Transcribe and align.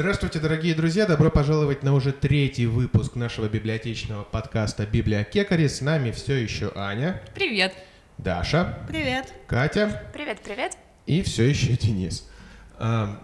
Здравствуйте, 0.00 0.40
дорогие 0.40 0.74
друзья! 0.74 1.04
Добро 1.04 1.30
пожаловать 1.30 1.82
на 1.82 1.92
уже 1.92 2.12
третий 2.12 2.64
выпуск 2.64 3.16
нашего 3.16 3.50
библиотечного 3.50 4.24
подкаста 4.24 4.86
«Библиокекари». 4.86 5.66
С 5.66 5.82
нами 5.82 6.10
все 6.10 6.36
еще 6.36 6.72
Аня. 6.74 7.20
Привет. 7.34 7.74
Даша. 8.16 8.78
Привет. 8.88 9.30
Катя. 9.46 10.02
Привет, 10.14 10.40
привет. 10.42 10.78
И 11.04 11.20
все 11.20 11.50
еще 11.50 11.76
Денис. 11.76 12.26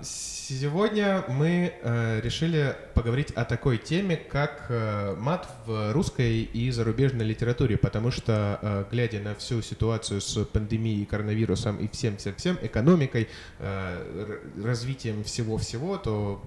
Сегодня 0.02 1.24
мы 1.28 1.72
э, 1.80 2.20
решили 2.20 2.76
поговорить 2.92 3.30
о 3.30 3.46
такой 3.46 3.78
теме, 3.78 4.16
как 4.18 4.66
э, 4.68 5.16
мат 5.18 5.48
в 5.64 5.92
русской 5.94 6.42
и 6.42 6.70
зарубежной 6.70 7.24
литературе, 7.24 7.78
потому 7.78 8.10
что, 8.10 8.58
э, 8.60 8.84
глядя 8.90 9.20
на 9.20 9.34
всю 9.34 9.62
ситуацию 9.62 10.20
с 10.20 10.44
пандемией, 10.44 11.06
коронавирусом 11.06 11.78
и 11.78 11.88
всем-всем-всем, 11.88 12.58
экономикой, 12.60 13.28
развитием 14.62 15.24
всего-всего, 15.24 15.96
то 15.96 16.42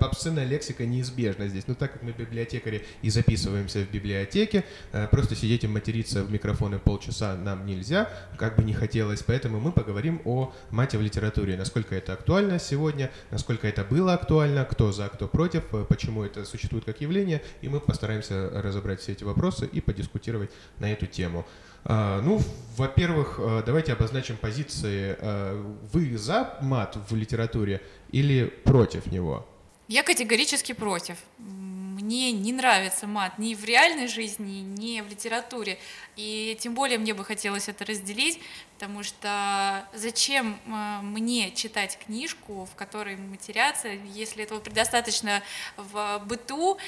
обсценная 0.00 0.44
лексика 0.44 0.86
неизбежна 0.86 1.48
здесь. 1.48 1.66
Но 1.66 1.74
так 1.74 1.92
как 1.92 2.02
мы 2.02 2.12
библиотекари 2.12 2.84
и 3.02 3.10
записываемся 3.10 3.80
в 3.84 3.90
библиотеке, 3.90 4.64
э, 4.92 5.06
просто 5.08 5.34
сидеть 5.34 5.64
и 5.64 5.68
материться 5.68 6.22
в 6.24 6.30
микрофоны 6.30 6.78
полчаса 6.78 7.36
нам 7.36 7.66
нельзя, 7.66 8.08
как 8.38 8.56
бы 8.56 8.64
не 8.64 8.72
хотелось. 8.72 9.22
Поэтому 9.22 9.60
мы 9.60 9.72
поговорим 9.72 10.22
о 10.24 10.52
мате 10.70 10.98
в 10.98 11.02
литературе, 11.02 11.56
насколько 11.56 11.94
это 11.94 12.14
актуально 12.14 12.58
сегодня, 12.58 13.10
насколько 13.30 13.68
это 13.68 13.84
было 13.84 14.14
актуально, 14.14 14.64
кто 14.64 14.92
за, 14.92 15.08
кто 15.08 15.28
против, 15.28 15.62
э, 15.72 15.84
почему 15.88 16.24
это 16.24 16.44
существует 16.44 16.84
как 16.84 17.00
явление, 17.00 17.42
и 17.60 17.68
мы 17.68 17.80
постараемся 17.80 18.50
разобрать 18.50 19.00
все 19.00 19.12
эти 19.12 19.24
вопросы 19.24 19.66
и 19.66 19.80
подискутировать 19.80 20.50
на 20.78 20.90
эту 20.92 21.06
тему. 21.06 21.46
А, 21.84 22.20
ну, 22.22 22.40
во-первых, 22.76 23.38
э, 23.38 23.62
давайте 23.66 23.92
обозначим 23.92 24.36
позиции. 24.36 25.16
Вы 25.92 26.16
за 26.16 26.56
мат 26.60 26.96
в 27.08 27.14
литературе 27.14 27.80
или 28.12 28.44
против 28.44 29.06
него? 29.06 29.46
Я 29.88 30.02
категорически 30.02 30.72
против. 30.72 31.16
Мне 31.38 32.32
не 32.32 32.52
нравится 32.52 33.06
мат 33.06 33.38
ни 33.38 33.54
в 33.54 33.64
реальной 33.64 34.06
жизни, 34.06 34.60
ни 34.60 35.00
в 35.00 35.08
литературе. 35.08 35.78
И 36.16 36.56
тем 36.60 36.74
более 36.74 36.98
мне 36.98 37.14
бы 37.14 37.24
хотелось 37.24 37.68
это 37.68 37.84
разделить, 37.84 38.38
потому 38.74 39.02
что 39.02 39.86
зачем 39.94 40.58
э, 40.66 41.00
мне 41.02 41.52
читать 41.52 41.98
книжку, 42.04 42.68
в 42.70 42.74
которой 42.74 43.16
матерятся, 43.16 43.88
если 43.88 44.44
этого 44.44 44.60
предостаточно 44.60 45.42
в 45.76 46.22
быту, 46.26 46.78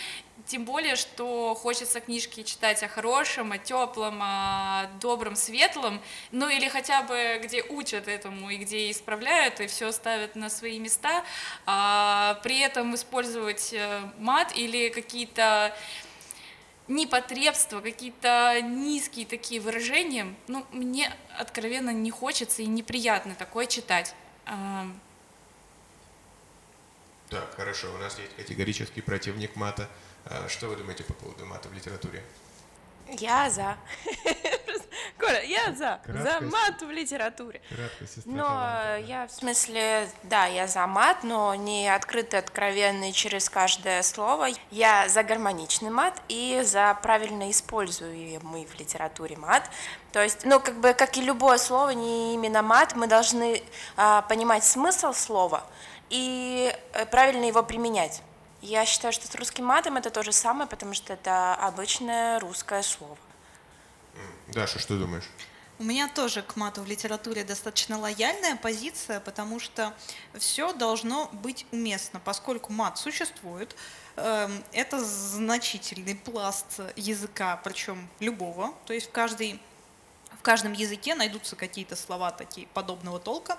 тем 0.47 0.65
более, 0.65 0.97
что 0.97 1.55
хочется 1.55 2.01
книжки 2.01 2.43
читать 2.43 2.83
о 2.83 2.89
хорошем, 2.89 3.53
о 3.53 3.59
теплом, 3.59 4.19
о 4.21 4.87
добром, 5.01 5.37
светлом, 5.37 6.01
ну 6.33 6.49
или 6.49 6.69
хотя 6.69 7.03
бы 7.03 7.41
где 7.43 7.63
учат 7.63 8.09
этому 8.09 8.51
и 8.51 8.57
где 8.57 8.91
исправляют 8.91 9.61
и 9.61 9.67
все 9.67 9.91
ставят 9.93 10.37
на 10.37 10.51
свои 10.51 10.79
места, 10.79 11.25
а 11.67 12.41
при 12.43 12.61
этом 12.61 12.95
использовать 12.95 13.73
э, 13.73 14.01
мат 14.19 14.55
или 14.55 14.91
какие-то 14.91 15.75
непотребства, 16.89 17.81
какие-то 17.81 18.61
низкие 18.63 19.27
такие 19.27 19.61
выражения, 19.61 20.35
ну, 20.49 20.67
мне 20.71 21.11
откровенно 21.39 21.91
не 21.91 22.11
хочется 22.11 22.63
и 22.63 22.67
неприятно 22.67 23.35
такое 23.35 23.67
читать. 23.67 24.15
Так, 27.31 27.55
хорошо, 27.57 27.93
у 27.95 27.99
нас 27.99 28.19
есть 28.19 28.37
категорический 28.37 29.03
противник 29.03 29.57
мата. 29.57 29.89
А 30.27 30.49
что 30.49 30.69
вы 30.69 30.77
думаете 30.77 31.05
по 31.05 31.13
поводу 31.13 31.45
мата 31.47 31.69
в 31.69 31.75
литературе? 31.75 32.23
Я 33.09 33.51
за. 33.51 33.77
Коля, 35.19 35.43
я 35.43 35.73
за. 35.75 36.01
За 36.07 36.41
мат 36.41 36.81
в 36.81 36.91
литературе. 36.91 37.61
Но 38.25 38.97
я 39.07 39.27
в 39.27 39.31
смысле, 39.31 40.09
да, 40.23 40.47
я 40.47 40.67
за 40.67 40.87
мат, 40.87 41.23
но 41.23 41.55
не 41.55 41.89
открытый, 41.95 42.39
откровенный 42.39 43.13
через 43.13 43.51
каждое 43.51 44.03
слово. 44.03 44.49
Я 44.71 45.09
за 45.09 45.23
гармоничный 45.23 45.91
мат 45.91 46.21
и 46.29 46.63
за 46.65 46.99
правильно 47.03 47.51
используемый 47.51 48.67
в 48.67 48.79
литературе 48.79 49.37
мат. 49.37 49.71
То 50.13 50.23
есть, 50.23 50.45
ну, 50.45 50.59
как 50.61 50.77
бы, 50.77 50.95
как 50.95 51.17
и 51.17 51.23
любое 51.23 51.59
слово, 51.59 51.91
не 51.91 52.35
именно 52.35 52.63
мат, 52.63 52.95
мы 52.95 53.07
должны 53.07 53.63
а, 53.97 54.23
понимать 54.23 54.65
смысл 54.65 55.13
слова 55.13 55.65
и 56.09 56.75
э, 56.93 57.07
правильно 57.07 57.45
его 57.45 57.63
применять. 57.63 58.23
Я 58.65 58.87
считаю, 58.87 59.13
что 59.13 59.27
с 59.27 59.35
русским 59.35 59.67
матом 59.67 59.99
это 59.99 60.09
то 60.09 60.23
же 60.23 60.33
самое, 60.33 60.67
потому 60.67 60.95
что 60.95 61.13
это 61.13 61.55
обычное 61.55 62.41
русское 62.41 62.83
слово. 62.83 63.19
Даша, 64.55 64.79
что 64.79 64.97
думаешь? 64.97 65.29
У 65.79 65.85
меня 65.85 66.09
тоже 66.09 66.41
к 66.41 66.57
мату 66.57 66.81
в 66.81 66.87
литературе 66.87 67.45
достаточно 67.45 67.99
лояльная 67.99 68.57
позиция, 68.57 69.21
потому 69.21 69.61
что 69.61 69.93
все 70.33 70.73
должно 70.73 71.29
быть 71.31 71.67
уместно, 71.73 72.21
поскольку 72.25 72.73
мат 72.73 72.97
существует. 72.97 73.77
Эм, 74.17 74.65
это 74.73 75.05
значительный 75.05 76.15
пласт 76.15 76.81
языка, 76.97 77.61
причем 77.63 78.09
любого, 78.19 78.73
то 78.87 78.95
есть 78.95 79.09
в, 79.09 79.11
каждой, 79.11 79.61
в 80.39 80.41
каждом 80.41 80.73
языке 80.73 81.15
найдутся 81.15 81.55
какие-то 81.55 81.97
слова 81.97 82.31
такие 82.31 82.67
подобного 82.69 83.21
толка, 83.21 83.59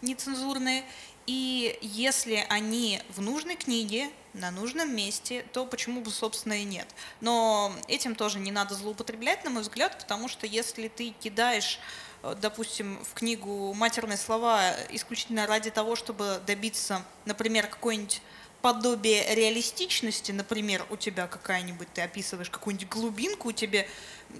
нецензурные, 0.00 0.84
и 1.26 1.76
если 1.82 2.46
они 2.50 3.02
в 3.08 3.20
нужной 3.20 3.56
книге, 3.56 4.12
на 4.34 4.50
нужном 4.50 4.94
месте, 4.94 5.44
то 5.52 5.64
почему 5.64 6.00
бы, 6.00 6.10
собственно, 6.10 6.54
и 6.54 6.64
нет. 6.64 6.86
Но 7.20 7.72
этим 7.88 8.14
тоже 8.14 8.38
не 8.38 8.52
надо 8.52 8.74
злоупотреблять, 8.74 9.44
на 9.44 9.50
мой 9.50 9.62
взгляд, 9.62 9.98
потому 9.98 10.28
что 10.28 10.46
если 10.46 10.88
ты 10.88 11.10
кидаешь 11.10 11.80
э, 12.22 12.34
допустим, 12.40 13.02
в 13.04 13.14
книгу 13.14 13.72
матерные 13.74 14.18
слова 14.18 14.74
исключительно 14.90 15.46
ради 15.46 15.70
того, 15.70 15.96
чтобы 15.96 16.40
добиться, 16.46 17.04
например, 17.24 17.68
какой-нибудь 17.68 18.20
подобие 18.60 19.34
реалистичности, 19.34 20.32
например, 20.32 20.86
у 20.88 20.96
тебя 20.96 21.26
какая-нибудь, 21.26 21.86
ты 21.92 22.00
описываешь 22.00 22.48
какую-нибудь 22.48 22.88
глубинку, 22.88 23.50
у 23.50 23.52
тебя, 23.52 23.86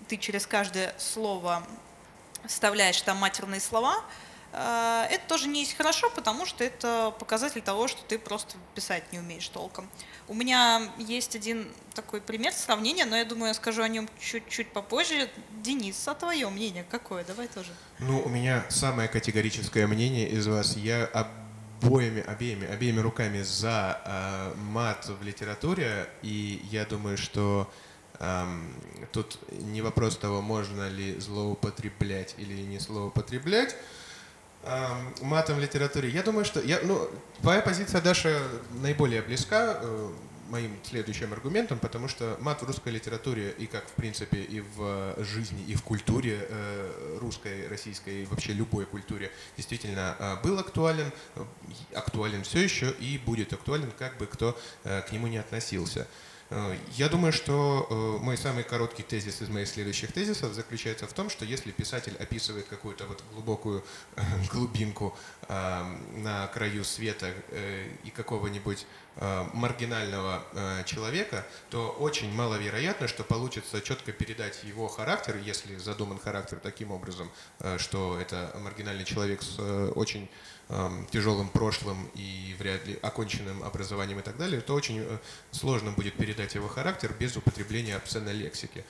ты 0.08 0.16
через 0.16 0.46
каждое 0.46 0.94
слово 0.98 1.62
вставляешь 2.46 3.00
там 3.02 3.18
матерные 3.18 3.60
слова, 3.60 4.02
это 4.56 5.22
тоже 5.28 5.48
не 5.48 5.60
есть 5.60 5.76
хорошо, 5.76 6.10
потому 6.10 6.46
что 6.46 6.62
это 6.62 7.12
показатель 7.18 7.60
того, 7.60 7.88
что 7.88 8.02
ты 8.04 8.18
просто 8.18 8.56
писать 8.74 9.12
не 9.12 9.18
умеешь 9.18 9.48
толком. 9.48 9.88
У 10.28 10.34
меня 10.34 10.90
есть 10.98 11.36
один 11.36 11.68
такой 11.94 12.20
пример 12.20 12.52
сравнения, 12.52 13.04
но 13.04 13.16
я 13.16 13.24
думаю, 13.24 13.48
я 13.48 13.54
скажу 13.54 13.82
о 13.82 13.88
нем 13.88 14.08
чуть-чуть 14.20 14.72
попозже. 14.72 15.28
Денис, 15.62 16.06
а 16.06 16.14
твое 16.14 16.48
мнение 16.48 16.84
какое? 16.90 17.24
Давай 17.24 17.48
тоже. 17.48 17.72
Ну, 17.98 18.20
у 18.20 18.28
меня 18.28 18.64
самое 18.68 19.08
категорическое 19.08 19.86
мнение 19.86 20.28
из 20.28 20.46
вас. 20.46 20.76
Я 20.76 21.04
обоими, 21.82 22.22
обеими, 22.22 22.66
обеими 22.66 23.00
руками 23.00 23.42
за 23.42 24.00
э, 24.04 24.54
мат 24.56 25.06
в 25.06 25.22
литературе, 25.22 26.08
и 26.22 26.60
я 26.70 26.84
думаю, 26.86 27.18
что 27.18 27.70
эм, 28.20 28.74
тут 29.12 29.38
не 29.50 29.82
вопрос 29.82 30.16
того, 30.16 30.40
можно 30.40 30.88
ли 30.88 31.18
злоупотреблять 31.20 32.34
или 32.38 32.62
не 32.62 32.78
злоупотреблять, 32.78 33.76
матом 35.22 35.56
в 35.56 35.60
литературе. 35.60 36.08
Я 36.08 36.22
думаю, 36.22 36.44
что 36.44 36.60
я, 36.60 36.80
ну, 36.82 37.08
твоя 37.40 37.60
позиция, 37.60 38.00
Даша, 38.00 38.38
наиболее 38.82 39.22
близка 39.22 39.78
э, 39.80 40.10
моим 40.48 40.76
следующим 40.82 41.32
аргументом, 41.32 41.78
потому 41.78 42.08
что 42.08 42.36
мат 42.40 42.62
в 42.62 42.66
русской 42.66 42.90
литературе 42.90 43.54
и 43.58 43.66
как 43.66 43.86
в 43.86 43.92
принципе 43.92 44.42
и 44.42 44.60
в 44.60 45.16
жизни, 45.18 45.62
и 45.64 45.74
в 45.74 45.82
культуре 45.82 46.46
э, 46.48 47.18
русской, 47.20 47.68
российской, 47.68 48.22
и 48.22 48.26
вообще 48.26 48.52
любой 48.52 48.86
культуре 48.86 49.30
действительно 49.56 50.16
э, 50.18 50.36
был 50.42 50.58
актуален, 50.58 51.10
актуален 51.94 52.42
все 52.44 52.60
еще 52.60 52.90
и 52.92 53.18
будет 53.18 53.52
актуален, 53.52 53.90
как 53.98 54.16
бы 54.18 54.26
кто 54.26 54.58
к 54.82 55.12
нему 55.12 55.26
не 55.26 55.38
относился. 55.38 56.06
Э, 56.50 56.76
я 56.96 57.08
думаю, 57.08 57.32
что 57.32 57.86
э, 57.88 58.22
мой 58.22 58.36
самый 58.36 58.64
короткий 58.64 59.02
тезис 59.02 59.40
из 59.42 59.48
моих 59.48 59.68
следующих 59.68 60.12
тезисов 60.12 60.52
заключается 60.52 61.06
в 61.06 61.12
том, 61.12 61.30
что 61.30 61.44
если 61.44 61.70
писатель 61.70 62.14
описывает 62.18 62.66
какую-то 62.66 63.06
вот 63.06 63.22
глубокую 63.32 63.84
э, 64.16 64.22
глубинку 64.52 65.16
на 65.48 66.46
краю 66.54 66.84
света 66.84 67.30
и 68.02 68.10
какого-нибудь 68.10 68.86
маргинального 69.52 70.42
человека, 70.86 71.46
то 71.68 71.90
очень 71.90 72.32
маловероятно, 72.32 73.08
что 73.08 73.24
получится 73.24 73.82
четко 73.82 74.12
передать 74.12 74.64
его 74.64 74.88
характер, 74.88 75.36
если 75.44 75.76
задуман 75.76 76.18
характер 76.18 76.60
таким 76.62 76.92
образом, 76.92 77.30
что 77.76 78.18
это 78.18 78.56
маргинальный 78.62 79.04
человек 79.04 79.42
с 79.42 79.58
очень 79.94 80.30
тяжелым 81.10 81.48
прошлым 81.48 82.10
и 82.14 82.54
вряд 82.58 82.86
ли 82.86 82.98
оконченным 83.02 83.62
образованием 83.62 84.18
и 84.20 84.22
так 84.22 84.36
далее, 84.36 84.60
то 84.60 84.74
очень 84.74 85.00
э, 85.00 85.18
сложно 85.50 85.90
будет 85.90 86.14
передать 86.14 86.54
его 86.54 86.68
характер 86.68 87.14
без 87.18 87.36
употребления 87.36 87.96
обсценной 87.96 88.32
лексики. 88.32 88.84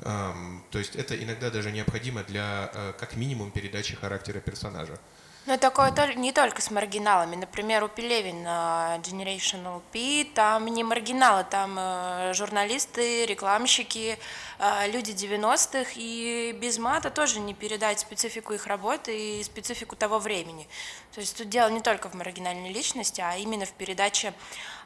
То 0.00 0.78
есть 0.78 0.96
это 0.96 1.16
иногда 1.22 1.50
даже 1.50 1.70
необходимо 1.70 2.24
для, 2.24 2.70
э, 2.74 2.92
как 2.98 3.14
минимум, 3.14 3.52
передачи 3.52 3.94
характера 3.94 4.40
персонажа. 4.40 4.98
Но 5.46 5.58
такое 5.58 5.92
не 6.16 6.32
только 6.32 6.62
с 6.62 6.70
маргиналами. 6.70 7.36
Например, 7.36 7.84
у 7.84 7.88
Пелевина 7.88 8.98
Generational 9.02 9.82
P, 9.92 10.24
там 10.34 10.64
не 10.66 10.82
маргиналы, 10.82 11.44
там 11.44 11.76
э, 11.78 12.32
журналисты, 12.32 13.26
рекламщики, 13.26 14.18
э, 14.58 14.90
люди 14.90 15.10
90-х, 15.10 15.90
и 15.96 16.56
без 16.58 16.78
мата 16.78 17.10
тоже 17.10 17.40
не 17.40 17.52
передать 17.52 18.00
специфику 18.00 18.54
их 18.54 18.66
работы 18.66 19.40
и 19.40 19.44
специфику 19.44 19.96
того 19.96 20.18
времени. 20.18 20.66
То 21.12 21.20
есть 21.20 21.36
тут 21.36 21.50
дело 21.50 21.68
не 21.68 21.82
только 21.82 22.08
в 22.08 22.14
маргинальной 22.14 22.72
личности, 22.72 23.20
а 23.20 23.36
именно 23.36 23.66
в 23.66 23.72
передаче 23.72 24.32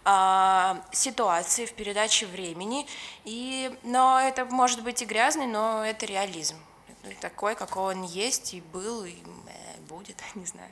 э, 0.05 0.75
ситуации, 0.91 1.67
в 1.67 1.73
передаче 1.75 2.27
времени. 2.27 2.85
И, 3.25 3.73
но 3.85 4.19
это 4.21 4.45
может 4.45 4.83
быть 4.83 5.03
и 5.03 5.05
грязный, 5.05 5.47
но 5.47 5.85
это 5.85 6.05
реализм. 6.05 6.57
Такой, 7.21 7.55
какой 7.55 7.95
он 7.95 8.03
есть 8.03 8.55
и 8.55 8.61
был, 8.61 9.05
и 9.05 9.15
будет, 9.89 10.23
не 10.35 10.47
знаю. 10.47 10.71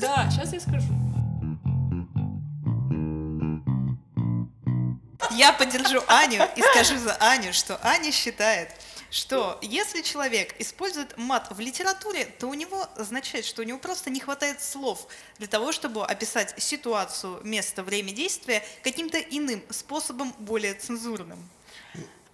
Да, 0.00 0.28
сейчас 0.30 0.52
я 0.52 0.60
скажу. 0.60 0.92
Я 5.32 5.52
поддержу 5.52 6.02
Аню 6.06 6.44
и 6.56 6.62
скажу 6.62 6.98
за 6.98 7.14
Аню, 7.16 7.52
что 7.52 7.78
Аня 7.84 8.10
считает, 8.12 8.70
что 9.10 9.58
если 9.62 10.02
человек 10.02 10.54
использует 10.58 11.16
мат 11.16 11.48
в 11.50 11.60
литературе, 11.60 12.24
то 12.24 12.46
у 12.46 12.54
него 12.54 12.86
означает, 12.96 13.44
что 13.44 13.62
у 13.62 13.64
него 13.64 13.78
просто 13.78 14.10
не 14.10 14.20
хватает 14.20 14.62
слов 14.62 15.06
для 15.38 15.46
того, 15.46 15.72
чтобы 15.72 16.04
описать 16.04 16.54
ситуацию, 16.58 17.40
место, 17.44 17.82
время 17.82 18.12
действия 18.12 18.64
каким-то 18.82 19.18
иным 19.18 19.62
способом, 19.70 20.34
более 20.38 20.74
цензурным. 20.74 21.38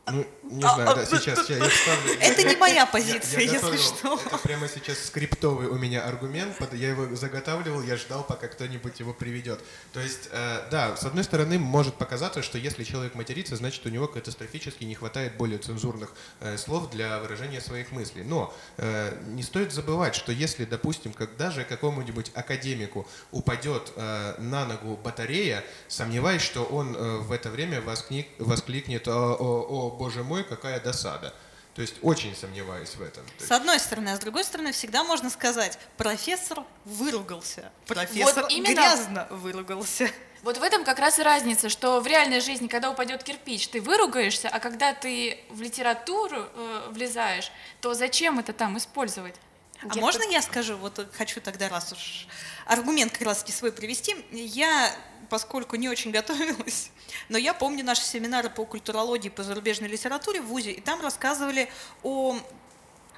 Ну, 0.06 0.26
не 0.42 0.60
знаю, 0.60 0.94
да, 0.94 1.06
сейчас 1.06 1.48
я, 1.48 1.56
я 1.56 1.68
вставлю. 1.68 2.12
Это 2.20 2.42
не 2.42 2.56
моя 2.56 2.84
позиция, 2.84 3.40
я, 3.40 3.46
я 3.46 3.52
если 3.54 3.76
что. 3.78 4.20
Это 4.26 4.36
прямо 4.36 4.68
сейчас 4.68 4.98
скриптовый 5.06 5.68
у 5.68 5.76
меня 5.76 6.04
аргумент, 6.04 6.56
я 6.74 6.90
его 6.90 7.16
заготавливал, 7.16 7.82
я 7.82 7.96
ждал, 7.96 8.22
пока 8.22 8.48
кто-нибудь 8.48 9.00
его 9.00 9.14
приведет. 9.14 9.60
То 9.94 10.00
есть, 10.00 10.28
э, 10.30 10.68
да, 10.70 10.94
с 10.96 11.04
одной 11.04 11.24
стороны, 11.24 11.58
может 11.58 11.94
показаться, 11.94 12.42
что 12.42 12.58
если 12.58 12.84
человек 12.84 13.14
матерится, 13.14 13.56
значит, 13.56 13.86
у 13.86 13.88
него 13.88 14.06
катастрофически 14.06 14.84
не 14.84 14.94
хватает 14.94 15.38
более 15.38 15.58
цензурных 15.58 16.12
э, 16.40 16.58
слов 16.58 16.90
для 16.90 17.20
выражения 17.20 17.62
своих 17.62 17.90
мыслей. 17.90 18.24
Но 18.24 18.54
э, 18.76 19.18
не 19.28 19.42
стоит 19.42 19.72
забывать, 19.72 20.14
что 20.14 20.32
если, 20.32 20.66
допустим, 20.66 21.14
как 21.14 21.36
даже 21.38 21.64
какому-нибудь 21.64 22.30
академику 22.34 23.06
упадет 23.32 23.92
э, 23.96 24.34
на 24.38 24.66
ногу 24.66 24.98
батарея, 25.02 25.64
сомневаюсь, 25.88 26.42
что 26.42 26.64
он 26.64 26.94
э, 26.94 27.18
в 27.18 27.32
это 27.32 27.48
время 27.48 27.80
восклик, 27.80 28.26
воскликнет 28.38 29.08
о, 29.08 29.34
о, 29.34 29.62
о 29.62 29.93
боже 29.94 30.22
мой, 30.22 30.44
какая 30.44 30.80
досада. 30.80 31.34
То 31.74 31.82
есть 31.82 31.96
очень 32.02 32.36
сомневаюсь 32.36 32.94
в 32.94 33.02
этом. 33.02 33.24
С 33.38 33.50
одной 33.50 33.80
стороны, 33.80 34.10
а 34.10 34.16
с 34.16 34.20
другой 34.20 34.44
стороны, 34.44 34.70
всегда 34.70 35.02
можно 35.02 35.28
сказать, 35.28 35.76
профессор 35.96 36.62
выругался, 36.84 37.72
профессор 37.86 38.44
вот 38.44 38.52
именно... 38.52 38.74
грязно 38.74 39.26
выругался. 39.30 40.08
Вот 40.44 40.58
в 40.58 40.62
этом 40.62 40.84
как 40.84 40.98
раз 40.98 41.18
и 41.18 41.22
разница, 41.22 41.68
что 41.70 42.00
в 42.00 42.06
реальной 42.06 42.40
жизни, 42.40 42.68
когда 42.68 42.90
упадет 42.90 43.24
кирпич, 43.24 43.66
ты 43.68 43.80
выругаешься, 43.80 44.48
а 44.50 44.60
когда 44.60 44.92
ты 44.92 45.40
в 45.48 45.62
литературу 45.62 46.46
э, 46.54 46.88
влезаешь, 46.90 47.50
то 47.80 47.94
зачем 47.94 48.38
это 48.38 48.52
там 48.52 48.76
использовать? 48.76 49.34
А 49.82 49.94
можно 49.96 50.22
я 50.30 50.40
скажу, 50.40 50.76
вот 50.76 51.06
хочу 51.16 51.40
тогда 51.40 51.68
раз 51.68 51.92
уж 51.92 52.26
аргумент 52.66 53.12
как 53.12 53.22
раз 53.22 53.44
свой 53.48 53.72
привести. 53.72 54.16
Я 54.30 54.94
поскольку 55.28 55.76
не 55.76 55.88
очень 55.88 56.10
готовилась, 56.18 56.90
но 57.28 57.38
я 57.38 57.54
помню 57.54 57.84
наши 57.84 58.02
семинары 58.02 58.50
по 58.50 58.64
культурологии, 58.64 59.28
по 59.28 59.42
зарубежной 59.42 59.88
литературе 59.88 60.40
в 60.40 60.46
ВУЗе, 60.46 60.72
и 60.72 60.80
там 60.80 61.00
рассказывали 61.00 61.68
о 62.02 62.38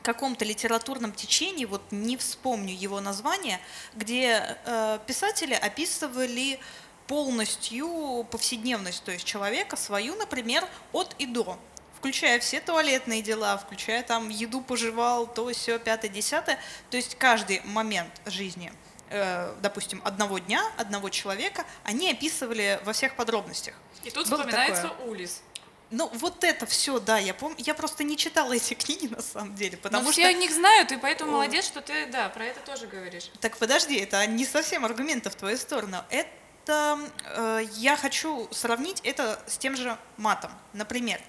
каком-то 0.03 0.45
литературном 0.45 1.13
течении, 1.13 1.65
вот 1.65 1.83
не 1.91 2.17
вспомню 2.17 2.73
его 2.73 3.01
название, 3.01 3.61
где 3.95 4.57
э, 4.65 4.99
писатели 5.07 5.55
описывали 5.55 6.61
полностью 7.09 8.25
повседневность, 8.31 9.03
то 9.05 9.11
есть 9.13 9.25
человека 9.25 9.77
свою, 9.77 10.15
например, 10.15 10.67
от 10.93 11.15
и 11.19 11.27
до, 11.27 11.59
включая 12.07 12.41
все 12.41 12.61
туалетные 12.61 13.23
дела, 13.23 13.57
включая 13.57 14.03
там 14.03 14.29
еду 14.29 14.61
пожевал, 14.61 15.27
то 15.27 15.51
все, 15.53 15.79
пятое, 15.79 16.11
десятое, 16.11 16.59
то 16.91 16.97
есть 16.97 17.17
каждый 17.17 17.61
момент 17.65 18.11
жизни– 18.27 18.73
Э, 19.09 19.55
допустим, 19.63 20.03
одного 20.05 20.39
дня, 20.39 20.65
одного 20.77 21.11
человека, 21.11 21.65
они 21.85 22.11
описывали 22.11 22.81
во 22.85 22.93
всех 22.93 23.15
подробностях. 23.15 23.75
И 24.03 24.11
тут 24.11 24.29
Было 24.29 24.41
вспоминается 24.41 24.89
такое. 24.89 25.07
Улис. 25.07 25.43
Ну, 25.93 26.11
вот 26.15 26.43
это 26.43 26.67
все, 26.67 26.99
да, 26.99 27.19
я 27.19 27.33
помню. 27.33 27.57
Я 27.59 27.75
просто 27.75 28.03
не 28.03 28.17
читала 28.17 28.53
эти 28.53 28.75
книги 28.75 29.07
на 29.07 29.23
самом 29.23 29.55
деле, 29.55 29.77
потому 29.77 30.03
Но 30.03 30.13
что... 30.13 30.21
все 30.21 30.31
о 30.31 30.33
них 30.33 30.51
знают, 30.51 30.91
и 30.91 30.97
поэтому 30.97 31.33
молодец, 31.33 31.67
что 31.67 31.81
ты, 31.81 32.07
да, 32.07 32.29
про 32.31 32.47
это 32.47 32.59
тоже 32.61 32.89
говоришь. 32.89 33.31
Так 33.41 33.57
подожди, 33.59 33.97
это 33.97 34.27
не 34.27 34.45
совсем 34.45 34.85
аргументы 34.85 35.31
в 35.31 35.37
твою 35.37 35.57
сторону. 35.57 35.99
Это 36.11 36.99
э, 37.23 37.61
я 37.75 37.97
хочу 37.97 38.49
сравнить 38.51 39.01
это 39.05 39.41
с 39.47 39.57
тем 39.57 39.77
же 39.77 39.97
матом. 40.17 40.51
Например, 40.73 41.21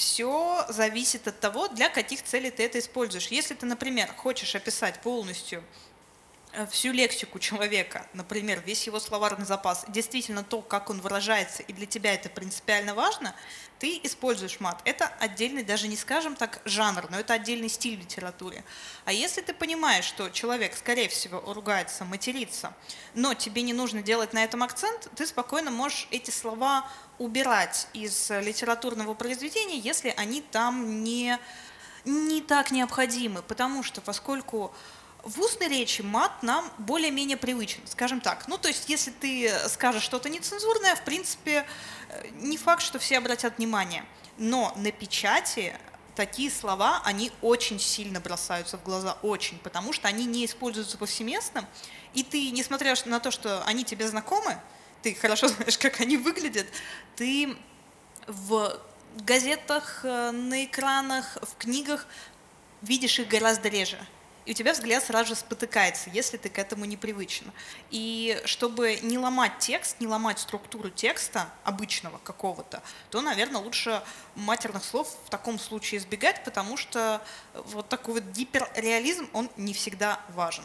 все 0.00 0.64
зависит 0.70 1.28
от 1.28 1.40
того, 1.40 1.68
для 1.68 1.90
каких 1.90 2.22
целей 2.22 2.50
ты 2.50 2.64
это 2.64 2.78
используешь. 2.78 3.26
Если 3.26 3.52
ты, 3.52 3.66
например, 3.66 4.08
хочешь 4.16 4.54
описать 4.54 5.02
полностью 5.02 5.62
всю 6.70 6.92
лексику 6.92 7.38
человека, 7.38 8.06
например, 8.12 8.62
весь 8.64 8.86
его 8.86 8.98
словарный 9.00 9.46
запас, 9.46 9.84
действительно 9.88 10.42
то, 10.42 10.62
как 10.62 10.90
он 10.90 11.00
выражается, 11.00 11.62
и 11.62 11.72
для 11.72 11.86
тебя 11.86 12.14
это 12.14 12.28
принципиально 12.28 12.94
важно, 12.94 13.34
ты 13.78 13.98
используешь 14.02 14.60
мат. 14.60 14.82
Это 14.84 15.06
отдельный, 15.20 15.62
даже 15.62 15.88
не 15.88 15.96
скажем 15.96 16.36
так, 16.36 16.60
жанр, 16.64 17.08
но 17.10 17.18
это 17.18 17.34
отдельный 17.34 17.68
стиль 17.68 17.96
в 17.96 18.00
литературе. 18.00 18.62
А 19.06 19.12
если 19.12 19.40
ты 19.40 19.54
понимаешь, 19.54 20.04
что 20.04 20.28
человек, 20.28 20.76
скорее 20.76 21.08
всего, 21.08 21.40
ругается, 21.54 22.04
матерится, 22.04 22.74
но 23.14 23.32
тебе 23.34 23.62
не 23.62 23.72
нужно 23.72 24.02
делать 24.02 24.32
на 24.32 24.44
этом 24.44 24.62
акцент, 24.62 25.08
ты 25.16 25.26
спокойно 25.26 25.70
можешь 25.70 26.08
эти 26.10 26.30
слова 26.30 26.86
убирать 27.18 27.86
из 27.94 28.30
литературного 28.30 29.14
произведения, 29.14 29.78
если 29.78 30.12
они 30.16 30.42
там 30.42 31.02
не, 31.02 31.38
не 32.04 32.42
так 32.42 32.70
необходимы. 32.72 33.40
Потому 33.40 33.82
что 33.82 34.00
поскольку 34.02 34.74
в 35.22 35.40
устной 35.40 35.68
речи 35.68 36.02
мат 36.02 36.42
нам 36.42 36.70
более-менее 36.78 37.36
привычен, 37.36 37.80
скажем 37.86 38.20
так. 38.20 38.48
Ну, 38.48 38.58
то 38.58 38.68
есть, 38.68 38.88
если 38.88 39.10
ты 39.10 39.52
скажешь 39.68 40.02
что-то 40.02 40.28
нецензурное, 40.28 40.94
в 40.96 41.04
принципе, 41.04 41.66
э, 42.08 42.28
не 42.34 42.56
факт, 42.56 42.82
что 42.82 42.98
все 42.98 43.18
обратят 43.18 43.58
внимание. 43.58 44.04
Но 44.38 44.72
на 44.76 44.90
печати 44.90 45.76
такие 46.14 46.50
слова, 46.50 47.02
они 47.04 47.32
очень 47.42 47.78
сильно 47.78 48.20
бросаются 48.20 48.78
в 48.78 48.82
глаза, 48.82 49.16
очень, 49.22 49.58
потому 49.58 49.92
что 49.92 50.08
они 50.08 50.24
не 50.24 50.44
используются 50.44 50.98
повсеместно, 50.98 51.68
и 52.14 52.22
ты, 52.22 52.50
несмотря 52.50 52.94
на 53.06 53.20
то, 53.20 53.30
что 53.30 53.62
они 53.64 53.84
тебе 53.84 54.08
знакомы, 54.08 54.58
ты 55.02 55.14
хорошо 55.14 55.48
знаешь, 55.48 55.78
как 55.78 56.00
они 56.00 56.16
выглядят, 56.16 56.66
ты 57.16 57.56
в 58.26 58.80
газетах, 59.16 60.00
э, 60.04 60.30
на 60.30 60.64
экранах, 60.64 61.38
в 61.42 61.56
книгах 61.56 62.06
видишь 62.82 63.18
их 63.18 63.28
гораздо 63.28 63.68
реже 63.68 63.98
и 64.46 64.52
у 64.52 64.54
тебя 64.54 64.72
взгляд 64.72 65.04
сразу 65.04 65.30
же 65.30 65.34
спотыкается, 65.34 66.10
если 66.10 66.36
ты 66.36 66.48
к 66.48 66.58
этому 66.58 66.84
не 66.84 66.96
привычен. 66.96 67.50
И 67.90 68.40
чтобы 68.44 68.98
не 69.02 69.18
ломать 69.18 69.58
текст, 69.58 70.00
не 70.00 70.06
ломать 70.06 70.38
структуру 70.38 70.90
текста 70.90 71.48
обычного 71.64 72.18
какого-то, 72.18 72.82
то, 73.10 73.20
наверное, 73.20 73.60
лучше 73.60 74.02
матерных 74.34 74.84
слов 74.84 75.14
в 75.26 75.30
таком 75.30 75.58
случае 75.58 76.00
избегать, 76.00 76.42
потому 76.44 76.76
что 76.76 77.22
вот 77.54 77.88
такой 77.88 78.14
вот 78.14 78.24
гиперреализм, 78.24 79.28
он 79.32 79.50
не 79.56 79.74
всегда 79.74 80.20
важен. 80.30 80.64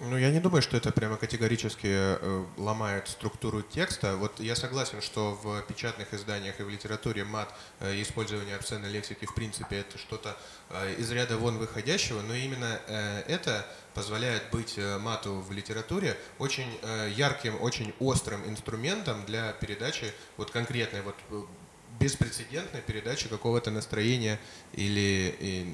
Ну, 0.00 0.16
я 0.16 0.30
не 0.30 0.40
думаю, 0.40 0.62
что 0.62 0.76
это 0.76 0.90
прямо 0.90 1.16
категорически 1.16 1.86
э, 1.86 2.44
ломает 2.56 3.08
структуру 3.08 3.62
текста. 3.62 4.16
Вот 4.16 4.40
я 4.40 4.56
согласен, 4.56 5.00
что 5.02 5.34
в 5.34 5.62
печатных 5.62 6.12
изданиях 6.14 6.58
и 6.58 6.62
в 6.62 6.70
литературе 6.70 7.24
мат 7.24 7.54
э, 7.78 7.94
и 7.94 8.02
использование 8.02 8.56
обсценной 8.56 8.90
лексики 8.90 9.26
в 9.26 9.34
принципе 9.34 9.76
это 9.76 9.98
что-то 9.98 10.36
э, 10.70 10.94
из 10.94 11.10
ряда 11.12 11.36
вон 11.36 11.58
выходящего, 11.58 12.20
но 12.22 12.34
именно 12.34 12.80
э, 12.88 13.22
это 13.28 13.66
позволяет 13.94 14.50
быть 14.50 14.74
э, 14.76 14.98
мату 14.98 15.34
в 15.34 15.52
литературе 15.52 16.16
очень 16.38 16.78
э, 16.82 17.12
ярким, 17.14 17.60
очень 17.60 17.94
острым 18.00 18.48
инструментом 18.48 19.24
для 19.26 19.52
передачи 19.52 20.12
вот 20.38 20.50
конкретной, 20.50 21.02
вот 21.02 21.16
э, 21.30 21.42
беспрецедентной 22.00 22.80
передачи 22.80 23.28
какого-то 23.28 23.70
настроения 23.70 24.40
или... 24.72 25.68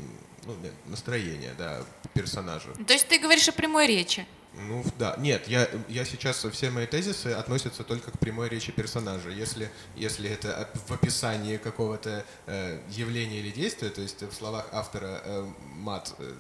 Ну, 0.48 0.56
настроение, 0.86 1.52
да, 1.58 1.84
персонажа. 2.14 2.68
То 2.86 2.94
есть 2.94 3.06
ты 3.06 3.18
говоришь 3.18 3.48
о 3.48 3.52
прямой 3.52 3.86
речи? 3.86 4.26
Ну 4.54 4.82
да, 4.98 5.14
нет, 5.18 5.46
я, 5.46 5.68
я 5.88 6.06
сейчас 6.06 6.44
все 6.52 6.70
мои 6.70 6.86
тезисы 6.86 7.28
относятся 7.28 7.84
только 7.84 8.10
к 8.10 8.18
прямой 8.18 8.48
речи 8.48 8.72
персонажа. 8.72 9.28
Если, 9.28 9.70
если 9.94 10.30
это 10.30 10.70
в 10.86 10.92
описании 10.92 11.58
какого-то 11.58 12.24
э, 12.46 12.80
явления 12.88 13.40
или 13.40 13.50
действия, 13.50 13.90
то 13.90 14.00
есть 14.00 14.22
в 14.22 14.32
словах 14.32 14.66
автора 14.72 15.20
э, 15.22 15.48
мат 15.74 16.14
э, 16.18 16.32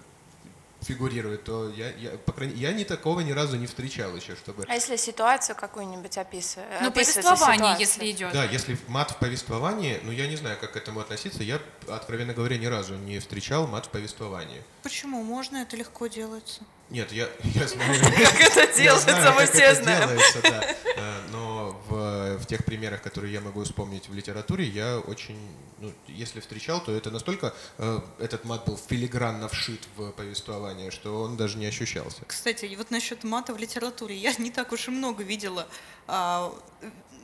фигурирует, 0.80 1.44
то 1.44 1.70
я, 1.70 1.90
я, 1.96 2.10
по 2.10 2.32
крайней, 2.32 2.54
я 2.54 2.72
ни 2.72 2.84
такого 2.84 3.20
ни 3.20 3.32
разу 3.32 3.56
не 3.56 3.66
встречал 3.66 4.14
еще, 4.14 4.36
чтобы... 4.36 4.64
А 4.68 4.74
если 4.74 4.96
ситуацию 4.96 5.56
какую-нибудь 5.56 6.16
описывать? 6.18 6.68
Ну, 6.80 6.92
повествование, 6.92 7.76
если 7.78 8.10
идет. 8.10 8.32
Да, 8.32 8.44
если 8.44 8.78
мат 8.86 9.10
в 9.10 9.16
повествовании, 9.16 10.00
ну, 10.02 10.12
я 10.12 10.26
не 10.26 10.36
знаю, 10.36 10.56
как 10.60 10.72
к 10.72 10.76
этому 10.76 11.00
относиться, 11.00 11.42
я, 11.42 11.60
откровенно 11.88 12.32
говоря, 12.32 12.58
ни 12.58 12.66
разу 12.66 12.94
не 12.94 13.18
встречал 13.18 13.66
мат 13.66 13.86
в 13.86 13.88
повествовании. 13.90 14.62
Почему? 14.82 15.22
Можно, 15.22 15.58
это 15.58 15.76
легко 15.76 16.06
делается. 16.06 16.62
Нет, 16.90 17.12
я, 17.12 17.28
я 17.42 17.68
знаю... 17.68 18.00
Как 18.00 18.40
это 18.40 18.76
делается, 18.76 19.32
мы 19.36 19.46
все 19.46 19.74
знаем. 19.74 20.10
Э, 20.96 21.20
но 21.30 21.80
в, 21.88 21.94
в 22.36 22.46
тех 22.46 22.64
примерах, 22.64 23.02
которые 23.02 23.32
я 23.32 23.40
могу 23.40 23.64
вспомнить 23.64 24.08
в 24.08 24.14
литературе, 24.14 24.66
я 24.66 24.98
очень, 24.98 25.38
ну, 25.78 25.92
если 26.06 26.40
встречал, 26.40 26.82
то 26.82 26.92
это 26.92 27.10
настолько, 27.10 27.54
э, 27.78 28.00
этот 28.18 28.44
мат 28.44 28.66
был 28.66 28.76
филигранно 28.76 29.48
вшит 29.48 29.86
в 29.96 30.10
повествование, 30.12 30.90
что 30.90 31.22
он 31.22 31.36
даже 31.36 31.58
не 31.58 31.66
ощущался. 31.66 32.24
Кстати, 32.26 32.74
вот 32.76 32.90
насчет 32.90 33.24
мата 33.24 33.54
в 33.54 33.58
литературе, 33.58 34.16
я 34.16 34.34
не 34.38 34.50
так 34.50 34.72
уж 34.72 34.88
и 34.88 34.90
много 34.90 35.22
видела. 35.22 35.66
А, 36.06 36.52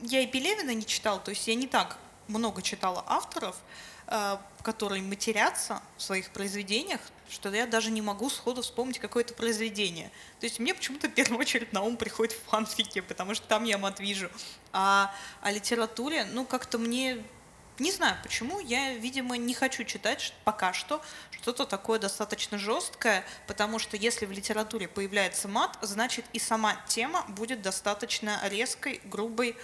я 0.01 0.21
и 0.21 0.27
Пелевина 0.27 0.73
не 0.73 0.85
читал, 0.85 1.21
то 1.23 1.29
есть 1.29 1.47
я 1.47 1.55
не 1.55 1.67
так 1.67 1.97
много 2.27 2.61
читала 2.61 3.03
авторов, 3.07 3.55
а, 4.07 4.41
которые 4.65 5.03
матерятся 5.03 5.79
в 5.95 6.01
своих 6.01 6.31
произведениях, 6.31 6.99
что 7.29 7.53
я 7.53 7.67
даже 7.67 7.91
не 7.91 8.01
могу 8.01 8.31
сходу 8.31 8.63
вспомнить 8.63 8.97
какое-то 8.97 9.35
произведение. 9.35 10.09
То 10.39 10.47
есть 10.47 10.57
мне 10.57 10.73
почему-то 10.73 11.07
в 11.07 11.11
первую 11.11 11.39
очередь 11.39 11.71
на 11.71 11.83
ум 11.83 11.97
приходит 11.97 12.35
фанфики, 12.47 13.01
потому 13.01 13.35
что 13.35 13.47
там 13.47 13.63
я 13.63 13.77
мат 13.77 13.99
вижу. 13.99 14.27
А 14.73 15.13
о 15.41 15.51
литературе, 15.51 16.25
ну, 16.25 16.45
как-то 16.45 16.79
мне 16.79 17.23
не 17.77 17.91
знаю 17.91 18.17
почему, 18.23 18.59
я, 18.59 18.93
видимо, 18.93 19.37
не 19.37 19.53
хочу 19.53 19.83
читать 19.83 20.33
пока 20.45 20.73
что 20.73 21.01
что-то 21.29 21.65
такое 21.65 21.99
достаточно 21.99 22.57
жесткое, 22.57 23.23
потому 23.45 23.77
что 23.79 23.97
если 23.97 24.25
в 24.25 24.31
литературе 24.31 24.87
появляется 24.87 25.47
мат, 25.47 25.77
значит 25.81 26.25
и 26.33 26.39
сама 26.39 26.75
тема 26.87 27.23
будет 27.27 27.61
достаточно 27.61 28.39
резкой, 28.45 28.99
грубой, 29.03 29.55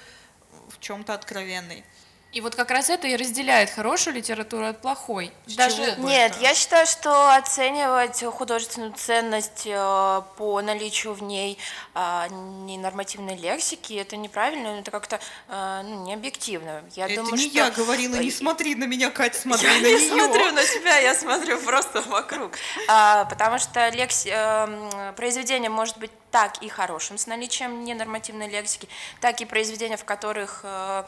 в 0.70 0.80
чем-то 0.80 1.14
откровенной. 1.14 1.86
И 2.32 2.40
вот 2.40 2.56
как 2.56 2.72
раз 2.72 2.90
это 2.90 3.08
и 3.08 3.16
разделяет 3.18 3.70
хорошую 3.70 4.16
литературу 4.16 4.66
от 4.66 4.80
плохой. 4.80 5.34
С 5.48 5.56
Даже 5.56 5.96
нет, 5.98 6.32
это? 6.32 6.40
я 6.40 6.54
считаю, 6.54 6.88
что 6.88 7.36
оценивать 7.36 8.24
художественную 8.24 8.94
ценность 8.94 9.64
э, 9.66 10.22
по 10.38 10.62
наличию 10.62 11.14
в 11.14 11.22
ней 11.22 11.58
э, 11.94 12.28
ненормативной 12.30 13.36
лексики 13.36 13.94
это 13.94 14.16
неправильно, 14.16 14.80
это 14.80 14.92
как-то 14.92 15.20
э, 15.50 15.82
ну, 15.84 16.06
не 16.06 16.14
объективно. 16.14 16.84
Я 16.96 17.08
это 17.08 17.16
думаю, 17.16 17.36
не 17.36 17.50
что... 17.50 17.58
я 17.58 17.70
говорила, 17.70 18.16
не 18.16 18.32
смотри 18.32 18.76
на 18.76 18.86
меня, 18.86 19.10
Катя, 19.10 19.38
смотри 19.38 19.68
я 19.68 19.82
на 19.82 19.88
не 19.88 20.08
смотрю 20.08 20.52
на 20.54 20.64
тебя, 20.64 20.98
я 21.00 21.14
смотрю 21.14 21.60
просто 21.60 22.02
вокруг, 22.02 22.54
а, 22.88 23.26
потому 23.26 23.60
что 23.60 23.82
э, 23.82 25.14
произведение 25.18 25.70
может 25.70 25.98
быть 25.98 26.12
так 26.32 26.64
и 26.64 26.70
хорошим 26.70 27.18
с 27.18 27.28
наличием 27.28 27.84
ненормативной 27.84 28.50
лексики, 28.50 28.88
так 29.20 29.42
и 29.42 29.46
произведения, 29.46 29.98
в 29.98 30.06
которых 30.06 30.62
э, 30.64 30.68
а, 30.68 31.06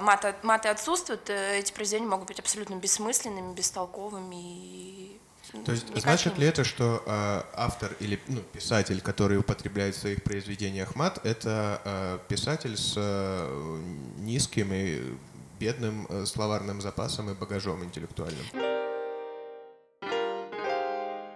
маты, 0.00 0.34
маты 0.42 0.68
отсутствуют, 0.68 1.28
э, 1.30 1.58
эти 1.58 1.72
произведения 1.72 2.08
могут 2.08 2.28
быть 2.28 2.38
абсолютно 2.38 2.74
бессмысленными, 2.76 3.54
бестолковыми. 3.54 4.36
И 4.36 5.20
То 5.64 5.72
есть 5.72 5.86
значит 5.96 6.38
ли 6.38 6.46
это, 6.46 6.64
что 6.64 7.02
э, 7.06 7.42
автор 7.54 7.94
или 8.00 8.20
ну, 8.28 8.40
писатель, 8.40 9.00
который 9.00 9.38
употребляет 9.38 9.94
в 9.94 10.00
своих 10.00 10.22
произведениях 10.22 10.96
мат, 10.96 11.24
это 11.24 11.80
э, 11.84 12.18
писатель 12.28 12.76
с 12.76 12.94
э, 12.96 13.80
низким 14.18 14.72
и 14.72 15.16
бедным 15.58 16.06
э, 16.08 16.26
словарным 16.26 16.80
запасом 16.80 17.30
и 17.30 17.34
багажом 17.34 17.84
интеллектуальным? 17.84 18.44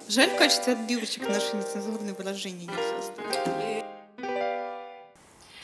Жаль, 0.08 0.30
в 0.30 0.38
качестве 0.38 0.74
отбивочек 0.74 1.28
наши 1.28 1.56
нецензурные 1.56 2.14
выражения 2.14 2.66
нельзя 2.66 2.98
оставить. 2.98 3.84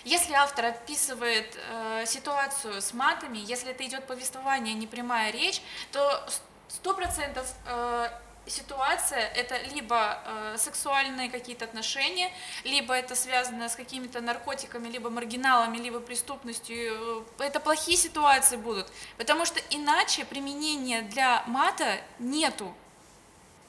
Если 0.04 0.32
автор 0.34 0.66
описывает 0.66 1.56
э, 1.56 1.91
ситуацию 2.06 2.80
с 2.80 2.92
матами, 2.92 3.38
если 3.38 3.70
это 3.70 3.86
идет 3.86 4.06
повествование, 4.06 4.74
не 4.74 4.86
прямая 4.86 5.30
речь, 5.32 5.62
то 5.90 6.26
сто 6.68 6.94
процентов 6.94 7.46
э, 7.66 8.08
ситуация 8.46 9.20
это 9.20 9.56
либо 9.74 10.18
э, 10.24 10.56
сексуальные 10.58 11.30
какие-то 11.30 11.64
отношения, 11.64 12.30
либо 12.64 12.94
это 12.94 13.14
связано 13.14 13.68
с 13.68 13.76
какими-то 13.76 14.20
наркотиками, 14.20 14.88
либо 14.88 15.10
маргиналами, 15.10 15.78
либо 15.78 16.00
преступностью. 16.00 17.26
Это 17.38 17.60
плохие 17.60 17.96
ситуации 17.96 18.56
будут, 18.56 18.88
потому 19.16 19.44
что 19.44 19.60
иначе 19.70 20.24
применения 20.24 21.02
для 21.02 21.44
мата 21.46 21.98
нету. 22.18 22.74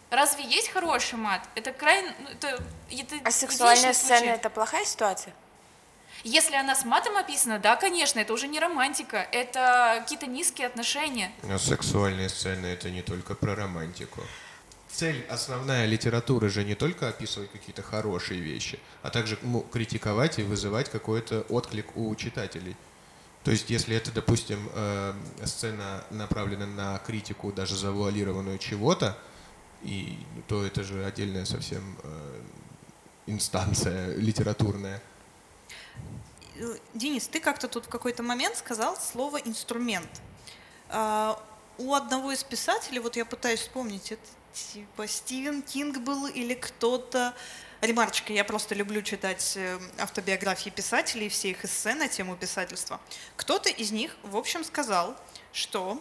Разве 0.09 0.43
есть 0.43 0.69
хороший 0.69 1.15
мат? 1.15 1.41
Это 1.55 1.71
крайне... 1.71 2.13
Ну, 2.19 2.29
это, 2.29 2.63
это 2.91 3.15
а 3.23 3.31
сексуальная 3.31 3.93
сцена 3.93 4.29
это 4.29 4.51
плохая 4.51 4.85
ситуация? 4.85 5.33
Если 6.23 6.55
она 6.55 6.73
с 6.75 6.85
матом 6.85 7.17
описана, 7.17 7.59
да, 7.59 7.75
конечно, 7.75 8.19
это 8.19 8.33
уже 8.33 8.47
не 8.47 8.59
романтика, 8.59 9.17
это 9.31 9.97
какие-то 10.01 10.25
низкие 10.25 10.67
отношения. 10.67 11.31
Но 11.43 11.57
сексуальные 11.57 12.29
сцены 12.29 12.67
это 12.67 12.89
не 12.89 13.01
только 13.01 13.35
про 13.35 13.55
романтику. 13.55 14.21
Цель 14.89 15.25
основная 15.27 15.85
литературы 15.85 16.49
же 16.49 16.63
не 16.63 16.75
только 16.75 17.09
описывать 17.09 17.51
какие-то 17.51 17.81
хорошие 17.81 18.39
вещи, 18.39 18.79
а 19.01 19.09
также 19.09 19.37
ну, 19.41 19.61
критиковать 19.61 20.39
и 20.39 20.43
вызывать 20.43 20.89
какой-то 20.89 21.41
отклик 21.49 21.97
у 21.97 22.15
читателей. 22.15 22.77
То 23.43 23.51
есть, 23.51 23.69
если 23.69 23.95
это, 23.95 24.11
допустим, 24.11 24.69
э, 24.73 25.13
сцена 25.43 26.03
направлена 26.11 26.65
на 26.65 26.97
критику, 26.99 27.51
даже 27.51 27.75
завуалированную 27.75 28.57
чего-то, 28.57 29.17
и 29.81 30.17
то 30.47 30.65
это 30.65 30.83
же 30.83 31.03
отдельная 31.03 31.43
совсем 31.43 31.97
э, 32.03 32.41
инстанция 33.27 34.15
литературная. 34.15 35.01
Э, 36.55 36.77
Денис, 36.93 37.27
ты 37.27 37.39
как-то 37.39 37.67
тут 37.67 37.85
в 37.85 37.89
какой-то 37.89 38.23
момент 38.23 38.57
сказал 38.57 38.97
слово 38.97 39.37
«инструмент». 39.37 40.09
А, 40.89 41.41
у 41.77 41.93
одного 41.93 42.31
из 42.31 42.43
писателей, 42.43 42.99
вот 42.99 43.15
я 43.15 43.25
пытаюсь 43.25 43.61
вспомнить, 43.61 44.11
это 44.11 44.21
типа 44.53 45.07
Стивен 45.07 45.63
Кинг 45.63 45.97
был 45.97 46.27
или 46.27 46.53
кто-то, 46.53 47.33
ремарочка, 47.81 48.31
я 48.31 48.43
просто 48.43 48.75
люблю 48.75 49.01
читать 49.01 49.53
э, 49.55 49.79
автобиографии 49.97 50.69
писателей, 50.69 51.29
все 51.29 51.49
их 51.49 51.65
эссе 51.65 51.95
на 51.95 52.07
тему 52.07 52.35
писательства. 52.35 53.01
Кто-то 53.35 53.69
из 53.69 53.91
них, 53.91 54.15
в 54.21 54.37
общем, 54.37 54.63
сказал, 54.63 55.17
что 55.51 55.99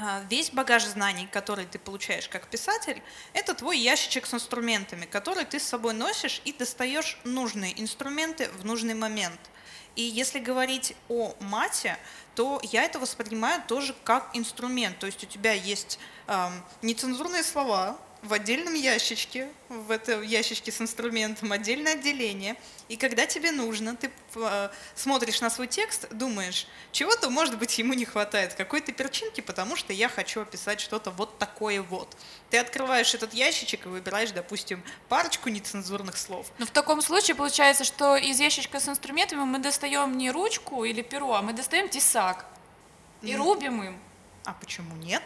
а, 0.00 0.22
весь 0.30 0.50
багаж 0.50 0.84
знаний, 0.84 1.26
который 1.26 1.66
ты 1.66 1.80
получаешь 1.80 2.28
как 2.28 2.46
писатель, 2.46 3.02
это 3.32 3.54
твой 3.54 3.78
ящичек 3.78 4.26
с 4.26 4.34
инструментами, 4.34 5.06
который 5.06 5.44
ты 5.44 5.58
с 5.58 5.64
собой 5.64 5.94
носишь 5.94 6.40
и 6.44 6.52
достаешь 6.52 7.18
нужные 7.24 7.80
инструменты 7.80 8.48
в 8.50 8.64
нужный 8.64 8.94
момент– 8.94 9.40
и 9.96 10.02
если 10.02 10.38
говорить 10.38 10.94
о 11.08 11.34
мате, 11.40 11.96
то 12.34 12.60
я 12.62 12.82
это 12.82 12.98
воспринимаю 12.98 13.62
тоже 13.66 13.94
как 14.04 14.30
инструмент. 14.32 14.98
То 14.98 15.06
есть 15.06 15.22
у 15.22 15.26
тебя 15.26 15.52
есть 15.52 15.98
эм, 16.26 16.52
нецензурные 16.82 17.42
слова, 17.42 17.96
в 18.24 18.32
отдельном 18.32 18.74
ящичке, 18.74 19.48
в 19.68 19.90
этом 19.90 20.22
ящичке 20.22 20.72
с 20.72 20.80
инструментом, 20.80 21.52
отдельное 21.52 21.92
отделение. 21.92 22.56
И 22.88 22.96
когда 22.96 23.26
тебе 23.26 23.52
нужно, 23.52 23.96
ты 23.96 24.10
э, 24.34 24.68
смотришь 24.94 25.42
на 25.42 25.50
свой 25.50 25.66
текст, 25.66 26.08
думаешь, 26.10 26.66
чего-то, 26.90 27.28
может 27.28 27.58
быть, 27.58 27.78
ему 27.78 27.92
не 27.92 28.06
хватает, 28.06 28.54
какой-то 28.54 28.92
перчинки, 28.92 29.42
потому 29.42 29.76
что 29.76 29.92
я 29.92 30.08
хочу 30.08 30.40
описать 30.40 30.80
что-то 30.80 31.10
вот 31.10 31.38
такое 31.38 31.82
вот. 31.82 32.16
Ты 32.48 32.56
открываешь 32.56 33.14
этот 33.14 33.34
ящичек 33.34 33.84
и 33.84 33.88
выбираешь, 33.88 34.30
допустим, 34.30 34.82
парочку 35.10 35.50
нецензурных 35.50 36.16
слов. 36.16 36.50
Но 36.58 36.64
в 36.64 36.70
таком 36.70 37.02
случае 37.02 37.34
получается, 37.34 37.84
что 37.84 38.16
из 38.16 38.40
ящичка 38.40 38.80
с 38.80 38.88
инструментами 38.88 39.40
мы 39.40 39.58
достаем 39.58 40.16
не 40.16 40.30
ручку 40.30 40.84
или 40.84 41.02
перо, 41.02 41.34
а 41.34 41.42
мы 41.42 41.52
достаем 41.52 41.90
тесак 41.90 42.46
и 43.20 43.36
рубим 43.36 43.82
им. 43.82 44.00
А 44.44 44.54
почему 44.54 44.96
нет? 44.96 45.22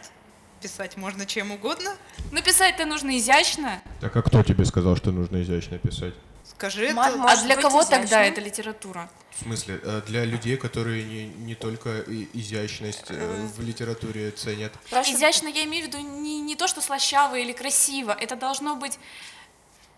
Писать 0.61 0.97
можно 0.97 1.25
чем 1.25 1.51
угодно. 1.51 1.95
Ну, 2.31 2.41
писать-то 2.41 2.85
нужно 2.85 3.17
изящно. 3.17 3.81
Так 4.01 4.15
а 4.15 4.21
кто 4.21 4.43
тебе 4.43 4.65
сказал, 4.65 4.97
что 4.97 5.11
нужно 5.11 5.41
изящно 5.41 5.77
писать? 5.77 6.13
Скажи 6.43 6.91
Мат, 6.93 7.13
это. 7.15 7.23
А 7.23 7.43
для 7.43 7.55
кого 7.55 7.81
изящно? 7.81 7.97
тогда 7.97 8.23
это 8.23 8.41
литература? 8.41 9.09
В 9.31 9.43
смысле? 9.43 9.79
Э, 9.83 10.01
для 10.05 10.25
людей, 10.25 10.57
которые 10.57 11.03
не, 11.03 11.27
не 11.27 11.55
только 11.55 12.03
изящность 12.33 13.05
э, 13.09 13.47
в 13.55 13.61
литературе 13.61 14.31
ценят. 14.31 14.73
Просто... 14.89 15.13
Изящно 15.13 15.47
я 15.47 15.63
имею 15.63 15.85
в 15.85 15.87
виду 15.87 15.99
не, 15.99 16.41
не 16.41 16.55
то, 16.55 16.67
что 16.67 16.81
слащаво 16.81 17.35
или 17.35 17.53
красиво. 17.53 18.11
Это 18.11 18.35
должно 18.35 18.75
быть 18.75 18.99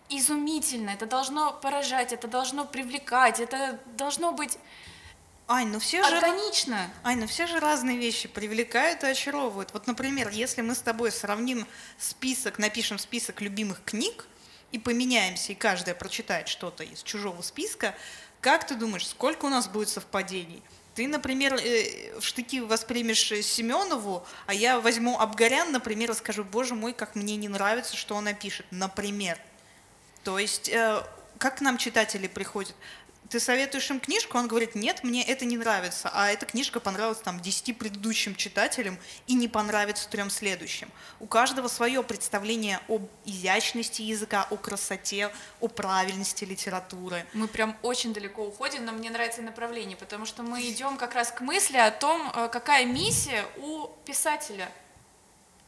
изумительно, 0.09 0.91
это 0.91 1.05
должно 1.05 1.53
поражать, 1.53 2.13
это 2.13 2.27
должно 2.27 2.65
привлекать, 2.65 3.39
это 3.39 3.79
должно 3.97 4.33
быть 4.33 4.57
Ань, 5.47 5.67
ну 5.67 5.79
все 5.79 6.03
же... 6.03 6.15
Органично. 6.15 6.89
Ань, 7.03 7.19
ну 7.19 7.27
все 7.27 7.45
же 7.45 7.59
разные 7.59 7.97
вещи 7.97 8.27
привлекают 8.27 9.03
и 9.03 9.07
очаровывают. 9.07 9.73
Вот, 9.73 9.87
например, 9.87 10.29
если 10.29 10.61
мы 10.61 10.75
с 10.75 10.79
тобой 10.79 11.11
сравним 11.11 11.67
список, 11.97 12.57
напишем 12.57 12.97
список 12.99 13.41
любимых 13.41 13.83
книг 13.83 14.27
и 14.71 14.79
поменяемся, 14.79 15.51
и 15.51 15.55
каждая 15.55 15.93
прочитает 15.93 16.47
что-то 16.47 16.83
из 16.83 17.03
чужого 17.03 17.41
списка, 17.41 17.95
как 18.39 18.65
ты 18.65 18.75
думаешь, 18.75 19.07
сколько 19.07 19.45
у 19.45 19.49
нас 19.49 19.67
будет 19.67 19.89
совпадений? 19.89 20.63
Ты, 20.95 21.07
например, 21.07 21.53
э, 21.55 22.19
в 22.19 22.23
штыки 22.23 22.59
воспримешь 22.59 23.27
Семенову, 23.45 24.25
а 24.45 24.53
я 24.53 24.79
возьму 24.79 25.19
Абгарян, 25.19 25.71
например, 25.71 26.11
и 26.11 26.13
скажу, 26.13 26.43
боже 26.43 26.75
мой, 26.75 26.93
как 26.93 27.15
мне 27.15 27.37
не 27.37 27.47
нравится, 27.47 27.95
что 27.95 28.17
она 28.17 28.33
пишет, 28.33 28.65
например. 28.71 29.37
То 30.23 30.37
есть, 30.37 30.69
э, 30.69 31.03
как 31.37 31.57
к 31.57 31.61
нам 31.61 31.77
читатели 31.77 32.27
приходят? 32.27 32.75
Ты 33.31 33.39
советуешь 33.39 33.89
им 33.89 34.01
книжку, 34.01 34.37
он 34.37 34.47
говорит, 34.47 34.75
нет, 34.75 35.03
мне 35.03 35.23
это 35.23 35.45
не 35.45 35.57
нравится, 35.57 36.11
а 36.13 36.29
эта 36.29 36.45
книжка 36.45 36.81
понравилась 36.81 37.19
там 37.19 37.39
10 37.39 37.77
предыдущим 37.77 38.35
читателям 38.35 38.99
и 39.25 39.33
не 39.33 39.47
понравится 39.47 40.09
трем 40.09 40.29
следующим. 40.29 40.89
У 41.21 41.27
каждого 41.27 41.69
свое 41.69 42.03
представление 42.03 42.81
об 42.89 43.07
изящности 43.23 44.01
языка, 44.01 44.45
о 44.49 44.57
красоте, 44.57 45.31
о 45.61 45.69
правильности 45.69 46.43
литературы. 46.43 47.25
Мы 47.33 47.47
прям 47.47 47.77
очень 47.83 48.13
далеко 48.13 48.43
уходим, 48.43 48.83
но 48.83 48.91
мне 48.91 49.09
нравится 49.09 49.41
направление, 49.41 49.95
потому 49.95 50.25
что 50.25 50.43
мы 50.43 50.61
идем 50.69 50.97
как 50.97 51.15
раз 51.15 51.31
к 51.31 51.39
мысли 51.39 51.77
о 51.77 51.89
том, 51.89 52.31
э, 52.35 52.49
какая 52.49 52.85
миссия 52.85 53.45
у 53.57 53.87
писателя. 54.05 54.69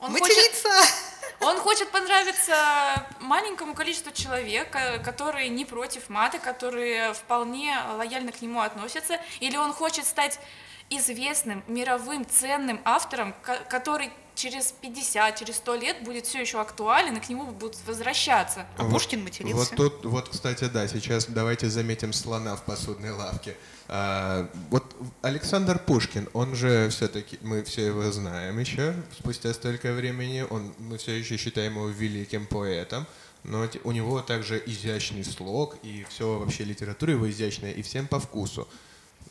Он 0.03 0.11
Материться! 0.11 0.69
Хочет... 0.69 0.93
Он 1.39 1.57
хочет 1.59 1.89
понравиться 1.89 2.55
маленькому 3.21 3.73
количеству 3.73 4.11
человек, 4.11 4.69
которые 5.03 5.47
не 5.47 5.63
против 5.63 6.09
мата, 6.09 6.39
которые 6.39 7.13
вполне 7.13 7.73
лояльно 7.95 8.33
к 8.33 8.41
нему 8.41 8.59
относятся, 8.59 9.19
или 9.39 9.55
он 9.55 9.71
хочет 9.73 10.05
стать 10.05 10.39
известным, 10.89 11.63
мировым, 11.67 12.27
ценным 12.27 12.81
автором, 12.83 13.33
который 13.69 14.11
через 14.35 14.71
50, 14.71 15.39
через 15.39 15.55
100 15.57 15.75
лет 15.75 16.03
будет 16.03 16.25
все 16.25 16.41
еще 16.41 16.59
актуален, 16.59 17.15
и 17.17 17.19
к 17.19 17.29
нему 17.29 17.45
будут 17.51 17.77
возвращаться. 17.85 18.65
А 18.77 18.85
Пушкин 18.85 19.23
матерился. 19.23 19.57
Вот 19.57 19.75
тут, 19.75 20.05
вот, 20.05 20.29
кстати, 20.29 20.65
да, 20.65 20.87
сейчас 20.87 21.25
давайте 21.25 21.69
заметим 21.69 22.13
слона 22.13 22.55
в 22.55 22.63
посудной 22.63 23.11
лавке. 23.11 23.55
А, 23.87 24.49
вот 24.69 24.95
Александр 25.21 25.79
Пушкин, 25.79 26.29
он 26.33 26.55
же 26.55 26.89
все-таки, 26.89 27.37
мы 27.41 27.63
все 27.63 27.87
его 27.87 28.11
знаем 28.11 28.59
еще, 28.59 28.95
спустя 29.17 29.53
столько 29.53 29.93
времени, 29.93 30.45
он, 30.49 30.73
мы 30.79 30.97
все 30.97 31.11
еще 31.11 31.37
считаем 31.37 31.75
его 31.75 31.89
великим 31.89 32.45
поэтом, 32.47 33.05
но 33.43 33.67
у 33.83 33.91
него 33.91 34.21
также 34.21 34.61
изящный 34.65 35.23
слог, 35.23 35.77
и 35.83 36.05
все 36.09 36.39
вообще 36.39 36.63
литература 36.63 37.11
его 37.11 37.29
изящная, 37.29 37.71
и 37.71 37.81
всем 37.81 38.07
по 38.07 38.19
вкусу. 38.19 38.67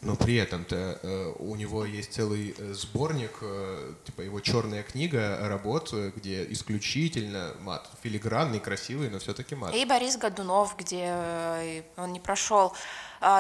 Но 0.03 0.17
при 0.17 0.35
этом-то 0.35 0.99
э, 1.01 1.33
у 1.39 1.55
него 1.55 1.85
есть 1.85 2.13
целый 2.13 2.57
э, 2.59 2.73
сборник, 2.75 3.39
э, 3.41 3.95
типа 4.05 4.23
его 4.23 4.41
черная 4.41 4.83
книга 4.83 5.39
работ, 5.43 5.95
где 6.17 6.45
исключительно 6.51 7.55
мат, 7.61 7.89
филигранный, 8.03 8.59
красивый, 8.59 9.11
но 9.11 9.21
все-таки 9.21 9.55
мат. 9.55 9.73
И 9.73 9.85
Борис 9.85 10.17
Годунов, 10.17 10.77
где 10.77 11.85
он 11.97 12.13
не 12.13 12.19
прошел 12.19 12.73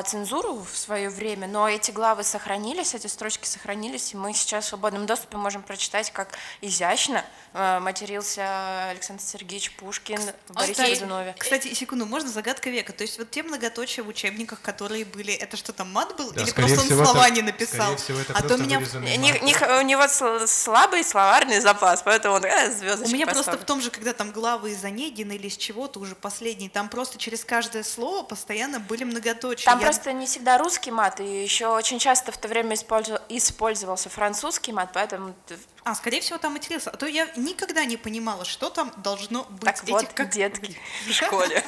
цензуру 0.04 0.58
в 0.58 0.76
свое 0.76 1.10
время, 1.10 1.48
но 1.48 1.68
эти 1.68 1.90
главы 1.90 2.22
сохранились, 2.22 2.94
эти 2.94 3.08
строчки 3.08 3.46
сохранились, 3.46 4.14
и 4.14 4.16
мы 4.16 4.32
сейчас 4.32 4.66
в 4.66 4.68
свободном 4.68 5.06
доступе 5.06 5.36
можем 5.36 5.62
прочитать, 5.62 6.12
как 6.12 6.28
изящно 6.60 7.24
а, 7.52 7.80
матерился 7.80 8.88
Александр 8.90 9.22
Сергеевич 9.22 9.72
Пушкин 9.72 10.20
в 10.48 10.52
Борисе 10.52 10.72
кстати, 10.72 11.00
Годунове. 11.00 11.34
Кстати, 11.36 11.74
секунду, 11.74 12.06
можно 12.06 12.30
загадка 12.30 12.70
века? 12.70 12.92
То 12.92 13.02
есть 13.02 13.18
вот 13.18 13.30
те 13.30 13.42
многоточия 13.42 14.04
в 14.04 14.08
учебниках, 14.08 14.60
которые 14.60 15.04
были, 15.04 15.34
это 15.34 15.56
что 15.56 15.72
там 15.72 15.90
мат 15.92 16.16
был? 16.16 16.30
Да, 16.30 16.42
или 16.42 16.52
просто 16.52 16.80
он 16.80 16.86
слова 16.86 17.26
это, 17.26 17.34
не 17.34 17.42
написал? 17.42 17.96
Всего, 17.96 18.20
это 18.20 18.34
а 18.34 18.42
то 18.42 18.56
меня... 18.56 18.78
Не, 18.78 19.16
не, 19.16 19.80
у 19.80 19.82
него 19.82 20.06
слабый 20.46 21.02
словарный 21.02 21.60
запас, 21.60 22.02
поэтому 22.02 22.36
он 22.36 22.44
э, 22.44 22.70
У 23.04 23.08
меня 23.08 23.26
просто 23.26 23.58
в 23.58 23.64
том 23.64 23.80
же, 23.80 23.90
когда 23.90 24.12
там 24.12 24.30
главы 24.30 24.70
из 24.70 24.84
Онегина 24.84 25.32
или 25.32 25.48
из 25.48 25.56
чего-то 25.56 25.98
уже 25.98 26.14
последний, 26.14 26.68
там 26.68 26.88
просто 26.88 27.18
через 27.18 27.44
каждое 27.44 27.82
слово 27.82 28.22
постоянно 28.22 28.78
были 28.78 29.04
многоточия. 29.04 29.71
Там 29.72 29.80
я... 29.80 29.86
просто 29.86 30.12
не 30.12 30.26
всегда 30.26 30.58
русский 30.58 30.90
мат, 30.90 31.20
и 31.20 31.42
еще 31.42 31.68
очень 31.68 31.98
часто 31.98 32.30
в 32.30 32.36
то 32.36 32.46
время 32.46 32.74
использовался 32.74 34.10
французский 34.10 34.70
мат, 34.70 34.90
поэтому... 34.92 35.34
А, 35.82 35.94
скорее 35.94 36.20
всего, 36.20 36.38
там 36.38 36.52
матерился. 36.52 36.90
А 36.90 36.96
то 36.96 37.06
я 37.06 37.26
никогда 37.36 37.86
не 37.86 37.96
понимала, 37.96 38.44
что 38.44 38.68
там 38.68 38.92
должно 38.98 39.44
быть. 39.44 39.62
Так 39.62 39.82
Эти, 39.84 39.90
вот, 39.90 40.12
как... 40.12 40.28
детки 40.28 40.76
в 41.06 41.12
школе. 41.12 41.64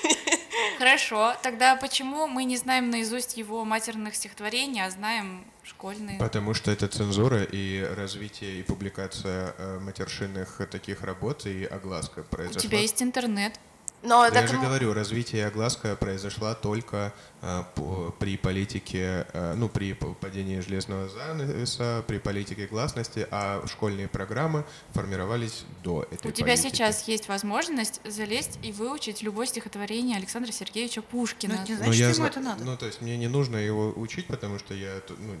Хорошо, 0.78 1.34
тогда 1.42 1.74
почему 1.74 2.28
мы 2.28 2.44
не 2.44 2.56
знаем 2.56 2.90
наизусть 2.90 3.36
его 3.36 3.64
матерных 3.64 4.14
стихотворений, 4.14 4.84
а 4.84 4.90
знаем 4.90 5.44
школьные? 5.64 6.20
Потому 6.20 6.54
что 6.54 6.70
это 6.70 6.86
цензура 6.86 7.42
и 7.42 7.82
развитие 7.82 8.60
и 8.60 8.62
публикация 8.62 9.56
э, 9.58 9.78
матершинных 9.80 10.60
таких 10.70 11.02
работ 11.02 11.46
и 11.46 11.64
огласка 11.64 12.22
произошла. 12.22 12.60
У 12.60 12.62
тебя 12.62 12.78
есть 12.78 13.02
интернет. 13.02 13.58
Но 14.04 14.30
да 14.30 14.40
я 14.40 14.46
же 14.46 14.58
говорю, 14.58 14.92
развитие 14.92 15.46
огласка 15.46 15.96
произошла 15.96 16.54
только 16.54 17.12
а, 17.40 17.62
по, 17.74 18.14
при 18.18 18.36
политике, 18.36 19.26
а, 19.32 19.54
ну, 19.54 19.68
при 19.68 19.94
падении 19.94 20.60
железного 20.60 21.08
занавеса, 21.08 22.04
при 22.06 22.18
политике 22.18 22.66
гласности, 22.66 23.26
а 23.30 23.66
школьные 23.66 24.06
программы 24.08 24.64
формировались 24.92 25.64
до 25.82 26.02
этой 26.10 26.28
У 26.28 26.32
тебя 26.32 26.48
политики. 26.48 26.74
сейчас 26.74 27.08
есть 27.08 27.28
возможность 27.28 28.00
залезть 28.04 28.58
и 28.62 28.72
выучить 28.72 29.22
любое 29.22 29.46
стихотворение 29.46 30.18
Александра 30.18 30.52
Сергеевича 30.52 31.00
Пушкина. 31.00 31.56
Ну, 31.56 31.68
не 31.68 31.76
значит, 31.76 31.94
я, 31.94 32.10
ему 32.10 32.26
это 32.26 32.40
надо. 32.40 32.62
Ну, 32.62 32.76
то 32.76 32.86
есть 32.86 33.00
мне 33.00 33.16
не 33.16 33.28
нужно 33.28 33.56
его 33.56 33.92
учить, 33.96 34.26
потому 34.26 34.58
что 34.58 34.74
я 34.74 35.00
ну, 35.08 35.34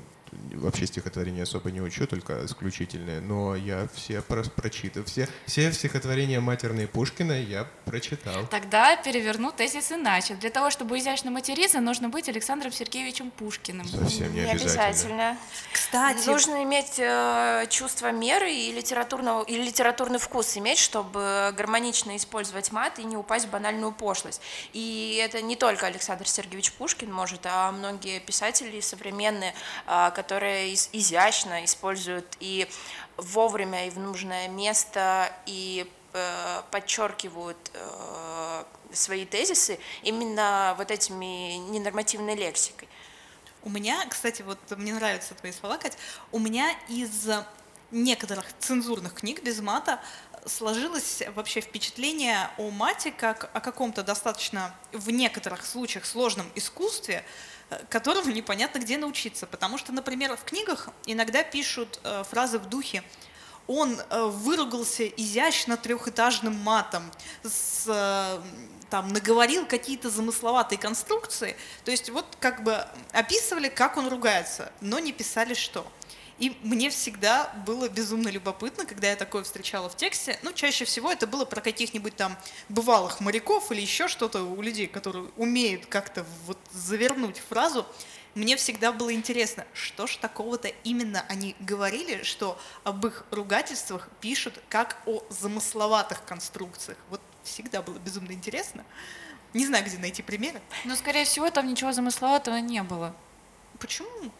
вообще 0.52 0.86
стихотворения 0.86 1.42
особо 1.42 1.70
не 1.70 1.80
учу, 1.80 2.06
только 2.06 2.44
исключительные, 2.44 3.20
но 3.20 3.56
я 3.56 3.88
все 3.94 4.22
прочитал. 4.22 5.04
Все, 5.04 5.28
все 5.46 5.72
стихотворения 5.72 6.40
матерные 6.40 6.86
Пушкина 6.86 7.40
я 7.40 7.66
прочитал. 7.84 8.46
Тогда 8.46 8.96
переверну 8.96 9.52
тезис 9.52 9.92
иначе. 9.92 10.34
Для 10.34 10.50
того, 10.50 10.70
чтобы 10.70 10.98
изящно 10.98 11.30
материться, 11.30 11.80
нужно 11.80 12.08
быть 12.08 12.28
Александром 12.28 12.72
Сергеевичем 12.72 13.30
Пушкиным. 13.30 13.86
Совсем 13.86 14.32
не, 14.34 14.40
не 14.40 14.50
обязательно. 14.50 14.84
обязательно. 14.84 15.38
Кстати. 15.72 16.26
Нужно 16.26 16.62
иметь 16.64 16.98
э, 16.98 17.66
чувство 17.68 18.12
меры 18.12 18.52
и, 18.52 18.72
литературного, 18.72 19.42
и 19.44 19.56
литературный 19.56 20.18
вкус 20.18 20.56
иметь, 20.56 20.78
чтобы 20.78 21.52
гармонично 21.56 22.16
использовать 22.16 22.72
мат 22.72 22.98
и 22.98 23.04
не 23.04 23.16
упасть 23.16 23.46
в 23.46 23.50
банальную 23.50 23.92
пошлость. 23.92 24.40
И 24.72 25.20
это 25.22 25.42
не 25.42 25.56
только 25.56 25.86
Александр 25.86 26.26
Сергеевич 26.26 26.72
Пушкин 26.72 27.12
может, 27.12 27.40
а 27.44 27.72
многие 27.72 28.20
писатели 28.20 28.80
современные, 28.80 29.54
э, 29.86 30.10
которые 30.24 30.74
изящно 30.74 31.64
используют 31.64 32.26
и 32.40 32.66
вовремя, 33.18 33.86
и 33.86 33.90
в 33.90 33.98
нужное 33.98 34.48
место, 34.48 35.30
и 35.44 35.86
э, 36.14 36.62
подчеркивают 36.70 37.58
э, 37.74 38.64
свои 38.92 39.26
тезисы 39.26 39.78
именно 40.02 40.74
вот 40.78 40.90
этими 40.90 41.56
ненормативной 41.56 42.34
лексикой. 42.34 42.88
У 43.62 43.68
меня, 43.68 44.06
кстати, 44.08 44.40
вот 44.40 44.58
мне 44.78 44.94
нравятся 44.94 45.34
твои 45.34 45.52
слова, 45.52 45.76
Кать, 45.76 45.98
у 46.32 46.38
меня 46.38 46.74
из 46.88 47.28
некоторых 47.90 48.46
цензурных 48.58 49.14
книг 49.14 49.42
без 49.42 49.60
мата 49.60 50.00
сложилось 50.46 51.22
вообще 51.34 51.60
впечатление 51.60 52.50
о 52.56 52.70
мате 52.70 53.12
как 53.12 53.50
о 53.52 53.60
каком-то 53.60 54.02
достаточно 54.02 54.74
в 54.92 55.10
некоторых 55.10 55.66
случаях 55.66 56.06
сложном 56.06 56.50
искусстве, 56.54 57.24
которому 57.88 58.30
непонятно 58.30 58.78
где 58.78 58.98
научиться. 58.98 59.46
Потому 59.46 59.78
что, 59.78 59.92
например, 59.92 60.36
в 60.36 60.44
книгах 60.44 60.88
иногда 61.06 61.42
пишут 61.42 62.00
э, 62.04 62.24
фразы 62.28 62.58
в 62.58 62.68
духе 62.68 63.02
он 63.66 63.98
э, 63.98 64.24
выругался 64.26 65.06
изящно 65.06 65.76
трехэтажным 65.76 66.54
матом, 66.54 67.10
с, 67.42 67.84
э, 67.86 68.40
там, 68.90 69.08
наговорил 69.08 69.66
какие-то 69.66 70.10
замысловатые 70.10 70.78
конструкции. 70.78 71.56
То 71.84 71.90
есть 71.90 72.10
вот 72.10 72.26
как 72.40 72.62
бы 72.62 72.86
описывали, 73.12 73.68
как 73.68 73.96
он 73.96 74.08
ругается, 74.08 74.70
но 74.80 74.98
не 74.98 75.12
писали 75.12 75.54
что. 75.54 75.86
И 76.38 76.56
мне 76.62 76.90
всегда 76.90 77.52
было 77.64 77.88
безумно 77.88 78.28
любопытно, 78.28 78.86
когда 78.86 79.08
я 79.08 79.16
такое 79.16 79.44
встречала 79.44 79.88
в 79.88 79.96
тексте. 79.96 80.38
Ну, 80.42 80.52
чаще 80.52 80.84
всего 80.84 81.12
это 81.12 81.26
было 81.26 81.44
про 81.44 81.60
каких-нибудь 81.60 82.16
там 82.16 82.36
бывалых 82.68 83.20
моряков 83.20 83.70
или 83.70 83.80
еще 83.80 84.08
что-то 84.08 84.42
у 84.42 84.60
людей, 84.60 84.88
которые 84.88 85.30
умеют 85.36 85.86
как-то 85.86 86.26
вот 86.46 86.58
завернуть 86.72 87.38
фразу. 87.38 87.86
Мне 88.34 88.56
всегда 88.56 88.90
было 88.90 89.14
интересно, 89.14 89.64
что 89.74 90.08
ж 90.08 90.16
такого-то 90.16 90.68
именно 90.82 91.24
они 91.28 91.54
говорили, 91.60 92.24
что 92.24 92.58
об 92.82 93.06
их 93.06 93.24
ругательствах 93.30 94.08
пишут 94.20 94.60
как 94.68 94.98
о 95.06 95.22
замысловатых 95.30 96.24
конструкциях. 96.24 96.98
Вот 97.10 97.20
всегда 97.44 97.80
было 97.80 97.96
безумно 97.98 98.32
интересно. 98.32 98.84
Не 99.52 99.66
знаю, 99.66 99.84
где 99.84 99.98
найти 99.98 100.22
примеры. 100.22 100.60
Но, 100.84 100.96
скорее 100.96 101.24
всего, 101.24 101.48
там 101.50 101.68
ничего 101.68 101.92
замысловатого 101.92 102.56
не 102.56 102.82
было. 102.82 103.14
Почему? 103.78 104.32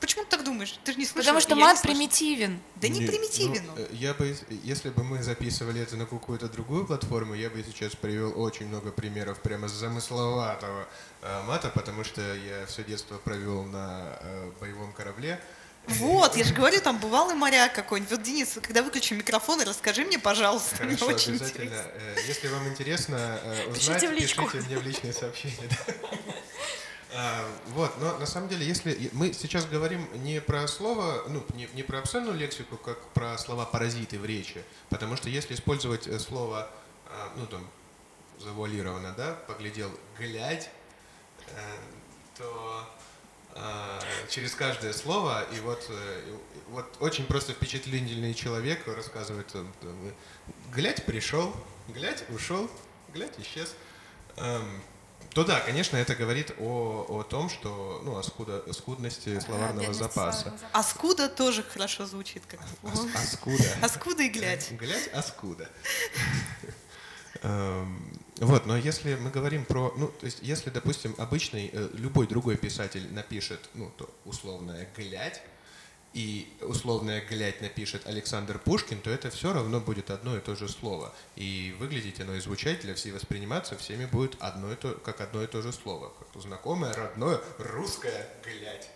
Почему 0.00 0.24
ты 0.24 0.30
так 0.30 0.44
думаешь? 0.44 0.78
Ты 0.84 0.92
же 0.92 0.98
не 0.98 1.04
слышал. 1.04 1.20
Потому 1.20 1.40
что 1.40 1.54
мат 1.56 1.82
примитивен. 1.82 2.60
Да 2.76 2.88
не, 2.88 3.00
не 3.00 3.06
примитивен. 3.06 3.62
Ну, 3.76 3.86
я 3.92 4.14
бы, 4.14 4.34
если 4.64 4.88
бы 4.88 5.04
мы 5.04 5.22
записывали 5.22 5.80
это 5.80 5.96
на 5.96 6.06
какую-то 6.06 6.48
другую 6.48 6.86
платформу, 6.86 7.34
я 7.34 7.50
бы 7.50 7.62
сейчас 7.62 7.94
привел 7.94 8.40
очень 8.40 8.66
много 8.66 8.90
примеров 8.90 9.40
прямо 9.40 9.68
замысловатого 9.68 10.88
э, 11.22 11.42
мата, 11.42 11.70
потому 11.74 12.04
что 12.04 12.22
я 12.34 12.64
все 12.66 12.82
детство 12.82 13.18
провел 13.18 13.64
на 13.64 14.18
э, 14.20 14.50
боевом 14.58 14.92
корабле. 14.92 15.38
Вот, 15.86 16.36
я 16.36 16.44
же 16.44 16.54
говорю, 16.60 16.80
там 16.80 16.98
бывалый 16.98 17.34
моряк 17.34 17.74
какой-нибудь. 17.74 18.12
Вот, 18.12 18.22
Денис, 18.22 18.58
когда 18.62 18.82
выключим 18.82 19.18
микрофон, 19.18 19.60
расскажи 19.62 20.04
мне, 20.04 20.18
пожалуйста. 20.18 20.76
Хорошо, 20.76 21.04
мне 21.06 21.14
очень 21.14 21.32
обязательно. 21.32 21.64
Интересно. 21.64 21.90
Э, 21.94 22.16
если 22.26 22.48
вам 22.48 22.68
интересно 22.68 23.40
э, 23.44 23.68
узнать, 23.68 24.00
пишите, 24.00 24.08
в 24.08 24.16
пишите 24.16 24.66
мне 24.66 24.78
в 24.78 24.82
личные 24.82 25.12
сообщения. 25.12 25.68
А, 27.12 27.44
вот, 27.68 27.90
но 28.00 28.16
на 28.18 28.26
самом 28.26 28.48
деле, 28.48 28.64
если 28.64 29.10
мы 29.12 29.32
сейчас 29.32 29.66
говорим 29.66 30.06
не 30.22 30.40
про 30.40 30.66
слово, 30.68 31.24
ну, 31.28 31.44
не, 31.54 31.68
не 31.74 31.82
про 31.82 31.98
обсценную 31.98 32.36
лексику, 32.36 32.76
как 32.76 33.00
про 33.08 33.36
слова 33.36 33.64
паразиты 33.64 34.18
в 34.18 34.24
речи, 34.24 34.62
потому 34.90 35.16
что 35.16 35.28
если 35.28 35.54
использовать 35.54 36.06
э, 36.06 36.18
слово, 36.20 36.70
а, 37.06 37.32
ну, 37.36 37.46
там, 37.46 37.66
завуалированно, 38.38 39.12
да, 39.16 39.34
поглядел, 39.48 39.90
глядь, 40.18 40.70
э, 41.48 41.76
то 42.38 42.88
а, 43.56 43.98
через 44.28 44.54
каждое 44.54 44.92
слово, 44.92 45.44
и 45.56 45.60
вот, 45.60 45.84
э, 45.88 46.36
вот 46.68 46.96
очень 47.00 47.26
просто 47.26 47.54
впечатлительный 47.54 48.34
человек 48.34 48.86
рассказывает, 48.86 49.48
глядь 50.72 51.04
пришел, 51.06 51.52
глядь 51.88 52.24
ушел, 52.30 52.70
глядь 53.12 53.36
исчез. 53.40 53.74
То 55.30 55.44
да, 55.44 55.60
конечно, 55.60 55.96
это 55.96 56.16
говорит 56.16 56.52
о, 56.58 57.06
о 57.08 57.22
том, 57.22 57.48
что, 57.48 58.00
ну, 58.04 58.16
о, 58.16 58.22
скудо, 58.22 58.64
о 58.66 58.72
скудности 58.72 59.38
словарного 59.38 59.92
запаса. 59.94 60.52
Аскуда 60.72 61.28
тоже 61.28 61.62
хорошо 61.62 62.06
звучит, 62.06 62.42
как 62.46 62.60
слово. 62.80 63.08
Аскуда. 63.14 63.76
Аскуда 63.80 64.22
и 64.24 64.28
глядь. 64.28 64.72
Глядь, 64.72 65.08
аскуда. 65.12 65.68
Эм, 67.42 68.20
вот, 68.38 68.66
но 68.66 68.76
если 68.76 69.14
мы 69.14 69.30
говорим 69.30 69.64
про, 69.64 69.94
ну, 69.96 70.08
то 70.08 70.26
есть, 70.26 70.38
если, 70.42 70.70
допустим, 70.70 71.14
обычный, 71.16 71.70
э, 71.72 71.90
любой 71.94 72.26
другой 72.26 72.56
писатель 72.56 73.06
напишет, 73.12 73.60
ну, 73.74 73.90
то 73.96 74.12
условное 74.24 74.88
«глядь», 74.96 75.40
и 76.12 76.52
условное 76.60 77.20
«глядь» 77.20 77.60
напишет 77.60 78.06
Александр 78.06 78.58
Пушкин, 78.58 79.00
то 79.00 79.10
это 79.10 79.30
все 79.30 79.52
равно 79.52 79.80
будет 79.80 80.10
одно 80.10 80.36
и 80.36 80.40
то 80.40 80.56
же 80.56 80.68
слово. 80.68 81.12
И 81.36 81.74
выглядеть 81.78 82.20
оно 82.20 82.34
и 82.34 82.40
звучать 82.40 82.80
для 82.80 82.94
всех 82.94 83.14
восприниматься 83.14 83.76
всеми 83.76 84.06
будет 84.06 84.36
одно 84.40 84.72
и 84.72 84.76
то, 84.76 84.94
как 84.94 85.20
одно 85.20 85.42
и 85.42 85.46
то 85.46 85.62
же 85.62 85.72
слово. 85.72 86.12
Как 86.18 86.42
знакомое, 86.42 86.92
родное, 86.94 87.40
русское 87.58 88.28
«глядь». 88.44 88.90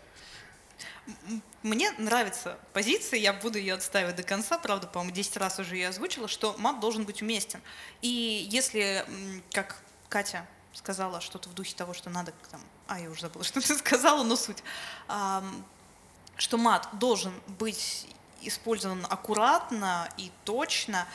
Мне 1.62 1.92
нравится 1.98 2.59
позиция, 2.72 3.20
я 3.20 3.33
буду 3.33 3.59
ее 3.59 3.74
отстаивать 3.74 4.16
до 4.16 4.22
конца, 4.22 4.59
правда, 4.59 4.87
по-моему, 4.87 5.14
10 5.14 5.37
раз 5.37 5.59
уже 5.59 5.77
ее 5.77 5.88
озвучила, 5.88 6.29
что 6.29 6.55
мат 6.59 6.81
должен 6.81 7.05
быть 7.05 7.22
уместен. 7.22 7.61
И 8.00 8.48
если, 8.50 9.05
как 9.53 9.83
Катя 10.09 10.48
сказала 10.72 11.20
что-то 11.20 11.48
в 11.48 11.55
духе 11.55 11.74
того, 11.77 11.94
что 11.94 12.11
надо 12.11 12.33
там, 12.50 12.61
а 12.87 12.98
я 12.98 13.11
уже 13.11 13.22
забыла, 13.22 13.44
что 13.44 13.61
ты 13.61 13.77
сказала, 13.77 14.24
но 14.24 14.35
суть, 14.35 14.62
что 16.36 16.58
мат 16.58 16.88
должен 16.92 17.32
быть 17.58 18.06
использован 18.42 19.06
аккуратно 19.08 20.08
и 20.16 20.30
точно. 20.44 21.06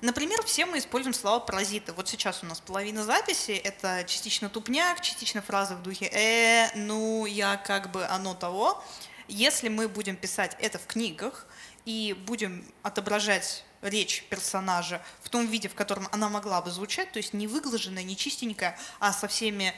Например, 0.00 0.42
все 0.42 0.66
мы 0.66 0.78
используем 0.78 1.14
слова 1.14 1.38
паразиты. 1.38 1.92
Вот 1.92 2.08
сейчас 2.08 2.42
у 2.42 2.46
нас 2.46 2.60
половина 2.60 3.04
записи— 3.04 3.52
это 3.64 4.04
частично 4.04 4.48
тупняк, 4.48 5.00
частично 5.00 5.42
фразы 5.42 5.76
в 5.76 5.82
духе 5.82 6.06
«э», 6.12 6.70
«ну», 6.74 7.24
«я», 7.24 7.56
«как 7.56 7.92
бы», 7.92 8.04
«оно 8.06 8.34
того». 8.34 8.82
Если 9.28 9.68
мы 9.68 9.88
будем 9.88 10.16
писать 10.16 10.56
это 10.58 10.78
в 10.78 10.86
книгах 10.86 11.46
и 11.84 12.14
будем 12.26 12.66
отображать 12.82 13.64
речь 13.80 14.24
персонажа 14.28 15.00
в 15.22 15.28
том 15.28 15.46
виде, 15.46 15.68
в 15.68 15.74
котором 15.74 16.08
она 16.12 16.28
могла 16.28 16.60
бы 16.60 16.70
звучать, 16.70 17.12
то 17.12 17.18
есть 17.18 17.32
не 17.32 17.46
выглаженная, 17.46 18.02
не 18.02 18.16
чистенькая, 18.16 18.78
а 18.98 19.12
со 19.12 19.28
всеми 19.28 19.74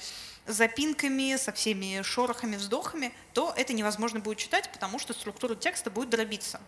запинками, 0.47 1.37
со 1.37 1.53
всеми 1.53 2.03
шорохами, 2.03 2.57
вздохами, 2.57 3.15
то 3.33 3.53
это 3.57 3.73
невозможно 3.73 4.21
будет 4.21 4.39
читать, 4.39 4.71
потому 4.73 4.99
что 4.99 5.13
структура 5.13 5.55
текста 5.55 5.91
будет 5.91 6.11
дробиться. 6.11 6.61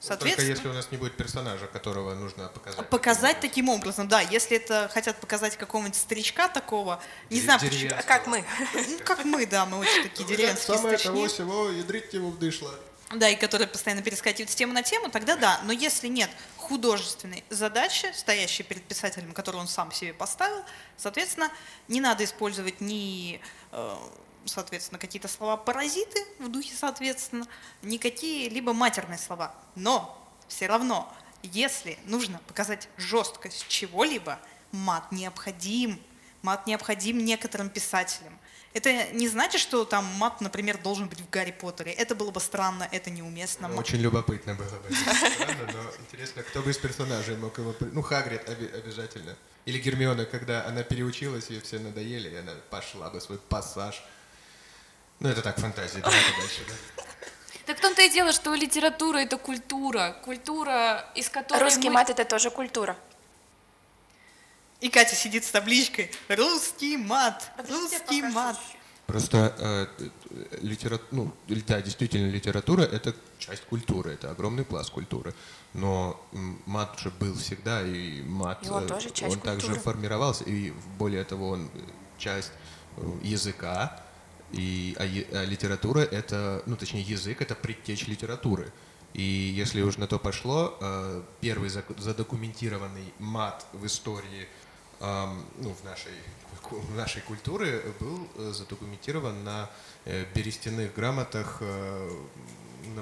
Соответственно, 0.00 0.48
Только 0.48 0.58
если 0.58 0.68
у 0.68 0.72
нас 0.74 0.90
не 0.90 0.98
будет 0.98 1.16
персонажа, 1.16 1.66
которого 1.66 2.14
нужно 2.14 2.48
показать. 2.48 2.88
Показать 2.90 3.40
таким 3.40 3.70
образом, 3.70 4.06
да. 4.06 4.20
Если 4.20 4.58
это 4.58 4.90
хотят 4.92 5.16
показать 5.18 5.56
какого-нибудь 5.56 5.96
старичка 5.96 6.48
такого, 6.48 7.00
не 7.30 7.40
знаю, 7.40 7.58
почему. 7.60 7.90
Как 8.06 8.26
мы. 8.26 8.44
Ну, 8.74 8.98
как 9.02 9.24
мы, 9.24 9.46
да, 9.46 9.64
мы 9.64 9.78
очень 9.78 10.02
такие 10.02 10.28
деревенские 10.28 10.76
Самое 10.76 10.98
того 10.98 11.26
всего, 11.26 11.70
ядрить 11.70 12.12
его 12.12 12.28
вдышло. 12.28 12.74
Да, 13.10 13.28
и 13.28 13.36
который 13.36 13.66
постоянно 13.66 14.02
перескакивает 14.02 14.50
с 14.50 14.54
темы 14.54 14.72
на 14.72 14.82
тему, 14.82 15.10
тогда 15.10 15.36
да. 15.36 15.60
Но 15.64 15.72
если 15.72 16.08
нет 16.08 16.30
художественной 16.56 17.44
задачи, 17.50 18.10
стоящей 18.14 18.62
перед 18.62 18.82
писателем, 18.84 19.32
которую 19.32 19.60
он 19.60 19.68
сам 19.68 19.92
себе 19.92 20.14
поставил, 20.14 20.64
соответственно, 20.96 21.50
не 21.86 22.00
надо 22.00 22.24
использовать 22.24 22.80
ни 22.80 23.40
э, 23.72 23.96
соответственно, 24.46 24.98
какие-то 24.98 25.28
слова 25.28 25.56
паразиты 25.56 26.24
в 26.38 26.48
духе, 26.48 26.74
соответственно, 26.74 27.46
никакие 27.82 28.48
либо 28.48 28.72
матерные 28.72 29.18
слова. 29.18 29.54
Но 29.74 30.18
все 30.48 30.66
равно, 30.66 31.12
если 31.42 31.98
нужно 32.04 32.40
показать 32.46 32.88
жесткость 32.96 33.66
чего-либо, 33.68 34.38
мат 34.72 35.12
необходим. 35.12 36.00
Мат 36.42 36.66
необходим 36.66 37.24
некоторым 37.24 37.70
писателям. 37.70 38.33
Это 38.74 39.12
не 39.12 39.28
значит, 39.28 39.60
что 39.60 39.84
там 39.84 40.04
мат, 40.18 40.40
например, 40.40 40.78
должен 40.78 41.08
быть 41.08 41.20
в 41.20 41.30
Гарри 41.30 41.52
Поттере. 41.52 41.92
Это 41.92 42.16
было 42.16 42.32
бы 42.32 42.40
странно, 42.40 42.88
это 42.90 43.08
неуместно. 43.08 43.72
Очень 43.76 44.00
любопытно 44.00 44.54
было 44.54 44.66
бы. 44.66 44.94
Странно, 44.94 45.72
но 45.72 45.90
интересно, 46.00 46.42
кто 46.42 46.60
бы 46.60 46.72
из 46.72 46.78
персонажей 46.78 47.36
мог 47.36 47.56
его... 47.56 47.72
Ну, 47.80 48.02
Хагрид 48.02 48.48
обязательно. 48.48 49.36
Или 49.64 49.78
Гермиона, 49.78 50.24
когда 50.24 50.66
она 50.66 50.82
переучилась, 50.82 51.50
ей 51.50 51.60
все 51.60 51.78
надоели, 51.78 52.28
и 52.28 52.34
она 52.34 52.52
пошла 52.68 53.10
бы 53.10 53.20
свой 53.20 53.38
пассаж. 53.38 54.02
Ну, 55.20 55.28
это 55.28 55.40
так, 55.40 55.56
фантазия. 55.60 56.00
Давайте 56.00 56.32
дальше, 56.36 56.62
да? 56.68 57.04
Так 57.66 57.78
в 57.78 57.80
том-то 57.80 58.02
и 58.02 58.10
дело, 58.10 58.32
что 58.32 58.52
литература— 58.54 59.18
это 59.20 59.38
культура. 59.38 60.16
Культура, 60.24 61.08
из 61.14 61.30
которой 61.30 61.62
Русский 61.62 61.88
мы... 61.88 61.94
мат— 61.94 62.10
это 62.10 62.24
тоже 62.24 62.50
культура. 62.50 62.96
И 64.80 64.88
Катя 64.88 65.14
сидит 65.14 65.44
с 65.44 65.50
табличкой 65.50 66.10
«Русский 66.28 66.96
мат! 66.96 67.50
Русский 67.68 68.22
мат!» 68.22 68.58
Просто 69.06 69.54
э, 69.58 69.86
литера... 70.62 70.98
ну, 71.10 71.30
да, 71.46 71.82
действительно, 71.82 72.30
литература— 72.30 72.82
это 72.82 73.14
часть 73.38 73.64
культуры, 73.64 74.12
это 74.12 74.30
огромный 74.30 74.64
пласт 74.64 74.90
культуры. 74.90 75.34
Но 75.74 76.18
мат 76.64 76.98
же 76.98 77.10
был 77.10 77.34
всегда, 77.36 77.82
и 77.82 78.22
мат, 78.22 78.64
и 78.66 78.70
он, 78.70 78.86
тоже 78.86 79.10
часть 79.10 79.34
он 79.34 79.40
также 79.40 79.74
формировался, 79.74 80.44
и 80.44 80.72
более 80.98 81.24
того, 81.24 81.50
он 81.50 81.70
часть 82.16 82.52
э, 82.96 83.02
языка, 83.22 84.00
и, 84.52 84.96
а, 84.98 85.02
а 85.38 85.44
литература 85.44 86.00
это, 86.00 86.62
ну 86.64 86.76
точнее 86.76 87.02
язык 87.02 87.42
это 87.42 87.54
предтечь 87.54 88.06
литературы. 88.06 88.72
И 89.12 89.22
если 89.22 89.82
уж 89.82 89.96
на 89.96 90.06
то 90.06 90.18
пошло, 90.18 90.78
э, 90.80 91.22
первый 91.40 91.68
задокументированный 91.68 93.12
мат 93.18 93.66
в 93.72 93.84
истории 93.86 94.48
ну, 95.56 95.74
в 95.74 95.84
нашей, 95.84 96.12
нашей 96.94 97.22
культуре 97.22 97.82
был 98.00 98.28
э, 98.36 98.52
задокументирован 98.52 99.44
на 99.44 99.70
э, 100.04 100.24
берестяных 100.34 100.94
грамотах 100.94 101.62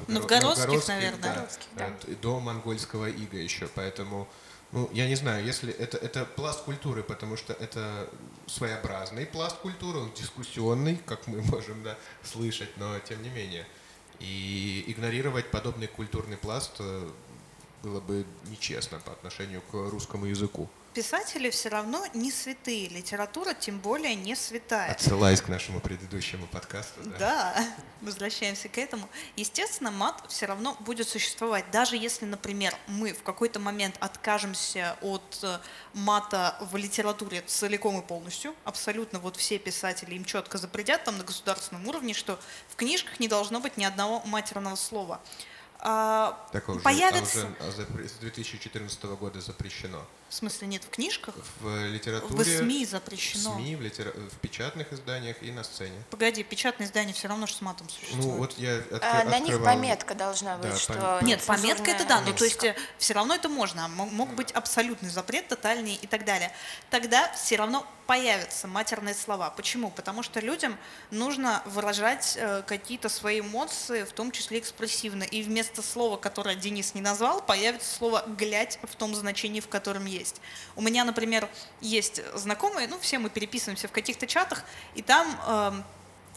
новгородских, 0.09 0.67
новгородских 0.67 0.89
наверное, 0.89 1.49
да, 1.75 1.89
да. 2.07 2.15
до 2.21 2.41
монгольского 2.41 3.09
ига 3.09 3.39
еще. 3.39 3.69
Поэтому 3.69 4.29
ну, 4.73 4.89
я 4.93 5.07
не 5.07 5.17
знаю, 5.17 5.45
если 5.45 5.73
это, 5.73 5.99
это 5.99 6.25
пласт 6.25 6.65
культуры, 6.65 7.03
потому 7.03 7.37
что 7.37 7.53
это 7.53 8.09
своеобразный 8.47 9.27
пласт 9.27 9.57
культуры, 9.59 9.99
он 9.99 10.13
дискуссионный, 10.13 10.97
как 11.05 11.27
мы 11.27 11.43
можем 11.53 11.83
да, 11.83 11.99
слышать, 12.23 12.71
но 12.77 12.99
тем 13.01 13.23
не 13.23 13.29
менее. 13.29 13.67
И 14.19 14.85
игнорировать 14.87 15.51
подобный 15.51 15.89
культурный 15.89 16.39
пласт 16.39 16.73
э, 16.79 17.11
было 17.83 18.01
бы 18.01 18.25
нечестно 18.47 18.99
по 19.01 19.13
отношению 19.13 19.61
к 19.63 19.75
русскому 19.75 20.27
языку 20.27 20.71
писатели 20.93 21.51
все 21.51 21.69
равно 21.69 22.05
не 22.15 22.31
святые, 22.31 22.89
литература 22.89 23.55
тем 23.55 23.79
более 23.79 24.15
не 24.15 24.35
святая. 24.35 24.93
Отсылаясь 24.93 25.41
к 25.41 25.49
нашему 25.49 25.81
предыдущему 25.81 26.47
подкасту. 26.47 27.01
Да, 27.05 27.19
да 27.19 27.65
возвращаемся 28.01 28.69
к 28.69 28.79
этому. 28.79 29.09
Естественно, 29.37 29.91
мат 29.91 30.23
все 30.29 30.47
равно 30.47 30.77
будет 30.81 31.09
существовать, 31.09 31.71
даже 31.71 31.97
если, 31.97 32.27
например, 32.27 32.75
мы 32.87 33.13
в 33.13 33.23
какой-то 33.23 33.59
момент 33.59 33.97
откажемся 34.01 34.97
от 35.01 35.39
э, 35.43 35.59
мата 35.95 36.57
в 36.61 36.77
литературе 36.77 37.43
целиком 37.43 38.01
и 38.01 38.03
полностью, 38.03 38.55
абсолютно 38.65 39.19
вот 39.19 39.37
все 39.37 39.59
писатели 39.59 40.15
им 40.15 40.25
четко 40.25 40.59
запретят 40.59 41.05
там 41.05 41.19
на 41.19 41.25
государственном 41.25 41.87
уровне, 41.89 42.15
что 42.15 42.39
в 42.69 42.77
книжках 42.77 43.21
не 43.21 43.29
должно 43.29 43.61
быть 43.61 43.77
ни 43.77 43.85
одного 43.85 44.21
матерного 44.27 44.77
слова. 44.77 45.21
А, 45.85 46.49
так 46.53 46.69
уже, 46.69 46.81
появится... 46.81 47.49
А 47.61 47.69
уже 47.69 48.09
с 48.09 48.13
2014 48.21 49.03
года 49.05 49.41
запрещено. 49.41 50.07
В 50.33 50.35
смысле 50.35 50.69
нет 50.69 50.83
в 50.83 50.89
книжках? 50.89 51.35
В 51.61 51.87
литературе. 51.89 52.35
В 52.35 52.43
СМИ 52.43 52.87
запрещено. 52.87 53.53
В 53.53 53.57
СМИ, 53.57 53.77
в, 53.77 53.83
литера... 53.83 54.13
в 54.13 54.39
печатных 54.39 54.91
изданиях 54.91 55.37
и 55.43 55.53
на 55.53 55.63
сцене. 55.63 55.93
Погоди, 56.09 56.43
печатные 56.43 56.87
издания 56.87 57.13
все 57.13 57.29
равно 57.29 57.47
что 57.47 57.59
с 57.59 57.61
матом 57.61 57.87
существуют. 57.91 58.25
Ну 58.25 58.37
вот 58.39 58.57
я 58.57 58.79
откры... 58.79 58.99
а, 59.03 59.25
На 59.25 59.39
них 59.41 59.63
пометка 59.63 60.15
должна 60.15 60.57
быть, 60.57 60.71
да, 60.71 60.79
что... 60.79 60.95
Пом... 60.95 61.27
Нет, 61.27 61.43
пометка 61.43 61.91
это 61.91 62.07
да, 62.07 62.23
ну 62.23 62.33
то 62.33 62.45
есть 62.45 62.65
все 62.97 63.13
равно 63.13 63.35
это 63.35 63.51
можно. 63.51 63.89
Мог 63.89 64.31
быть 64.31 64.53
абсолютный 64.53 65.11
запрет, 65.11 65.49
тотальный 65.49 65.97
и 65.97 66.07
так 66.07 66.25
далее. 66.25 66.51
Тогда 66.89 67.31
все 67.35 67.57
равно 67.57 67.87
появятся 68.07 68.67
матерные 68.67 69.15
слова. 69.15 69.51
Почему? 69.51 69.91
Потому 69.91 70.23
что 70.23 70.41
людям 70.41 70.77
нужно 71.11 71.63
выражать 71.67 72.37
э, 72.37 72.63
какие-то 72.67 73.09
свои 73.09 73.41
эмоции, 73.41 74.03
в 74.03 74.13
том 74.13 74.33
числе 74.33 74.59
экспрессивно. 74.59 75.23
И 75.23 75.43
вместо 75.43 75.83
слова, 75.83 76.17
которое 76.17 76.57
Денис 76.57 76.95
не 76.95 77.01
назвал, 77.01 77.43
появится 77.43 77.95
слово 77.95 78.25
«глядь» 78.39 78.79
в 78.83 78.97
том 78.97 79.15
значении, 79.15 79.61
в 79.61 79.69
котором 79.69 80.05
есть 80.07 80.22
есть. 80.23 80.41
У 80.77 80.83
меня, 80.83 81.05
например, 81.05 81.49
есть 81.81 82.21
знакомые, 82.35 82.89
ну, 82.89 82.99
все 82.99 83.19
мы 83.19 83.29
переписываемся 83.29 83.89
в 83.89 83.93
каких-то 83.93 84.27
чатах, 84.27 84.65
и 84.95 85.03
там 85.03 85.27
э, 85.47 85.83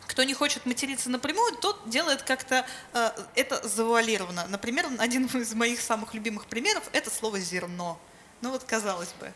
кто 0.08 0.24
не 0.24 0.34
хочет 0.34 0.65
материться 0.65 1.10
напрямую, 1.10 1.56
тот 1.58 1.89
делает 1.89 2.24
как-то 2.24 2.65
э, 2.93 3.10
это 3.36 3.67
завуалированно. 3.67 4.48
Например, 4.48 4.86
один 5.00 5.26
из 5.34 5.54
моих 5.54 5.82
самых 5.82 6.13
любимых 6.13 6.48
примеров– 6.48 6.84
это 6.93 7.10
слово 7.10 7.39
«зерно». 7.39 8.00
Ну 8.41 8.52
вот, 8.52 8.63
казалось 8.63 9.13
бы. 9.19 9.32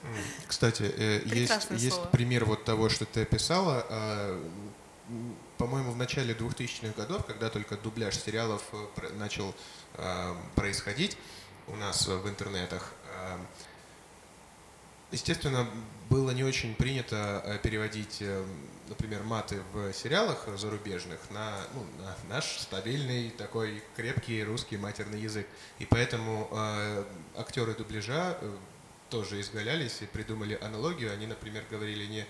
Кстати, 0.48 0.84
э, 0.84 1.22
есть, 1.26 1.68
есть 1.72 2.02
пример 2.12 2.46
вот 2.46 2.66
того, 2.66 2.90
что 2.90 3.06
ты 3.06 3.22
описала. 3.22 3.86
Э, 3.90 4.44
по-моему, 5.58 5.92
в 5.92 5.98
начале 5.98 6.34
2000-х 6.34 6.94
годов, 6.96 7.26
когда 7.26 7.50
только 7.50 7.76
дубляж 7.76 8.18
сериалов 8.18 8.62
э, 8.72 9.14
начал 9.18 9.54
э, 9.96 10.36
происходить 10.56 11.18
у 11.68 11.76
нас 11.76 12.08
в 12.08 12.28
интернетах, 12.28 12.94
э, 13.14 13.38
естественно, 15.12 15.68
было 16.10 16.32
не 16.32 16.44
очень 16.44 16.76
принято 16.76 17.42
э, 17.46 17.58
переводить, 17.60 18.18
э, 18.22 18.46
например, 18.88 19.24
маты 19.24 19.62
в 19.74 19.94
сериалах 19.94 20.48
зарубежных 20.58 21.20
на, 21.30 21.56
ну, 21.74 21.86
на 22.04 22.36
наш 22.36 22.58
стабильный 22.58 23.30
такой 23.32 23.84
крепкий 23.96 24.44
русский 24.44 24.78
матерный 24.78 25.22
язык. 25.22 25.48
И 25.78 25.86
поэтому 25.86 26.50
э, 26.52 27.04
актеры 27.38 27.74
дубляжа 27.76 28.38
э, 28.42 28.56
тоже 29.10 29.42
изгалялись 29.42 30.02
и 30.02 30.06
придумали 30.06 30.58
аналогию. 30.62 31.12
Они, 31.12 31.28
например, 31.28 31.64
говорили 31.70 32.06
не, 32.06 32.26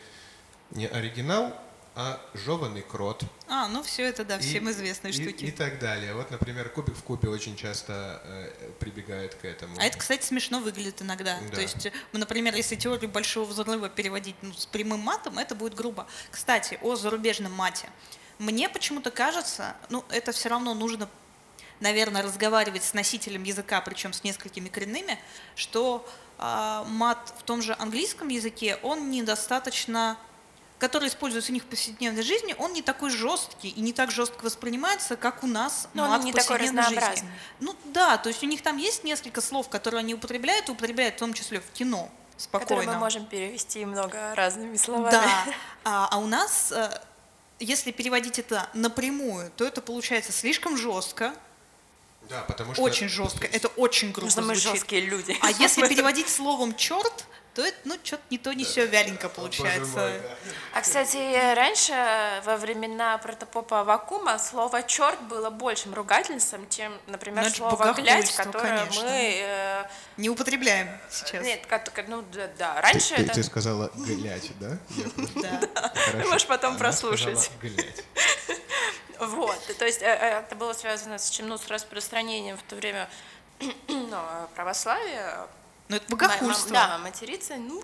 не 0.71 0.87
оригинал, 0.87 1.53
а 1.95 2.19
жеванный 2.33 2.81
крот. 2.81 3.23
А, 3.47 3.67
ну 3.67 3.83
все 3.83 4.03
это, 4.03 4.23
да, 4.23 4.39
всем 4.39 4.69
и, 4.69 4.71
известные 4.71 5.11
и, 5.11 5.13
штуки. 5.13 5.45
И 5.45 5.51
так 5.51 5.79
далее. 5.79 6.13
Вот, 6.13 6.31
например, 6.31 6.69
кубик 6.69 6.95
в 6.95 7.03
кубе 7.03 7.29
очень 7.29 7.55
часто 7.55 8.21
э, 8.23 8.71
прибегает 8.79 9.35
к 9.35 9.45
этому. 9.45 9.75
А 9.77 9.85
это, 9.85 9.97
кстати, 9.97 10.25
смешно 10.25 10.59
выглядит 10.59 11.01
иногда. 11.01 11.39
Да. 11.49 11.55
То 11.55 11.61
есть, 11.61 11.91
например, 12.13 12.55
если 12.55 12.75
теорию 12.75 13.09
большого 13.09 13.45
взрыва 13.45 13.89
переводить 13.89 14.35
ну, 14.41 14.53
с 14.53 14.65
прямым 14.65 15.01
матом, 15.01 15.37
это 15.39 15.55
будет 15.55 15.73
грубо. 15.73 16.07
Кстати, 16.31 16.79
о 16.81 16.95
зарубежном 16.95 17.51
мате. 17.53 17.89
Мне 18.37 18.69
почему-то 18.69 19.11
кажется, 19.11 19.75
ну, 19.89 20.05
это 20.09 20.31
все 20.31 20.49
равно 20.49 20.73
нужно 20.73 21.09
наверное, 21.79 22.21
разговаривать 22.21 22.83
с 22.83 22.93
носителем 22.93 23.43
языка, 23.43 23.81
причем 23.81 24.13
с 24.13 24.23
несколькими 24.23 24.67
коренными, 24.67 25.17
что 25.55 26.05
э, 26.37 26.83
мат 26.87 27.33
в 27.37 27.43
том 27.43 27.61
же 27.61 27.75
английском 27.77 28.27
языке, 28.27 28.77
он 28.83 29.09
недостаточно 29.09 30.17
который 30.79 31.09
используется 31.09 31.51
у 31.51 31.53
них 31.53 31.63
в 31.63 31.65
повседневной 31.67 32.23
жизни, 32.23 32.55
он 32.57 32.73
не 32.73 32.81
такой 32.81 33.09
жесткий 33.11 33.69
и 33.69 33.81
не 33.81 33.93
так 33.93 34.11
жестко 34.11 34.43
воспринимается, 34.43 35.17
как 35.17 35.43
у 35.43 35.47
нас 35.47 35.89
Но 35.93 36.07
мат 36.07 36.19
он 36.19 36.25
не 36.25 36.31
в 36.31 36.35
повседневной 36.35 36.83
такой 36.83 37.09
жизни. 37.11 37.29
Ну 37.59 37.75
да, 37.85 38.17
то 38.17 38.29
есть 38.29 38.41
у 38.43 38.47
них 38.47 38.61
там 38.63 38.77
есть 38.77 39.03
несколько 39.03 39.41
слов, 39.41 39.69
которые 39.69 39.99
они 39.99 40.15
употребляют, 40.15 40.69
и 40.69 40.71
употребляют 40.71 41.15
в 41.15 41.19
том 41.19 41.33
числе 41.33 41.59
в 41.59 41.69
кино 41.71 42.09
спокойно. 42.37 42.65
Которые 42.65 42.87
мы 42.87 42.99
можем 42.99 43.25
перевести 43.25 43.85
много 43.85 44.33
разными 44.35 44.77
словами. 44.77 45.11
Да, 45.11 45.45
а, 45.83 46.07
а 46.11 46.17
у 46.17 46.27
нас, 46.27 46.71
э, 46.71 46.89
если 47.59 47.91
переводить 47.91 48.39
это 48.39 48.69
напрямую, 48.73 49.51
то 49.57 49.65
это 49.65 49.81
получается 49.81 50.31
слишком 50.31 50.77
жестко, 50.77 51.33
да, 52.29 52.41
потому 52.41 52.73
что... 52.73 52.83
Очень 52.83 53.09
жестко, 53.09 53.47
это 53.47 53.69
очень 53.69 54.11
грубо 54.11 54.29
Потому 54.29 54.53
что 54.53 54.69
мы 54.69 54.73
жесткие 54.75 55.01
люди. 55.01 55.35
А 55.41 55.49
если 55.59 55.87
переводить 55.87 56.29
словом 56.29 56.75
«черт», 56.75 57.25
то 57.59 57.65
это, 57.65 57.77
ну, 57.83 57.97
что-то 58.01 58.23
не 58.29 58.37
то, 58.37 58.53
не 58.53 58.63
все 58.63 58.85
вяленько 58.85 59.27
получается. 59.27 59.99
Мой, 59.99 60.19
да. 60.19 60.37
А, 60.75 60.81
кстати, 60.81 61.53
раньше, 61.55 61.93
во 62.45 62.55
времена 62.55 63.17
протопопа 63.17 63.81
Авакума, 63.81 64.39
слово 64.39 64.81
«черт» 64.83 65.21
было 65.23 65.49
большим 65.49 65.93
ругательством, 65.93 66.69
чем, 66.69 66.93
например, 67.07 67.43
Значит, 67.43 67.57
слово 67.57 67.91
«глядь», 67.91 68.33
которое 68.33 68.79
конечно. 68.79 69.03
мы... 69.03 69.41
Э... 69.41 69.83
Не 70.15 70.29
употребляем 70.29 70.87
сейчас. 71.09 71.43
Нет, 71.43 71.65
как, 71.65 72.07
ну, 72.07 72.23
да, 72.31 72.49
да. 72.57 72.81
раньше 72.81 73.15
ты, 73.15 73.23
это... 73.23 73.33
Ты 73.33 73.43
сказала 73.43 73.91
«глядь», 73.93 74.51
да? 74.59 74.77
Да. 75.35 75.59
Можешь 76.29 76.47
потом 76.47 76.77
прослушать. 76.77 77.51
Вот, 79.19 79.59
то 79.77 79.85
есть 79.85 80.01
э, 80.01 80.05
э, 80.05 80.39
это 80.39 80.55
было 80.55 80.71
связано 80.71 81.17
с 81.17 81.29
чем, 81.29 81.49
ну, 81.49 81.57
с 81.57 81.67
распространением 81.67 82.55
в 82.55 82.63
то 82.63 82.77
время 82.77 83.09
ну, 83.89 84.17
православия, 84.55 85.45
ну, 85.89 85.95
это 85.95 86.09
богохульство. 86.09 86.71
Да, 86.71 86.97
материться, 86.99 87.57
ну... 87.57 87.83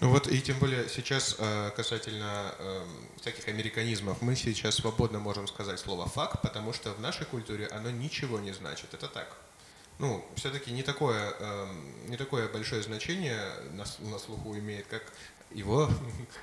Ну 0.00 0.10
вот 0.10 0.26
и 0.26 0.40
тем 0.40 0.58
более 0.58 0.88
сейчас 0.88 1.36
э, 1.38 1.70
касательно 1.76 2.52
э, 2.58 2.86
всяких 3.20 3.46
американизмов, 3.46 4.20
мы 4.20 4.34
сейчас 4.34 4.76
свободно 4.76 5.20
можем 5.20 5.46
сказать 5.46 5.78
слово 5.78 6.08
«фак», 6.08 6.42
потому 6.42 6.72
что 6.72 6.92
в 6.92 7.00
нашей 7.00 7.24
культуре 7.24 7.68
оно 7.68 7.90
ничего 7.90 8.40
не 8.40 8.52
значит. 8.52 8.94
Это 8.94 9.06
так. 9.06 9.36
Ну, 9.98 10.26
все-таки 10.34 10.72
не 10.72 10.82
такое, 10.82 11.32
э, 11.38 11.66
не 12.08 12.16
такое 12.16 12.48
большое 12.48 12.82
значение 12.82 13.38
на, 13.72 13.84
на 14.10 14.18
слуху 14.18 14.58
имеет, 14.58 14.88
как 14.88 15.04
его 15.52 15.88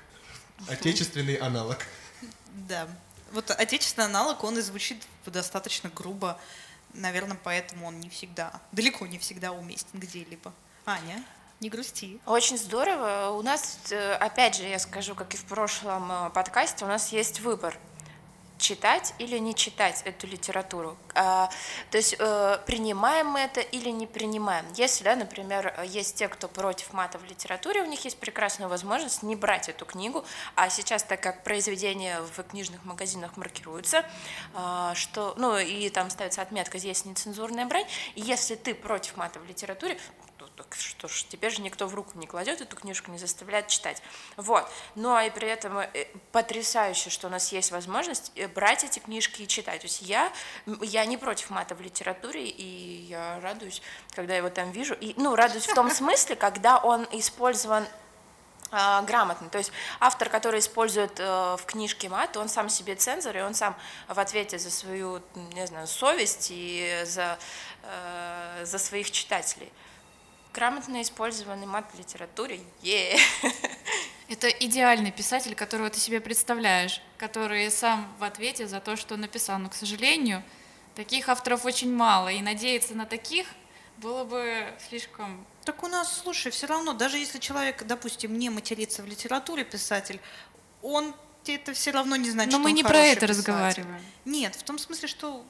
отечественный 0.70 1.36
аналог. 1.36 1.80
Да. 2.70 2.88
Вот 3.34 3.52
отечественный 3.52 4.06
аналог, 4.06 4.44
он 4.44 4.58
и 4.58 4.62
звучит 4.62 5.04
достаточно 5.26 5.89
грубо. 5.89 6.39
Наверное, 6.93 7.38
поэтому 7.43 7.88
он 7.88 7.99
не 7.99 8.10
всегда, 8.10 8.52
далеко 8.71 9.06
не 9.08 9.19
всегда 9.19 9.52
уместен 9.52 9.99
где-либо. 9.99 10.54
Аня, 10.86 11.23
не 11.60 11.69
грусти. 11.69 12.19
Очень 12.25 12.58
здорово. 12.58 13.32
У 13.38 13.41
нас, 13.41 13.78
э, 13.91 14.13
опять 14.13 14.56
же, 14.56 14.63
я 14.63 14.80
скажу, 14.80 15.13
как 15.13 15.34
и 15.34 15.38
в 15.38 15.45
прошлом 15.45 16.12
э, 16.12 16.30
подкасте, 16.32 16.86
у 16.86 16.88
нас 16.88 17.12
есть 17.12 17.41
выбор 17.41 17.78
читать 18.60 19.13
или 19.17 19.38
не 19.39 19.56
читать 19.56 20.02
эту 20.06 20.28
литературу. 20.28 20.98
А, 21.15 21.50
то 21.89 21.98
есть 21.98 22.15
э, 22.19 22.60
принимаем 22.65 23.28
мы 23.28 23.39
это 23.39 23.62
или 23.62 23.89
не 23.89 24.06
принимаем. 24.06 24.65
Если, 24.76 25.04
да, 25.04 25.15
например, 25.15 25.74
есть 25.86 26.15
те, 26.15 26.28
кто 26.28 26.48
против 26.48 26.93
мата 26.93 27.17
в 27.17 27.26
литературе, 27.26 27.82
у 27.82 27.86
них 27.86 28.04
есть 28.06 28.19
прекрасная 28.19 28.67
возможность 28.67 29.24
не 29.24 29.36
брать 29.36 29.69
эту 29.69 29.86
книгу, 29.86 30.24
а 30.56 30.69
сейчас, 30.69 31.04
так 31.04 31.22
как 31.22 31.43
произведения 31.43 32.22
в 32.22 32.43
книжных 32.43 32.84
магазинах 32.86 33.38
маркируются, 33.38 34.06
а, 34.54 34.93
что, 34.93 35.34
ну 35.38 35.58
и 35.58 35.89
там 35.89 36.10
ставится 36.10 36.41
отметка 36.41 36.78
«здесь 36.78 37.06
нецензурная 37.06 37.65
брань», 37.65 37.88
и 38.15 38.22
если 38.22 38.56
ты 38.56 38.76
против 38.76 39.17
мата 39.17 39.39
в 39.39 39.45
литературе, 39.45 39.98
что 40.72 41.08
ж, 41.08 41.26
теперь 41.30 41.52
же 41.52 41.62
никто 41.62 41.88
в 41.88 41.95
руку 41.95 42.12
не 42.15 42.28
кладет 42.28 42.62
эту 42.62 42.76
книжку, 42.76 43.12
не 43.12 43.17
заставляет 43.17 43.67
читать. 43.67 44.02
Вот. 44.38 44.69
Ну, 44.95 45.13
а 45.13 45.24
и 45.26 45.30
при 45.30 45.48
этом 45.48 45.80
э, 45.80 45.88
потрясающе, 46.32 47.10
что 47.10 47.28
у 47.28 47.30
нас 47.30 47.52
есть 47.52 47.72
возможность 47.72 48.32
э, 48.36 48.48
брать 48.48 48.84
эти 48.84 49.00
книжки 49.00 49.43
и 49.43 49.48
читать. 49.48 49.82
То 49.82 49.88
есть 49.88 50.02
я, 50.02 50.32
я 50.82 51.06
не 51.06 51.17
против 51.17 51.50
мата 51.50 51.76
в 51.76 51.82
литературе, 51.82 52.48
и 52.48 53.06
я 53.10 53.39
радуюсь, 53.41 53.82
когда 54.12 54.36
его 54.36 54.50
там 54.50 54.72
вижу. 54.72 54.93
И, 54.93 55.13
ну, 55.17 55.36
радуюсь 55.36 55.65
в 55.65 55.74
том 55.74 55.89
смысле, 56.00 56.36
когда 56.36 56.78
он 56.78 57.08
использован 57.12 57.86
э, 58.72 59.02
грамотно. 59.06 59.50
То 59.50 59.58
есть 59.58 59.72
автор, 60.00 60.30
который 60.30 60.60
использует 60.60 61.19
э, 61.19 61.56
в 61.58 61.65
книжке 61.65 62.10
мат, 62.10 62.38
он 62.38 62.50
сам 62.50 62.69
себе 62.69 62.95
цензор, 62.95 63.36
и 63.38 63.41
он 63.41 63.54
сам 63.54 63.76
в 64.08 64.19
ответе 64.19 64.58
за 64.60 64.72
свою, 64.72 65.22
не 65.54 65.65
знаю, 65.67 65.88
совесть 65.88 66.48
и 66.52 67.04
за, 67.06 67.38
э, 67.84 68.65
за 68.65 68.80
своих 68.80 69.12
читателей. 69.12 69.72
Грамотно 70.60 71.02
использованный 71.02 71.67
мат 71.67 71.89
в 71.93 71.98
литературе. 71.98 72.60
Yeah. 72.82 73.17
Это 74.28 74.50
идеальный 74.50 75.10
писатель, 75.10 75.56
которого 75.56 75.89
ты 75.89 76.02
себе 76.02 76.19
представляешь, 76.19 77.02
который 77.17 77.72
сам 77.72 78.13
в 78.19 78.26
ответе 78.26 78.67
за 78.67 78.82
то, 78.82 78.98
что 78.98 79.15
написал. 79.15 79.58
Но, 79.60 79.69
к 79.69 79.74
сожалению, 79.74 80.43
таких 80.95 81.30
авторов 81.30 81.63
очень 81.63 81.95
мало, 81.95 82.28
и 82.28 82.41
надеяться 82.41 82.93
на 82.93 83.06
таких 83.06 83.48
было 84.00 84.26
бы 84.26 84.65
слишком... 84.89 85.48
Так 85.63 85.82
у 85.82 85.88
нас, 85.88 86.22
слушай, 86.24 86.52
все 86.52 86.67
равно, 86.67 86.91
даже 86.91 87.17
если 87.17 87.39
человек, 87.39 87.84
допустим, 87.84 88.38
не 88.38 88.50
матерится 88.50 89.02
в 89.02 89.06
литературе, 89.06 89.63
писатель, 89.63 90.19
он 90.82 91.15
это 91.45 91.72
все 91.72 91.91
равно 91.91 92.17
не 92.17 92.32
значит, 92.32 92.52
Но 92.52 92.60
мы 92.60 92.74
не 92.74 92.84
про 92.84 92.98
это 92.98 93.22
писатель. 93.22 93.28
разговариваем. 93.28 94.02
Нет, 94.26 94.56
в 94.56 94.63
том 94.63 94.78
смысле, 94.78 95.08
что 95.08 95.45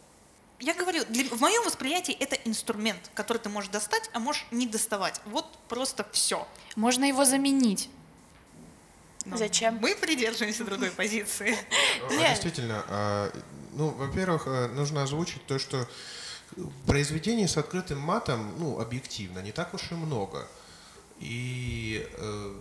я 0.60 0.74
говорю, 0.74 1.06
для, 1.10 1.24
в 1.26 1.40
моем 1.40 1.64
восприятии 1.64 2.14
это 2.14 2.36
инструмент, 2.46 3.10
который 3.14 3.38
ты 3.38 3.50
можешь 3.50 3.70
достать, 3.70 4.10
а 4.14 4.20
можешь 4.20 4.46
не 4.52 4.68
доставать. 4.68 5.22
Вот 5.26 5.46
просто 5.68 6.06
все. 6.12 6.48
Можно 6.76 7.06
его 7.06 7.26
заменить. 7.26 7.90
Но 9.26 9.38
Зачем? 9.38 9.78
Мы 9.82 9.96
придерживаемся 9.96 10.64
другой 10.64 10.92
позиции. 10.92 11.56
Действительно, 12.10 12.84
а, 12.88 13.32
ну, 13.74 13.90
во-первых, 13.90 14.48
э, 14.48 14.68
нужно 14.70 15.04
озвучить 15.04 15.46
то, 15.46 15.60
что 15.60 15.88
произведений 16.88 17.48
с 17.48 17.58
открытым 17.58 18.00
матом, 18.00 18.54
ну, 18.58 18.80
объективно, 18.80 19.40
не 19.40 19.52
так 19.52 19.74
уж 19.74 19.92
и 19.92 19.96
много. 19.96 20.48
И 21.20 22.08
э, 22.18 22.56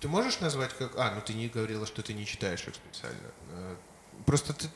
ты 0.00 0.08
можешь 0.08 0.40
назвать 0.40 0.72
как... 0.74 0.96
А, 0.96 1.14
ну 1.14 1.20
ты 1.20 1.34
не 1.34 1.48
говорила, 1.48 1.86
что 1.86 2.02
ты 2.02 2.14
не 2.14 2.24
читаешь 2.24 2.66
их 2.66 2.74
специально. 2.74 3.30
Э, 3.50 3.76
просто 4.26 4.54
ты... 4.54 4.68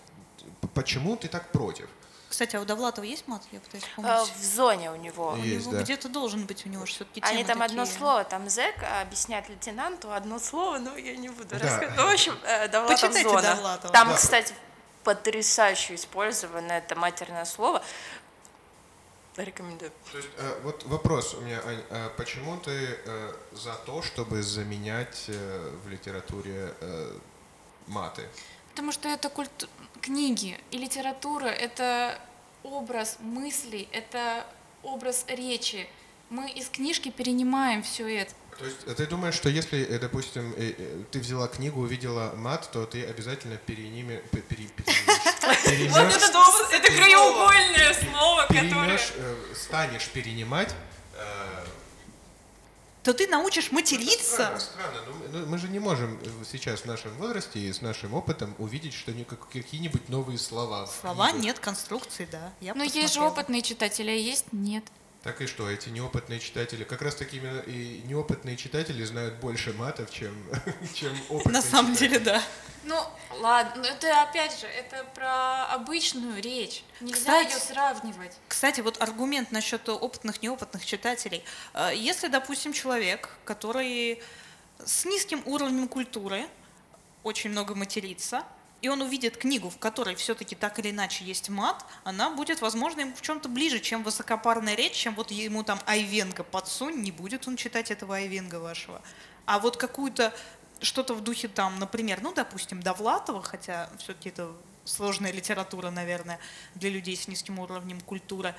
Почему 0.75 1.17
ты 1.17 1.29
так 1.29 1.51
против? 1.53 1.89
Кстати, 2.35 2.57
а 2.57 2.61
у 2.61 2.65
Довлатова 2.65 3.05
есть 3.05 3.29
мат? 3.29 3.43
Я 3.53 3.61
пытаюсь 3.61 3.85
вспомнить. 3.85 4.33
В 4.37 4.45
зоне 4.45 4.91
у 4.91 4.97
него. 4.97 5.37
Есть, 5.37 5.69
у 5.69 5.71
него 5.71 5.79
да. 5.79 5.85
где-то 5.85 6.09
должен 6.09 6.47
быть 6.47 6.67
у 6.67 6.69
него 6.69 6.85
все-таки 6.85 7.21
Они 7.21 7.45
там 7.45 7.61
такие. 7.61 7.81
одно 7.81 7.87
слово, 7.87 8.25
там 8.25 8.49
зэк 8.49 8.75
объясняет 9.03 9.49
лейтенанту 9.49 10.13
одно 10.13 10.41
слово, 10.41 10.79
но 10.79 10.97
я 10.97 11.15
не 11.15 11.29
буду 11.29 11.51
да. 11.51 11.61
рассказывать. 11.61 11.97
Ну, 11.97 12.11
в 12.11 12.13
общем, 12.13 12.37
э, 12.43 12.67
Довлатов 12.67 13.01
Почитайте 13.01 13.29
зона. 13.29 13.55
Довлатова. 13.55 13.93
Там, 13.93 14.09
да. 14.09 14.17
кстати, 14.17 14.53
потрясающе 15.05 15.95
использовано 15.95 16.73
это 16.73 16.97
матерное 16.97 17.45
слово. 17.45 17.85
Рекомендую. 19.37 19.93
То 20.11 20.19
есть, 20.19 20.31
э, 20.37 20.61
вот 20.65 20.83
вопрос 20.87 21.35
у 21.35 21.41
меня, 21.41 21.61
Ань, 21.65 21.85
а 21.91 22.11
почему 22.17 22.57
ты 22.57 22.99
э, 23.07 23.33
за 23.53 23.75
то, 23.87 24.03
чтобы 24.03 24.43
заменять 24.43 25.27
э, 25.29 25.71
в 25.85 25.89
литературе 25.89 26.75
э, 26.81 27.17
маты? 27.87 28.29
Потому 28.71 28.91
что 28.91 29.09
это 29.09 29.29
культу... 29.29 29.69
книги 30.05 30.59
и 30.71 30.77
литература, 30.77 31.47
это 31.47 32.19
образ 32.63 33.17
мыслей, 33.21 33.89
это 33.91 34.47
образ 34.83 35.25
речи. 35.29 35.89
Мы 36.29 36.51
из 36.51 36.69
книжки 36.69 37.11
перенимаем 37.11 37.83
все 37.83 38.21
это. 38.21 38.35
То 38.59 38.65
есть 38.67 38.97
ты 38.97 39.07
думаешь, 39.07 39.35
что 39.35 39.49
если, 39.49 39.83
э, 39.83 39.99
допустим, 39.99 40.53
э, 40.57 40.75
э, 40.77 41.03
ты 41.11 41.19
взяла 41.21 41.49
книгу, 41.49 41.81
увидела 41.81 42.35
мат, 42.37 42.71
то 42.71 42.87
ты 42.87 43.05
обязательно 43.05 43.57
переними, 43.57 44.23
пере, 44.31 44.45
пере, 44.47 44.69
перемешь, 44.77 45.93
Вот 45.93 46.13
это, 46.13 46.77
это 46.77 46.93
краеугольное 46.93 47.95
слово, 47.95 48.47
которое... 48.47 49.01
станешь 49.55 50.09
перенимать 50.09 50.75
э, 51.15 51.65
То 53.05 53.13
ты 53.13 53.27
научишь 53.29 53.71
материться. 53.71 54.35
Странно, 54.35 54.61
странно. 54.61 55.01
но 55.07 55.13
мы- 55.13 55.29
ну, 55.29 55.47
мы 55.47 55.59
же 55.59 55.69
не 55.69 55.79
можем 55.79 56.19
сейчас 56.51 56.81
в 56.81 56.85
нашем 56.87 57.15
возрасте 57.19 57.59
и 57.61 57.71
с 57.73 57.83
нашим 57.83 58.15
опытом 58.15 58.55
увидеть, 58.59 58.95
что 58.95 59.13
ни- 59.13 59.25
как- 59.25 59.47
какие-нибудь 59.51 60.09
новые 60.09 60.39
слова. 60.39 60.87
Слова 61.03 61.31
нет, 61.33 61.59
конструкции, 61.59 62.27
да. 62.31 62.53
Я 62.63 62.75
Но 62.75 62.83
есть 62.83 62.95
же 62.97 63.03
посмотрела. 63.03 63.31
опытные 63.33 63.63
читатели, 63.63 64.11
а 64.11 64.15
есть 64.15 64.47
нет. 64.53 64.85
Так 65.25 65.41
и 65.41 65.47
что, 65.47 65.71
эти 65.71 65.89
неопытные 65.89 66.39
читатели, 66.39 66.85
как 66.85 67.01
раз 67.01 67.15
таки 67.15 67.39
именно 67.39 67.61
и 67.61 68.03
неопытные 68.05 68.59
читатели 68.59 69.03
знают 69.05 69.37
больше 69.37 69.73
матов, 69.73 70.11
чем, 70.11 70.35
чем 70.95 71.17
опытные 71.31 71.55
На 71.55 71.63
самом 71.63 71.95
читатели. 71.95 72.09
деле, 72.19 72.25
да. 72.25 72.43
Ну, 72.85 73.03
ладно, 73.41 73.83
но 73.83 73.89
это 73.89 74.23
опять 74.23 74.61
же, 74.61 74.67
это 74.67 75.03
про 75.15 75.65
обычную 75.73 76.43
речь. 76.43 76.85
Нельзя 77.01 77.19
Кстати, 77.21 77.53
ее 77.55 77.59
сравнивать. 77.59 78.37
Кстати, 78.49 78.83
вот 78.83 79.01
аргумент 79.01 79.51
насчет 79.51 79.89
опытных, 79.89 80.43
неопытных 80.43 80.85
читателей. 80.85 81.43
Э, 81.73 81.93
Если, 81.95 82.29
допустим, 82.29 82.75
человек, 82.75 83.31
который 83.47 84.23
с 84.85 85.07
низким 85.07 85.43
уровнем 85.47 85.89
культуры, 85.89 86.47
очень 87.23 87.49
много 87.49 87.75
матерится, 87.75 88.45
и 88.85 88.89
он 88.89 89.01
увидит 89.01 89.39
книгу, 89.39 89.71
в 89.71 89.79
которой 89.79 90.15
все-таки 90.15 90.55
так 90.55 90.79
или 90.79 90.91
иначе 90.91 91.25
есть 91.25 91.49
мат, 91.49 91.87
она 92.05 92.29
будет, 92.29 92.61
возможно, 92.61 93.01
ему 93.01 93.15
в 93.15 93.23
чем-то 93.23 93.49
ближе, 93.49 93.81
чем 93.81 94.03
высокопарная 94.03 94.75
речь, 94.75 94.93
чем 94.93 95.15
вот 95.15 95.31
ему 95.31 95.65
там 95.65 95.81
Айвенга 95.87 96.45
подсунь, 96.45 97.01
не 97.01 97.11
будет 97.11 97.49
он 97.49 97.57
читать 97.57 97.91
этого 97.91 98.17
Айвенга 98.17 98.57
вашего. 98.57 99.01
А 99.47 99.59
вот 99.59 99.79
какую-то 99.79 100.35
что-то 100.83 101.15
в 101.15 101.23
духе 101.23 101.49
там, 101.49 101.79
например, 101.79 102.21
ну, 102.21 102.35
допустим, 102.35 102.83
Довлатова, 102.83 103.43
хотя 103.43 103.89
все-таки 103.97 104.29
это 104.29 104.53
сложная 104.85 105.33
литература, 105.33 105.89
наверное, 105.89 106.39
для 106.75 106.91
людей 106.91 107.17
с 107.17 107.27
низким 107.27 107.61
уровнем 107.61 108.03
культуры, 108.03 108.55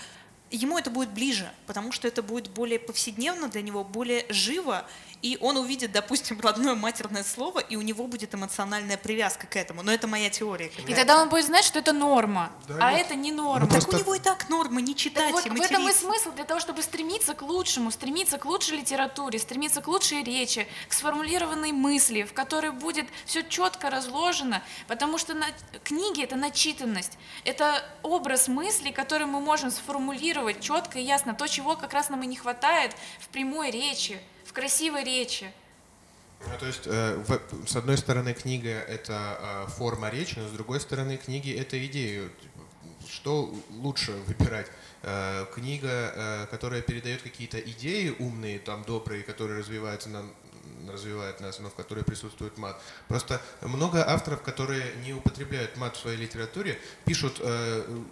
ему 0.52 0.78
это 0.78 0.90
будет 0.90 1.10
ближе, 1.10 1.52
потому 1.68 1.92
что 1.92 2.08
это 2.08 2.22
будет 2.22 2.50
более 2.50 2.80
повседневно 2.80 3.48
для 3.48 3.62
него, 3.62 3.84
более 3.84 4.26
живо, 4.30 4.86
и 5.22 5.40
он 5.42 5.58
увидит, 5.58 5.92
допустим, 5.92 6.40
родное 6.40 6.76
матерное 6.76 7.24
слово, 7.24 7.60
и 7.60 7.76
у 7.76 7.82
него 7.82 8.06
будет 8.06 8.36
эмоциональная 8.36 8.98
привязка 8.98 9.48
к 9.48 9.56
этому. 9.56 9.82
Но 9.82 9.92
это 9.92 10.08
моя 10.08 10.30
теория. 10.30 10.72
И 10.88 10.94
тогда 10.94 11.20
он 11.20 11.30
будет 11.30 11.46
знать, 11.46 11.66
что 11.66 11.80
это 11.80 11.94
норма, 11.94 12.52
Да, 12.68 12.76
а 12.80 12.92
ну, 12.92 12.98
это 12.98 13.16
не 13.16 13.32
ну, 13.32 13.44
норма. 13.44 13.68
Так 13.68 13.82
просто- 13.82 13.96
у 13.96 14.00
него 14.00 14.16
и 14.16 14.20
так 14.20 14.50
нормы 14.50 14.82
не 14.84 14.94
Так 14.94 15.02
читать 15.02 15.32
вот, 15.32 15.46
и 15.46 15.50
в 15.50 15.60
этом 15.60 15.90
и 15.90 15.94
смысл 15.94 16.32
для 16.34 16.44
того, 16.44 16.60
чтобы 16.60 16.84
стремиться 16.84 17.34
к 17.34 17.42
лучшему, 17.42 17.90
стремиться 17.90 18.38
к 18.38 18.46
лучшей 18.46 18.78
литературе, 18.78 19.40
стремиться 19.40 19.82
к 19.82 19.88
лучшей 19.88 20.24
речи, 20.24 20.68
к 20.88 20.94
сформулированной 20.94 21.72
мысли, 21.72 22.24
в 22.24 22.34
которой 22.34 22.72
будет 22.72 23.08
все 23.26 23.42
четко 23.42 23.90
разложено, 23.90 24.62
потому 24.88 25.18
что 25.18 25.34
на... 25.34 25.48
книги 25.84 26.22
это 26.24 26.36
начитанность, 26.36 27.18
это 27.46 27.84
образ 28.04 28.48
мыслей, 28.48 28.92
который 28.92 29.26
мы 29.26 29.40
можем 29.40 29.72
сформулировать 29.72 30.35
четко 30.60 31.00
и 31.00 31.04
ясно, 31.04 31.34
то, 31.34 31.48
чего 31.48 31.76
как 31.76 31.94
раз 31.94 32.10
нам 32.10 32.24
и 32.24 32.28
не 32.28 32.36
хватает 32.36 32.96
в 33.20 33.28
прямой 33.30 33.72
речи, 33.72 34.20
в 34.46 34.54
красивой 34.54 35.04
речи. 35.04 35.52
Ну, 36.48 36.58
то 36.60 36.66
есть, 36.68 36.82
э, 36.86 37.16
в- 37.28 37.68
с 37.68 37.76
одной 37.76 37.98
стороны, 37.98 38.34
книга— 38.34 38.70
это 38.88 39.66
э, 39.68 39.72
форма 39.72 40.10
речи, 40.10 40.38
но 40.38 40.48
с 40.48 40.52
другой 40.52 40.80
стороны, 40.80 41.18
книги— 41.18 41.52
это 41.60 41.84
идеи. 41.86 42.30
Что 43.10 43.54
лучше 43.72 44.12
выбирать? 44.12 44.68
Э, 45.04 45.46
книга, 45.54 45.88
э, 46.16 46.48
которая 46.52 46.82
передает 46.82 47.22
какие-то 47.22 47.60
идеи 47.60 48.16
умные, 48.20 48.60
там, 48.60 48.84
добрые, 48.84 49.24
которые 49.24 49.60
развиваются 49.60 50.10
нам 50.10 50.34
развивает 50.90 51.42
нас, 51.42 51.60
но 51.60 51.70
в 51.70 51.76
которой 51.76 52.04
присутствует 52.04 52.58
мат. 52.58 52.80
Просто 53.08 53.42
много 53.62 54.08
авторов, 54.08 54.42
которые 54.42 54.94
не 55.04 55.14
употребляют 55.14 55.78
мат 55.78 55.96
в 55.96 56.00
своей 56.00 56.18
литературе, 56.18 56.80
пишут 57.06 57.38
э, 57.40 58.04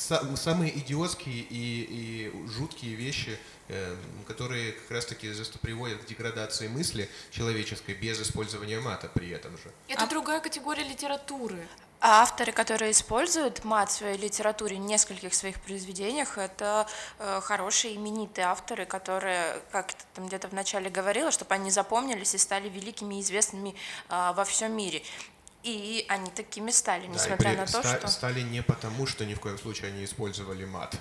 самые 0.00 0.76
идиотские 0.78 1.40
и, 1.40 2.30
и 2.30 2.48
жуткие 2.48 2.94
вещи, 2.94 3.38
э, 3.68 3.96
которые 4.26 4.72
как 4.72 4.90
раз-таки 4.90 5.30
приводят 5.60 6.02
к 6.02 6.06
деградации 6.06 6.68
мысли 6.68 7.08
человеческой 7.30 7.94
без 7.94 8.20
использования 8.20 8.80
мата 8.80 9.10
при 9.12 9.30
этом 9.30 9.56
же. 9.58 9.70
Это 9.88 10.06
другая 10.06 10.40
категория 10.40 10.84
литературы. 10.84 11.66
А 12.02 12.22
авторы, 12.22 12.50
которые 12.50 12.92
используют 12.92 13.62
мат 13.62 13.90
в 13.90 13.92
своей 13.92 14.16
литературе 14.16 14.76
в 14.76 14.80
нескольких 14.80 15.34
своих 15.34 15.60
произведениях, 15.60 16.38
это 16.38 16.86
э, 17.18 17.40
хорошие 17.42 17.96
именитые 17.96 18.46
авторы, 18.46 18.86
которые, 18.86 19.60
как 19.70 19.92
ты 19.92 20.04
там 20.14 20.26
где-то 20.26 20.48
вначале 20.48 20.88
говорила, 20.88 21.30
чтобы 21.30 21.54
они 21.54 21.70
запомнились 21.70 22.34
и 22.34 22.38
стали 22.38 22.70
великими 22.70 23.16
и 23.16 23.20
известными 23.20 23.74
э, 24.08 24.32
во 24.34 24.44
всем 24.44 24.72
мире. 24.72 25.02
И 25.62 26.06
они 26.08 26.30
такими 26.30 26.70
стали, 26.70 27.06
Да, 27.06 27.12
несмотря 27.12 27.50
при- 27.50 27.56
на 27.56 27.66
то, 27.66 27.82
ста- 27.82 27.98
что... 27.98 28.08
Стали 28.08 28.40
не 28.40 28.62
потому, 28.62 29.06
что 29.06 29.26
ни 29.26 29.34
в 29.34 29.40
коем 29.40 29.58
случае 29.58 29.88
они 29.88 30.04
использовали 30.04 30.64
мат. 30.64 30.96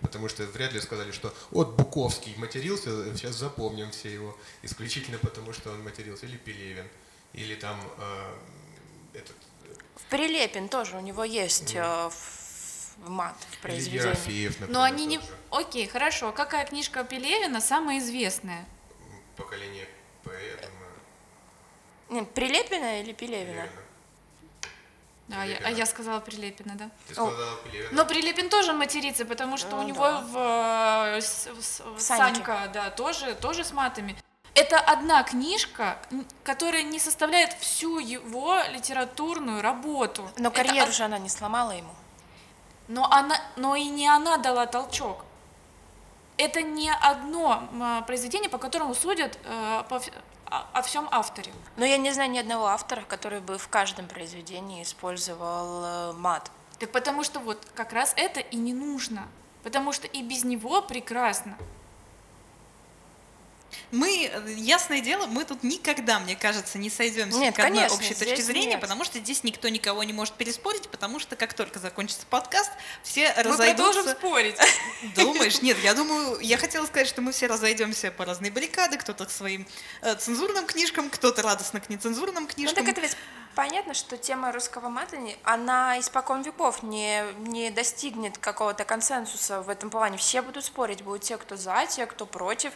Потому 0.00 0.28
что 0.28 0.42
вряд 0.46 0.72
ли 0.72 0.80
сказали, 0.80 1.12
что 1.12 1.32
вот 1.52 1.74
Буковский 1.76 2.34
матерился, 2.36 3.14
сейчас 3.16 3.36
запомним 3.36 3.92
все 3.92 4.12
его. 4.12 4.36
Исключительно 4.62 5.18
потому, 5.18 5.52
что 5.52 5.70
он 5.70 5.82
матерился. 5.84 6.26
Или 6.26 6.36
Пелевин. 6.38 6.88
Или 7.34 7.54
там 7.54 7.80
э, 7.98 8.34
этот... 9.18 9.36
В 9.96 10.02
Прилепин 10.10 10.68
тоже 10.68 10.96
у 10.96 11.00
него 11.00 11.22
есть 11.22 11.74
э, 11.76 11.82
в- 12.10 13.08
мат 13.08 13.36
в 13.38 13.54
Или 13.54 13.60
произведении. 13.62 14.06
Ерофеев, 14.06 14.60
например, 14.60 14.72
Но 14.74 14.82
они 14.82 15.06
не... 15.06 15.18
тот 15.18 15.26
же. 15.28 15.34
Окей, 15.52 15.86
хорошо. 15.86 16.32
Какая 16.32 16.66
книжка 16.66 17.04
Пелевина 17.04 17.60
самая 17.60 18.00
известная? 18.00 18.66
Поколение 19.36 19.86
П, 20.24 20.30
я 20.32 20.56
думаю. 20.68 20.90
Нет, 22.10 22.34
Прилепина 22.34 23.00
или 23.00 23.12
Пелевина? 23.12 23.62
Пелевина. 23.62 23.83
А 25.30 25.44
я, 25.46 25.54
а 25.54 25.58
Прилепина. 25.58 25.78
я 25.78 25.86
сказала 25.86 26.20
Прилепина, 26.20 26.74
да? 26.76 26.90
Ты 27.08 27.14
сказала 27.14 27.56
Пелевина. 27.64 27.88
Но 27.92 28.04
Прилепин 28.04 28.48
тоже 28.50 28.72
матерится, 28.72 29.24
потому 29.24 29.56
что 29.56 29.76
у 29.76 29.82
Ну 29.82 29.88
него 29.88 30.04
да. 30.04 30.20
в, 30.20 30.36
э, 31.16 31.20
в 31.20 32.00
Саньке. 32.00 32.34
Санька, 32.34 32.70
да, 32.74 32.90
тоже, 32.90 33.34
тоже 33.34 33.64
с 33.64 33.72
матами. 33.72 34.16
Это 34.54 34.78
одна 34.78 35.22
книжка, 35.24 35.98
которая 36.44 36.82
не 36.82 36.98
составляет 37.00 37.54
всю 37.54 37.98
его 37.98 38.56
литературную 38.70 39.62
работу. 39.62 40.28
Но 40.36 40.48
Это 40.50 40.56
карьеру 40.62 40.88
од- 40.90 40.94
же 40.94 41.04
она 41.04 41.18
не 41.18 41.28
сломала 41.28 41.72
ему. 41.72 41.90
но, 42.86 43.10
она, 43.10 43.36
но 43.56 43.74
и 43.76 43.84
не 43.84 44.06
она 44.06 44.36
дала 44.36 44.66
толчок. 44.66 45.24
Это 46.36 46.60
не 46.62 46.90
одно 46.92 47.66
м, 47.72 48.04
произведение, 48.04 48.50
по 48.50 48.58
которому 48.58 48.94
судят 48.94 49.38
э, 49.44 49.82
по 49.88 50.00
о, 50.72 50.82
всем 50.82 51.08
авторе. 51.10 51.52
Но 51.76 51.84
я 51.84 51.96
не 51.96 52.12
знаю 52.12 52.30
ни 52.30 52.38
одного 52.38 52.66
автора, 52.66 53.02
который 53.02 53.40
бы 53.40 53.58
в 53.58 53.68
каждом 53.68 54.06
произведении 54.06 54.82
использовал 54.82 55.84
э, 55.84 56.12
мат. 56.12 56.50
Так 56.78 56.90
потому 56.90 57.24
что 57.24 57.40
вот 57.40 57.66
как 57.74 57.92
раз 57.92 58.12
это 58.16 58.40
и 58.40 58.56
не 58.56 58.74
нужно. 58.74 59.26
Потому 59.62 59.92
что 59.92 60.06
и 60.06 60.22
без 60.22 60.44
него 60.44 60.82
прекрасно. 60.82 61.56
Мы, 63.90 64.30
э, 64.32 64.52
ясное 64.56 65.00
дело, 65.00 65.26
мы 65.26 65.44
тут 65.44 65.62
никогда, 65.62 66.18
мне 66.18 66.36
кажется, 66.36 66.78
не 66.78 66.90
сойдемся 66.90 67.38
Нет, 67.38 67.54
к 67.54 67.58
одной 67.60 67.78
конечно, 67.82 67.96
общей 67.96 68.14
точке 68.14 68.42
зрения, 68.42 68.72
нет. 68.72 68.80
потому 68.80 69.04
что 69.04 69.18
здесь 69.18 69.44
никто 69.44 69.68
никого 69.68 70.02
не 70.04 70.12
может 70.12 70.34
переспорить, 70.34 70.88
потому 70.88 71.18
что 71.20 71.36
как 71.36 71.54
только 71.54 71.78
закончится 71.78 72.26
подкаст, 72.26 72.70
все 73.02 73.28
Мы 73.36 73.42
продолжим 73.56 74.04
разойдутся. 74.04 74.10
спорить. 74.14 74.56
Думаешь? 75.16 75.62
Нет, 75.62 75.78
я 75.82 75.94
думаю, 75.94 76.38
я 76.40 76.56
хотела 76.56 76.86
сказать, 76.86 77.08
что 77.08 77.20
мы 77.22 77.32
все 77.32 77.46
разойдемся 77.46 78.10
по 78.10 78.24
разные 78.24 78.50
баррикады, 78.50 78.96
кто-то 78.96 79.26
к 79.26 79.30
своим 79.30 79.66
э, 80.02 80.14
цензурным 80.16 80.66
книжкам, 80.66 81.10
кто-то 81.10 81.42
радостно 81.42 81.80
к 81.80 81.88
нецензурным 81.88 82.44
Ну 82.44 82.48
книжкам. 82.48 82.84
так 82.84 82.88
это 82.92 83.00
ведь 83.00 83.16
понятно, 83.54 83.94
что 83.94 84.16
тема 84.16 84.52
русского 84.52 84.88
мата, 84.88 85.16
она 85.44 85.98
испокон 86.00 86.42
веков 86.42 86.82
не, 86.82 87.24
не 87.38 87.70
достигнет 87.70 88.38
какого-то 88.38 88.84
консенсуса 88.84 89.60
в 89.62 89.68
этом 89.68 89.90
плане. 89.90 90.18
Все 90.18 90.42
будут 90.42 90.64
спорить, 90.64 91.02
будут 91.02 91.22
те, 91.22 91.36
кто 91.36 91.56
за, 91.56 91.86
те, 91.88 92.06
кто 92.06 92.26
против. 92.26 92.72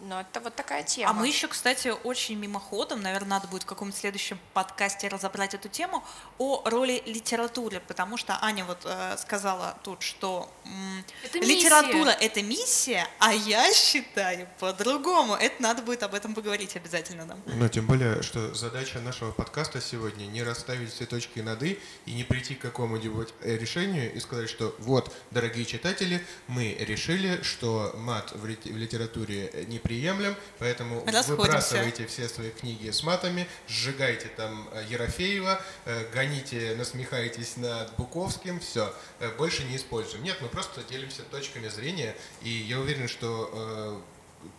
Но 0.00 0.20
это 0.20 0.38
вот 0.40 0.54
такая 0.54 0.84
тема. 0.84 1.10
А 1.10 1.12
мы 1.12 1.26
еще, 1.26 1.48
кстати, 1.48 1.88
очень 2.04 2.36
мимоходом, 2.38 3.02
наверное, 3.02 3.30
надо 3.30 3.48
будет 3.48 3.64
в 3.64 3.66
каком-то 3.66 3.96
следующем 3.98 4.38
подкасте 4.54 5.08
разобрать 5.08 5.54
эту 5.54 5.68
тему 5.68 6.04
о 6.38 6.62
роли 6.66 7.02
литературы, 7.04 7.80
потому 7.88 8.16
что 8.16 8.38
Аня 8.40 8.64
вот 8.64 8.78
э, 8.84 9.16
сказала 9.18 9.76
тут, 9.82 10.02
что 10.02 10.48
м, 10.66 11.04
Это 11.24 11.38
литература 11.38 12.10
миссия. 12.12 12.26
это 12.26 12.42
миссия, 12.42 13.08
а 13.18 13.32
я 13.34 13.72
считаю 13.72 14.48
по-другому. 14.60 15.34
Это 15.34 15.60
надо 15.60 15.82
будет 15.82 16.04
об 16.04 16.14
этом 16.14 16.32
поговорить 16.34 16.76
обязательно 16.76 17.24
нам. 17.24 17.42
Ну, 17.46 17.68
тем 17.68 17.86
более, 17.86 18.22
что 18.22 18.54
задача 18.54 19.00
нашего 19.00 19.32
подкаста 19.32 19.80
сегодня 19.80 20.26
не 20.26 20.44
расставить 20.44 20.92
все 20.94 21.06
точки 21.06 21.40
над 21.40 21.60
«и» 21.64 21.78
и 22.06 22.12
не 22.12 22.22
прийти 22.22 22.54
к 22.54 22.60
какому-нибудь 22.60 23.34
э, 23.42 23.56
решению 23.56 24.14
и 24.14 24.20
сказать, 24.20 24.48
что 24.48 24.76
вот, 24.78 25.12
дорогие 25.32 25.64
читатели, 25.64 26.24
мы 26.46 26.74
решили, 26.78 27.42
что 27.42 27.92
мат 27.96 28.30
в 28.32 28.46
лит- 28.46 28.64
в 28.64 28.76
литературе 28.76 29.50
неприемлем, 29.88 30.18
приемлем, 30.18 30.36
поэтому 30.58 31.04
Расходимся. 31.06 31.34
выбрасывайте 31.34 32.06
все 32.06 32.28
свои 32.28 32.50
книги 32.50 32.90
с 32.90 33.02
матами, 33.02 33.48
сжигайте 33.66 34.28
там 34.28 34.68
э, 34.72 34.84
Ерофеева, 34.88 35.60
э, 35.84 36.10
гоните, 36.12 36.74
насмехайтесь 36.76 37.56
над 37.56 37.94
Буковским, 37.96 38.60
все, 38.60 38.92
больше 39.36 39.64
не 39.64 39.76
используем. 39.76 40.22
Нет, 40.24 40.38
мы 40.40 40.48
просто 40.48 40.82
делимся 40.84 41.22
точками 41.22 41.68
зрения, 41.68 42.16
и 42.42 42.48
я 42.48 42.78
уверен, 42.78 43.08
что 43.08 43.50
э, 43.52 44.00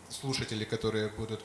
слушатели, 0.09 0.65
которые 0.65 1.09
будут 1.09 1.41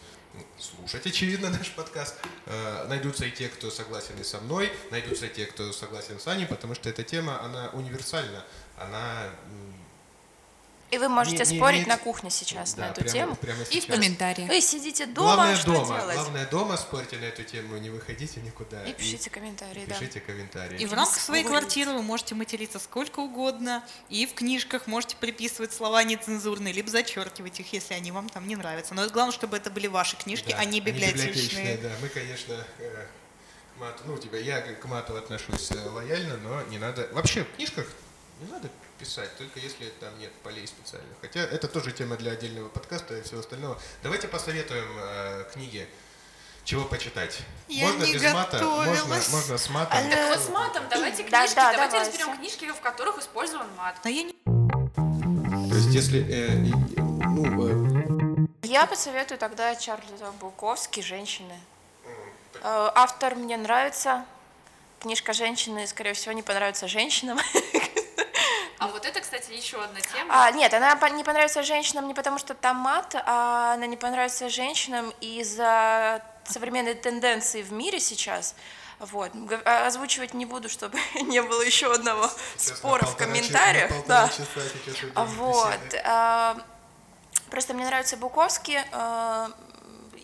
слушать, 0.59 1.07
очевидно, 1.07 1.51
наш 1.59 1.71
подкаст. 1.73 2.17
Э, 2.47 2.87
найдутся 2.89 3.27
и 3.27 3.31
те, 3.31 3.49
кто 3.49 3.71
согласен 3.71 4.19
и 4.21 4.25
со 4.25 4.41
мной, 4.41 4.73
найдутся 4.91 5.27
и 5.27 5.33
те, 5.33 5.47
кто 5.47 5.73
согласен 5.73 6.19
с 6.19 6.27
Аней, 6.27 6.47
потому 6.47 6.75
что 6.75 6.89
эта 6.89 7.03
тема, 7.03 7.41
она 7.43 7.69
универсальна, 7.73 8.45
она... 8.77 9.31
И 10.91 10.99
вы 10.99 11.09
можете 11.09 11.45
Не- 11.45 11.51
не 11.51 11.57
спорить 11.59 11.87
на 11.89 11.97
кухне 11.97 12.31
сейчас 12.31 12.75
да, 12.75 12.83
на 12.87 12.91
эту 12.93 13.01
прямо- 13.01 13.13
тему. 13.13 13.37
прямо 13.37 13.63
И 13.65 13.81
в 13.81 13.87
комментариях. 13.87 14.49
Вы 14.49 14.61
сидите 14.61 15.07
дома, 15.07 15.35
Главное 15.35 15.57
что 15.57 15.73
дома, 15.73 15.87
делать? 15.99 16.15
главное 16.15 16.47
дома, 16.47 16.77
спорьте 16.77 17.17
на 17.17 17.25
эту 17.25 17.43
тему, 17.43 17.77
не 17.79 17.91
выходите 17.91 18.41
никуда. 18.43 18.85
И 18.85 18.93
пишите 18.93 19.29
комментарии, 19.31 19.85
да. 19.89 19.95
Пишите 19.97 20.21
комментарии. 20.21 20.79
И 20.81 20.87
в 20.87 20.93
рамках 20.93 21.19
своей 21.19 21.43
спорить. 21.43 21.59
квартиры 21.59 21.93
вы 21.95 22.03
можете 22.03 22.35
материться 22.37 22.79
сколько 22.79 23.19
угодно, 23.21 23.83
и 24.09 24.25
в 24.27 24.35
книжках 24.35 24.87
можете 24.87 25.17
приписывать 25.17 25.73
слова 25.73 26.05
нецензурные, 26.05 26.73
либо 26.73 26.89
зачеркивать 26.91 27.59
их, 27.59 27.73
если 27.73 27.95
они 27.95 28.13
вам 28.13 28.29
там 28.29 28.47
не 28.47 28.55
нравятся. 28.55 28.95
Но 28.95 29.09
главное, 29.09 29.33
чтобы 29.33 29.57
это 29.57 29.71
были 29.71 29.89
ваши 29.89 30.17
книжки, 30.17 30.51
Да, 30.51 30.59
а 30.59 30.65
не 30.65 30.81
библиотечные. 30.81 31.77
Да, 31.79 31.91
мы, 32.01 32.09
конечно, 32.09 32.55
э, 32.79 33.07
к 33.77 33.81
мату, 33.81 34.03
ну, 34.07 34.17
тебя, 34.19 34.39
я 34.39 34.61
к 34.61 34.85
мату 34.85 35.17
отношусь 35.17 35.73
э, 35.73 35.89
лояльно, 35.89 36.37
но 36.37 36.63
не 36.71 36.79
надо... 36.79 37.09
Вообще, 37.13 37.43
в 37.43 37.57
книжках 37.57 37.87
не 38.41 38.53
надо 38.53 38.69
писать, 38.99 39.37
только 39.37 39.59
если 39.61 39.87
там 40.01 40.17
нет 40.19 40.33
полей 40.43 40.67
специальных. 40.67 41.17
Хотя 41.21 41.41
это 41.41 41.69
тоже 41.69 41.93
тема 41.93 42.17
для 42.17 42.33
отдельного 42.33 42.69
подкаста 42.69 43.17
и 43.19 43.23
всего 43.23 43.41
остального. 43.41 43.79
Давайте 44.03 44.29
посоветуем 44.29 44.87
э, 44.99 45.45
книги, 45.53 45.89
чего 46.65 46.85
почитать. 46.85 47.39
Я 47.69 47.87
можно 47.89 48.05
не 48.05 48.13
без 48.15 48.33
мата, 48.33 48.63
можно, 48.65 48.93
готовилась. 48.95 49.29
можно 49.31 49.59
с 49.59 49.69
матом. 49.71 49.99
А, 49.99 50.11
Так 50.11 50.29
вот 50.37 50.47
с 50.47 50.49
матом 50.49 50.85
давайте 50.91 51.25
Да, 51.29 51.41
книжки, 51.41 51.57
да, 51.57 51.73
давайте 51.73 51.93
давайте. 51.97 52.11
разберем 52.19 52.37
книжки, 52.39 52.71
в 52.71 52.81
которых 52.81 53.19
использован 53.19 53.67
мат. 53.77 53.97
Но 54.05 54.11
я 54.11 54.23
не... 54.23 54.33
То 55.69 55.77
есть, 55.77 55.89
если... 55.89 56.25
э, 56.29 56.57
ну, 56.97 58.45
э, 58.45 58.67
Я 58.67 58.87
посоветую 58.87 59.39
тогда 59.39 59.75
Чарльза 59.77 60.31
Буковский 60.41 61.03
«Женщины». 61.03 61.59
Э, 62.63 62.91
Автор 62.95 63.35
мне 63.35 63.57
нравится. 63.57 64.25
Книжка 65.01 65.33
«Женщины», 65.35 65.87
скорее 65.87 66.15
всего, 66.15 66.33
не 66.33 66.43
понравится 66.43 66.89
женщинам. 66.89 67.39
А 68.85 68.89
вот 68.89 69.05
это, 69.07 69.21
кстати, 69.21 69.51
еще 69.53 69.83
одна 69.83 70.01
тема. 70.01 70.45
А, 70.47 70.51
нет, 70.51 70.73
она 70.75 70.95
не 71.11 71.25
понравится 71.25 71.63
женщинам 71.63 72.07
не 72.07 72.15
потому, 72.15 72.39
что 72.39 72.55
там 72.55 72.77
мат, 72.77 73.15
а 73.27 73.75
она 73.75 73.87
не 73.87 73.97
понравится 73.97 74.49
женщинам 74.49 75.13
из-за 75.21 76.23
современной 76.45 76.95
тенденции 76.95 77.63
в 77.63 77.73
мире 77.73 77.99
сейчас. 78.01 78.55
Вот. 79.01 79.31
А- 79.65 79.87
Озвучивать 79.87 80.35
не 80.35 80.47
буду, 80.47 80.69
чтобы 80.69 80.99
не 81.23 81.43
было 81.43 81.63
еще 81.63 81.93
одного 81.93 82.31
сейчас 82.57 82.79
спора 82.79 83.05
в 83.05 83.09
часа- 83.09 83.17
комментариях. 83.19 83.91
полтора 83.91 84.27
Да. 84.27 84.29
часа 84.29 85.11
Вот. 85.15 85.95
а, 86.05 86.57
Просто 87.51 87.75
мне 87.75 87.85
нравится 87.87 88.17
Буковский, 88.17 88.79
а, 88.93 89.51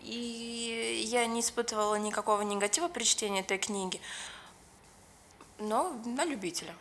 и 0.03 1.03
я 1.07 1.27
не 1.27 1.41
испытывала 1.41 1.95
никакого 1.97 2.43
негатива 2.43 2.89
при 2.89 3.05
чтении 3.05 3.41
этой 3.41 3.59
книги, 3.59 4.01
но 5.59 5.93
на 6.05 6.25
любителя. 6.25 6.75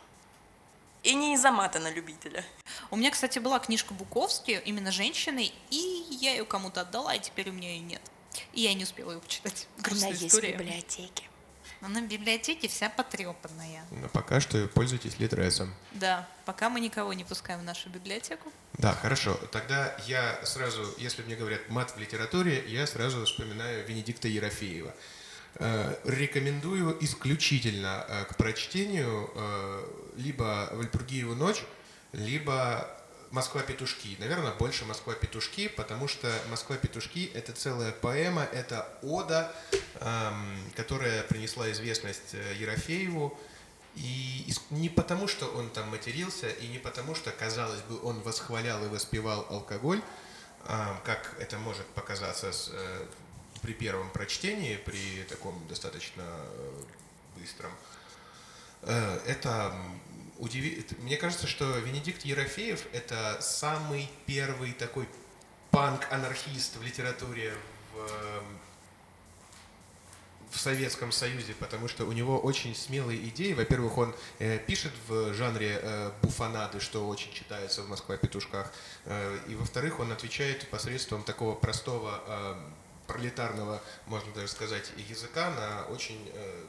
И 1.02 1.14
не 1.14 1.34
из-за 1.34 1.50
мата 1.50 1.78
на 1.78 1.90
любителя. 1.90 2.44
У 2.90 2.96
меня, 2.96 3.10
кстати, 3.10 3.38
была 3.38 3.58
книжка 3.58 3.94
Буковски, 3.94 4.60
именно 4.64 4.92
женщины, 4.92 5.50
и 5.70 6.06
я 6.10 6.32
ее 6.32 6.44
кому-то 6.44 6.82
отдала, 6.82 7.14
и 7.14 7.20
теперь 7.20 7.48
у 7.48 7.52
меня 7.52 7.70
ее 7.70 7.80
нет. 7.80 8.02
И 8.52 8.60
я 8.60 8.74
не 8.74 8.84
успела 8.84 9.12
ее 9.12 9.20
почитать. 9.20 9.66
Она 9.76 9.84
Грустная 9.84 10.10
есть 10.10 10.22
в 10.22 10.26
история. 10.26 10.52
библиотеке. 10.52 11.24
Она 11.80 12.00
в 12.00 12.08
библиотеке 12.08 12.68
вся 12.68 12.90
потрепанная. 12.90 13.84
Но 13.90 14.08
пока 14.08 14.40
что 14.40 14.66
пользуйтесь 14.68 15.18
литресом. 15.18 15.74
Да, 15.92 16.28
пока 16.44 16.68
мы 16.68 16.78
никого 16.80 17.14
не 17.14 17.24
пускаем 17.24 17.60
в 17.60 17.64
нашу 17.64 17.88
библиотеку. 17.88 18.52
Да, 18.74 18.92
хорошо. 18.92 19.34
Тогда 19.50 19.96
я 20.06 20.44
сразу, 20.44 20.86
если 20.98 21.22
мне 21.22 21.36
говорят 21.36 21.70
мат 21.70 21.92
в 21.96 21.98
литературе, 21.98 22.62
я 22.68 22.86
сразу 22.86 23.24
вспоминаю 23.24 23.86
Венедикта 23.86 24.28
Ерофеева. 24.28 24.94
Э, 25.54 25.94
Рекомендую 26.04 27.02
исключительно 27.02 28.04
э, 28.06 28.24
к 28.26 28.36
прочтению 28.36 29.30
э, 29.34 29.84
либо 30.20 30.68
«Вальпургиеву 30.72 31.34
ночь», 31.34 31.64
либо 32.12 32.88
«Москва-петушки». 33.30 34.16
Наверное, 34.18 34.52
больше 34.52 34.84
«Москва-петушки», 34.84 35.68
потому 35.68 36.08
что 36.08 36.32
«Москва-петушки»— 36.50 37.30
это 37.34 37.52
целая 37.52 37.92
поэма, 37.92 38.42
это 38.42 38.88
ода, 39.02 39.54
эм, 40.00 40.56
которая 40.74 41.22
принесла 41.24 41.70
известность 41.70 42.34
э, 42.34 42.54
Ерофееву. 42.58 43.38
И 43.96 44.52
не 44.70 44.88
потому, 44.88 45.26
что 45.26 45.46
он 45.46 45.68
там 45.70 45.88
матерился, 45.88 46.48
и 46.48 46.68
не 46.68 46.78
потому, 46.78 47.14
что, 47.14 47.30
казалось 47.32 47.80
бы, 47.82 48.00
он 48.02 48.20
восхвалял 48.20 48.84
и 48.84 48.88
воспевал 48.88 49.46
алкоголь, 49.50 50.00
а, 50.64 51.00
как 51.04 51.34
это 51.40 51.58
может 51.58 51.86
показаться 51.86 52.52
с, 52.52 52.70
э, 52.72 53.06
при 53.62 53.72
первом 53.72 54.10
прочтении, 54.10 54.76
при 54.76 55.24
таком 55.24 55.66
достаточно 55.68 56.22
э, 56.22 56.82
быстром. 57.36 57.72
Э, 58.82 59.18
Это 59.26 59.74
удиви- 60.40 60.84
Мне 61.02 61.16
кажется, 61.16 61.46
что 61.46 61.64
Венедикт 61.78 62.24
Ерофеев— 62.24 62.84
это 62.92 63.38
самый 63.40 64.10
первый 64.26 64.72
такой 64.72 65.08
панк-анархист 65.70 66.76
в 66.76 66.82
литературе 66.82 67.54
в 67.94 67.98
эм, 67.98 68.58
в 70.50 70.58
Советском 70.58 71.12
Союзе, 71.12 71.54
потому 71.54 71.86
что 71.86 72.04
у 72.06 72.12
него 72.12 72.38
очень 72.38 72.74
смелые 72.74 73.28
идеи. 73.28 73.52
Во-первых, 73.52 73.96
он 73.98 74.14
э, 74.40 74.58
пишет 74.58 74.92
в 75.06 75.32
жанре 75.32 75.78
э, 75.80 76.10
буфонады, 76.22 76.80
что 76.80 77.06
очень 77.06 77.32
читается 77.32 77.82
в 77.82 77.88
Москва 77.88 78.16
петушках. 78.16 78.72
Э, 79.04 79.38
и 79.46 79.54
во-вторых, 79.54 80.00
он 80.00 80.10
отвечает 80.10 80.68
посредством 80.68 81.22
такого 81.22 81.54
простого 81.54 82.20
э, 82.26 82.54
пролетарного, 83.06 83.80
можно 84.06 84.32
даже 84.34 84.48
сказать, 84.48 84.90
языка 85.08 85.50
на 85.50 85.84
очень 85.94 86.30
э, 86.34 86.64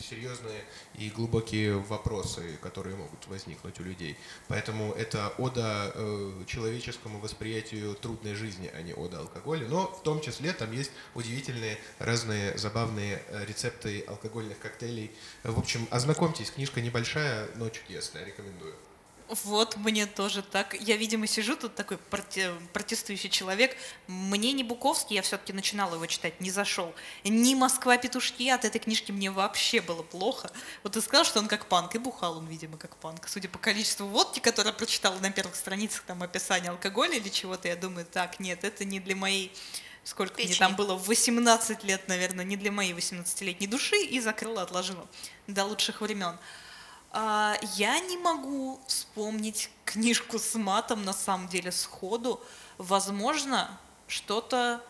серьезные 0.00 0.64
и 0.94 1.10
глубокие 1.10 1.78
вопросы, 1.78 2.58
которые 2.62 2.96
могут 2.96 3.26
возникнуть 3.26 3.80
у 3.80 3.82
людей. 3.82 4.16
Поэтому 4.48 4.92
это 4.92 5.28
ода 5.38 5.92
э, 5.94 6.44
человеческому 6.46 7.18
восприятию 7.18 7.94
трудной 7.94 8.34
жизни, 8.34 8.70
а 8.74 8.82
не 8.82 8.94
ода 8.94 9.20
алкоголю. 9.20 9.68
Но 9.68 9.86
в 9.86 10.02
том 10.02 10.20
числе 10.20 10.52
там 10.52 10.72
есть 10.72 10.90
удивительные 11.14 11.78
разные 11.98 12.56
забавные 12.58 13.22
э, 13.28 13.44
рецепты 13.46 14.04
алкогольных 14.06 14.58
коктейлей. 14.58 15.10
В 15.42 15.58
общем, 15.58 15.86
ознакомьтесь, 15.90 16.50
книжка 16.50 16.80
небольшая, 16.80 17.48
но 17.56 17.68
чудесная, 17.68 18.24
рекомендую. 18.24 18.74
Вот 19.28 19.76
мне 19.76 20.06
тоже 20.06 20.42
так. 20.42 20.74
Я, 20.80 20.96
видимо, 20.96 21.26
сижу 21.26 21.56
тут 21.56 21.74
такой 21.74 21.98
проте- 22.10 22.54
протестующий 22.72 23.28
человек. 23.28 23.76
Мне 24.06 24.52
не 24.52 24.62
Буковский, 24.62 25.16
я 25.16 25.22
все-таки 25.22 25.52
начинала 25.52 25.94
его 25.94 26.06
читать, 26.06 26.40
не 26.40 26.50
зашел. 26.50 26.94
Ни 27.24 27.54
Москва 27.54 27.96
петушки 27.96 28.48
от 28.48 28.64
этой 28.64 28.78
книжки 28.78 29.10
мне 29.10 29.30
вообще 29.30 29.80
было 29.80 30.02
плохо. 30.02 30.50
Вот 30.84 30.92
ты 30.92 31.00
сказал, 31.00 31.24
что 31.24 31.40
он 31.40 31.48
как 31.48 31.66
панк, 31.66 31.96
и 31.96 31.98
бухал 31.98 32.38
он, 32.38 32.46
видимо, 32.46 32.76
как 32.78 32.96
панк. 32.96 33.26
Судя 33.28 33.48
по 33.48 33.58
количеству 33.58 34.06
водки, 34.06 34.38
которое 34.38 34.70
я 34.70 34.74
прочитала 34.74 35.18
на 35.18 35.32
первых 35.32 35.56
страницах, 35.56 36.02
там 36.02 36.22
описание 36.22 36.70
алкоголя 36.70 37.16
или 37.16 37.28
чего-то, 37.28 37.66
я 37.66 37.76
думаю, 37.76 38.06
так, 38.06 38.38
нет, 38.38 38.62
это 38.62 38.84
не 38.84 39.00
для 39.00 39.16
моей 39.16 39.52
сколько 40.04 40.34
мне 40.34 40.44
Печени. 40.44 40.58
там 40.58 40.76
было, 40.76 40.94
18 40.94 41.82
лет, 41.82 42.06
наверное, 42.06 42.44
не 42.44 42.56
для 42.56 42.70
моей 42.70 42.92
18-летней 42.92 43.66
души, 43.66 43.96
и 43.96 44.20
закрыла, 44.20 44.62
отложила 44.62 45.06
до 45.48 45.64
лучших 45.64 46.00
времен. 46.00 46.38
А, 47.12 47.56
я 47.74 48.00
не 48.00 48.16
могу 48.16 48.80
вспомнить 48.86 49.70
книжку 49.84 50.38
с 50.38 50.54
матом, 50.54 51.04
на 51.04 51.12
самом 51.12 51.48
деле, 51.48 51.72
сходу. 51.72 52.40
Возможно, 52.78 53.78
что-то 54.06 54.82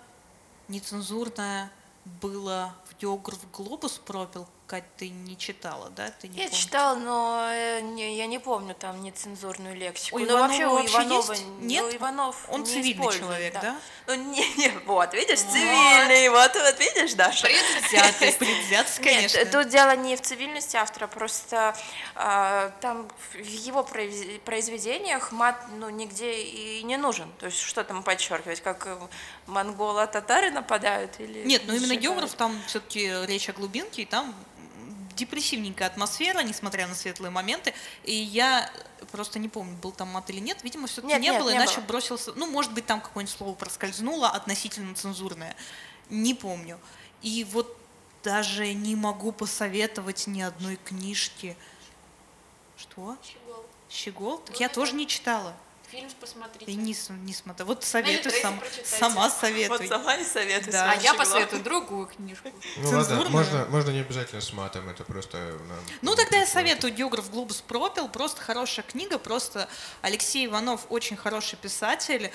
нецензурное 0.68 1.70
было 2.04 2.74
в 2.86 3.00
Географ 3.00 3.38
Глобус 3.52 3.98
пропил. 3.98 4.46
Кать, 4.66 4.82
ты 4.96 5.10
не 5.10 5.38
читала, 5.38 5.90
да? 5.90 6.10
Ты 6.10 6.26
не 6.26 6.38
Я 6.38 6.44
помнишь? 6.46 6.58
читала, 6.60 6.96
но 6.96 7.48
э, 7.52 7.80
не- 7.82 8.16
я 8.16 8.26
не 8.26 8.40
помню 8.40 8.74
там 8.74 9.00
нецензурную 9.00 9.76
лексику. 9.76 10.16
У 10.16 10.18
ну, 10.18 10.26
Иванова 10.26 10.40
вообще 10.48 10.66
у 10.66 10.86
Иванова, 10.86 11.32
есть? 11.32 11.44
Нет? 11.60 11.84
ну, 11.84 11.96
Иванов 11.96 12.44
Он 12.48 12.60
не 12.62 12.66
цивильный 12.66 13.12
человек, 13.12 13.54
да? 13.54 13.76
Ну, 14.08 14.14
не, 14.16 14.54
не, 14.56 14.70
вот, 14.86 15.14
видишь, 15.14 15.38
цивильный, 15.38 16.28
вот, 16.30 16.52
вот, 16.52 16.80
видишь, 16.80 17.14
Даша. 17.14 17.46
Предвзятый, 17.46 18.32
предвзятый, 18.38 19.04
конечно. 19.04 19.38
Нет, 19.38 19.50
тут 19.52 19.68
дело 19.68 19.94
не 19.94 20.16
в 20.16 20.22
цивильности 20.22 20.76
автора, 20.76 21.06
просто 21.06 21.76
а, 22.16 22.72
там 22.80 23.08
в 23.34 23.38
его 23.38 23.82
произ- 23.82 24.40
произведениях 24.40 25.30
мат 25.30 25.64
ну, 25.76 25.90
нигде 25.90 26.40
и 26.42 26.82
не 26.82 26.96
нужен. 26.96 27.30
То 27.38 27.46
есть 27.46 27.60
что 27.60 27.84
там 27.84 28.02
подчеркивать, 28.02 28.60
как 28.62 28.84
э, 28.88 28.98
монголо-татары 29.46 30.50
нападают 30.50 31.20
или 31.20 31.44
Нет, 31.44 31.62
ну 31.66 31.74
именно 31.74 31.94
географ, 31.94 32.34
там 32.34 32.60
все-таки 32.66 33.12
речь 33.26 33.48
о 33.48 33.52
глубинке, 33.52 34.02
и 34.02 34.06
там 34.06 34.34
депрессивненькая 35.16 35.88
атмосфера, 35.88 36.40
несмотря 36.40 36.86
на 36.86 36.94
светлые 36.94 37.30
моменты. 37.30 37.74
И 38.04 38.14
я 38.14 38.70
просто 39.10 39.38
не 39.38 39.48
помню, 39.48 39.76
был 39.76 39.92
там 39.92 40.08
мат 40.08 40.30
или 40.30 40.38
нет. 40.38 40.58
Видимо, 40.62 40.86
все-таки 40.86 41.12
Нет, 41.14 41.20
не 41.22 41.30
нет, 41.30 41.40
было, 41.40 41.50
не 41.50 41.56
иначе 41.56 41.76
было. 41.76 41.86
бросился. 41.86 42.32
Ну, 42.34 42.46
может 42.46 42.72
быть, 42.72 42.86
там 42.86 43.00
какое-нибудь 43.00 43.36
слово 43.36 43.54
проскользнуло 43.54 44.28
относительно 44.28 44.94
цензурное. 44.94 45.56
Не 46.10 46.34
помню. 46.34 46.78
И 47.22 47.44
вот 47.44 47.76
даже 48.22 48.72
не 48.72 48.94
могу 48.94 49.32
посоветовать 49.32 50.26
ни 50.26 50.42
одной 50.42 50.76
книжки. 50.76 51.56
Что? 52.76 53.16
Щегол? 53.88 54.38
Так 54.38 54.60
я 54.60 54.68
тоже 54.68 54.94
не 54.94 55.06
читала. 55.06 55.56
Фильм 55.90 56.10
посмотрите. 56.20 56.70
И 56.70 56.74
не, 56.74 56.96
не 57.24 57.32
смотрела. 57.32 57.68
Вот 57.68 57.84
советую, 57.84 58.16
Литресе 58.18 58.42
сам, 58.42 58.60
сама 58.84 59.30
советуй. 59.30 59.78
Вот 59.78 59.88
сама 59.88 60.16
не 60.16 60.24
советую. 60.24 60.72
Да. 60.72 60.90
А 60.92 60.94
я 60.96 61.14
посоветую 61.14 61.62
другую 61.62 62.06
книжку. 62.06 62.50
Ну 62.78 62.90
ладно, 62.90 63.28
можно, 63.28 63.66
можно 63.66 63.90
не 63.90 64.00
обязательно 64.00 64.40
с 64.40 64.52
матом, 64.52 64.88
это 64.88 65.04
просто... 65.04 65.36
нам- 65.38 65.78
Ну, 66.02 66.16
тогда 66.16 66.38
я 66.38 66.46
советую 66.46 66.92
«Географ 66.92 67.30
Глобус 67.30 67.60
пропил». 67.60 68.08
Просто 68.08 68.40
хорошая 68.40 68.84
книга, 68.84 69.18
просто 69.18 69.68
Алексей 70.02 70.46
Иванов 70.46 70.86
очень 70.88 71.16
хороший 71.16 71.56
писатель. 71.56 72.32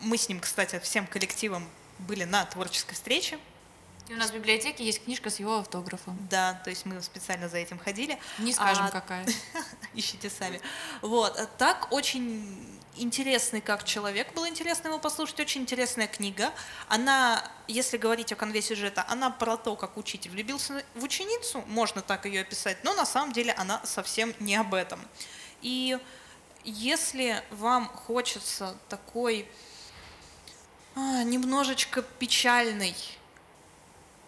Мы 0.00 0.16
с 0.16 0.28
ним, 0.28 0.40
кстати, 0.40 0.78
всем 0.80 1.06
коллективом 1.06 1.68
были 1.98 2.24
на 2.24 2.44
творческой 2.46 2.94
встрече. 2.94 3.38
И 4.08 4.12
у 4.12 4.16
нас 4.16 4.30
в 4.30 4.34
библиотеке 4.34 4.84
есть 4.84 5.04
книжка 5.04 5.30
с 5.30 5.38
его 5.40 5.58
автографом. 5.60 6.18
Да, 6.30 6.60
то 6.64 6.68
есть 6.70 6.84
мы 6.84 7.00
специально 7.02 7.48
за 7.48 7.56
этим 7.58 7.78
ходили. 7.78 8.18
Не 8.38 8.52
скажем, 8.52 8.84
А, 8.86 8.90
какая. 8.90 9.26
Ищите 9.94 10.28
сами. 10.28 10.60
Вот. 11.00 11.38
Так 11.56 11.88
очень 11.90 12.70
интересный 12.96 13.60
как 13.60 13.84
человек, 13.84 14.32
было 14.34 14.48
интересно 14.48 14.88
его 14.88 14.98
послушать, 14.98 15.40
очень 15.40 15.62
интересная 15.62 16.06
книга. 16.06 16.52
Она, 16.88 17.50
если 17.68 17.96
говорить 17.96 18.32
о 18.32 18.36
конве 18.36 18.62
сюжета, 18.62 19.04
она 19.08 19.30
про 19.30 19.56
то, 19.56 19.76
как 19.76 19.96
учитель 19.96 20.30
влюбился 20.30 20.82
в 20.94 21.04
ученицу, 21.04 21.62
можно 21.66 22.02
так 22.02 22.26
ее 22.26 22.42
описать, 22.42 22.82
но 22.84 22.94
на 22.94 23.06
самом 23.06 23.32
деле 23.32 23.52
она 23.52 23.84
совсем 23.84 24.34
не 24.40 24.56
об 24.56 24.74
этом. 24.74 25.00
И 25.62 25.98
если 26.64 27.42
вам 27.50 27.88
хочется 27.88 28.76
такой 28.88 29.48
а, 30.94 31.22
немножечко 31.24 32.02
печальный, 32.02 32.94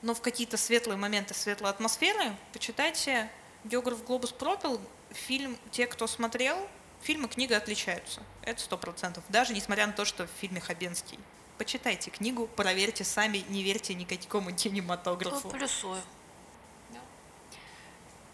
но 0.02 0.14
в 0.14 0.20
какие-то 0.20 0.56
светлые 0.56 0.96
моменты, 0.96 1.34
светлой 1.34 1.70
атмосферы, 1.70 2.36
почитайте 2.52 3.30
«Географ 3.64 4.04
Глобус 4.04 4.32
пропил». 4.32 4.80
Фильм 5.12 5.56
«Те, 5.70 5.86
кто 5.86 6.06
смотрел», 6.06 6.68
фильм 7.02 7.26
и 7.26 7.28
книга 7.28 7.56
отличаются. 7.56 8.22
Это 8.42 8.60
сто 8.60 8.76
процентов. 8.76 9.24
Даже 9.28 9.54
несмотря 9.54 9.86
на 9.86 9.92
то, 9.92 10.04
что 10.04 10.26
в 10.26 10.30
фильме 10.40 10.60
Хабенский. 10.60 11.18
Почитайте 11.58 12.10
книгу, 12.10 12.48
проверьте 12.48 13.04
сами, 13.04 13.44
не 13.48 13.62
верьте 13.62 13.94
никакому 13.94 14.52
кинематографу. 14.56 15.48
Плюсую. 15.48 16.00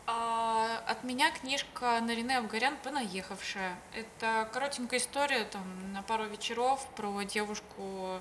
А, 0.06 0.82
от 0.86 1.04
меня 1.04 1.30
книжка 1.30 2.00
Нарине 2.00 2.38
Абгарян 2.38 2.76
«Понаехавшая». 2.82 3.78
Это 3.94 4.48
коротенькая 4.52 4.98
история 4.98 5.44
там, 5.44 5.92
на 5.92 6.02
пару 6.02 6.24
вечеров 6.24 6.86
про 6.96 7.22
девушку 7.22 8.20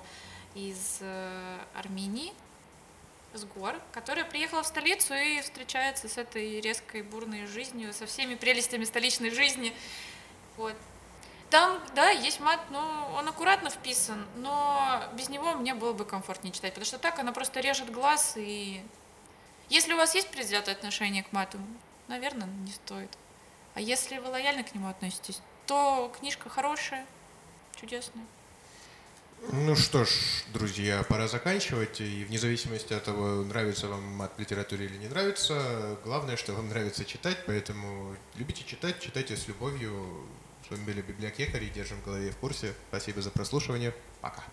из 0.53 0.99
э, 1.01 1.57
Армении, 1.73 2.33
с 3.33 3.43
гор, 3.45 3.81
которая 3.91 4.25
приехала 4.25 4.61
в 4.61 4.67
столицу 4.67 5.13
и 5.15 5.41
встречается 5.41 6.07
с 6.07 6.17
этой 6.17 6.61
резкой 6.61 7.01
бурной 7.01 7.47
жизнью, 7.47 7.93
со 7.93 8.05
всеми 8.05 8.35
прелестями 8.35 8.83
столичной 8.83 9.31
жизни. 9.31 9.73
Вот. 10.58 10.76
Там, 11.49 11.82
да, 11.95 12.10
есть 12.10 12.39
мат, 12.39 12.62
но 12.70 13.14
он 13.18 13.28
аккуратно 13.28 13.70
вписан, 13.70 14.26
но 14.38 15.04
без 15.14 15.28
него 15.28 15.54
мне 15.54 15.74
было 15.74 15.91
бы 15.91 16.06
комфортнее 16.06 16.54
читать, 16.54 16.74
потому 16.74 16.86
что 16.86 16.97
так 16.97 17.20
она 17.20 17.34
просто 17.34 17.60
режет 17.60 17.91
глаз 17.91 18.34
и 18.38 18.82
если 19.72 19.93
у 19.93 19.97
вас 19.97 20.16
есть 20.16 20.30
предвзятое 20.30 20.76
отношение 20.76 21.24
к 21.24 21.32
мату, 21.32 21.58
наверное, 22.10 22.45
не 22.45 22.72
стоит. 22.74 23.10
А 23.74 23.80
если 23.80 24.18
вы 24.18 24.28
лояльно 24.28 24.66
к 24.66 24.76
нему 24.76 24.89
относитесь, 24.89 25.39
то 25.66 26.12
книжка 26.20 26.49
хорошая, 26.49 27.06
чудесная. 27.80 28.26
Ну 29.49 29.75
что 29.75 30.05
ж, 30.05 30.09
друзья, 30.53 31.03
пора 31.03 31.27
заканчивать. 31.27 31.99
И 31.99 32.25
вне 32.25 32.37
зависимости 32.37 32.93
от 32.93 33.03
того, 33.03 33.43
нравится 33.43 33.87
вам 33.87 34.03
мат 34.03 34.33
в 34.37 34.39
литературе 34.39 34.85
или 34.85 34.97
не 34.97 35.07
нравится, 35.07 35.97
главное, 36.03 36.37
что 36.37 36.53
вам 36.53 36.69
нравится 36.69 37.05
читать, 37.05 37.37
поэтому 37.47 38.15
любите 38.35 38.63
читать, 38.63 38.99
читайте 38.99 39.35
с 39.35 39.47
любовью. 39.47 39.91
С 40.67 40.69
вами 40.69 40.83
были 40.85 41.01
библиотекари, 41.01 41.65
держим 41.73 41.97
в 42.01 42.05
голове 42.05 42.31
в 42.31 42.37
курсе. 42.37 42.73
Спасибо 42.89 43.21
за 43.21 43.31
прослушивание. 43.31 43.95
Пока. 44.21 44.43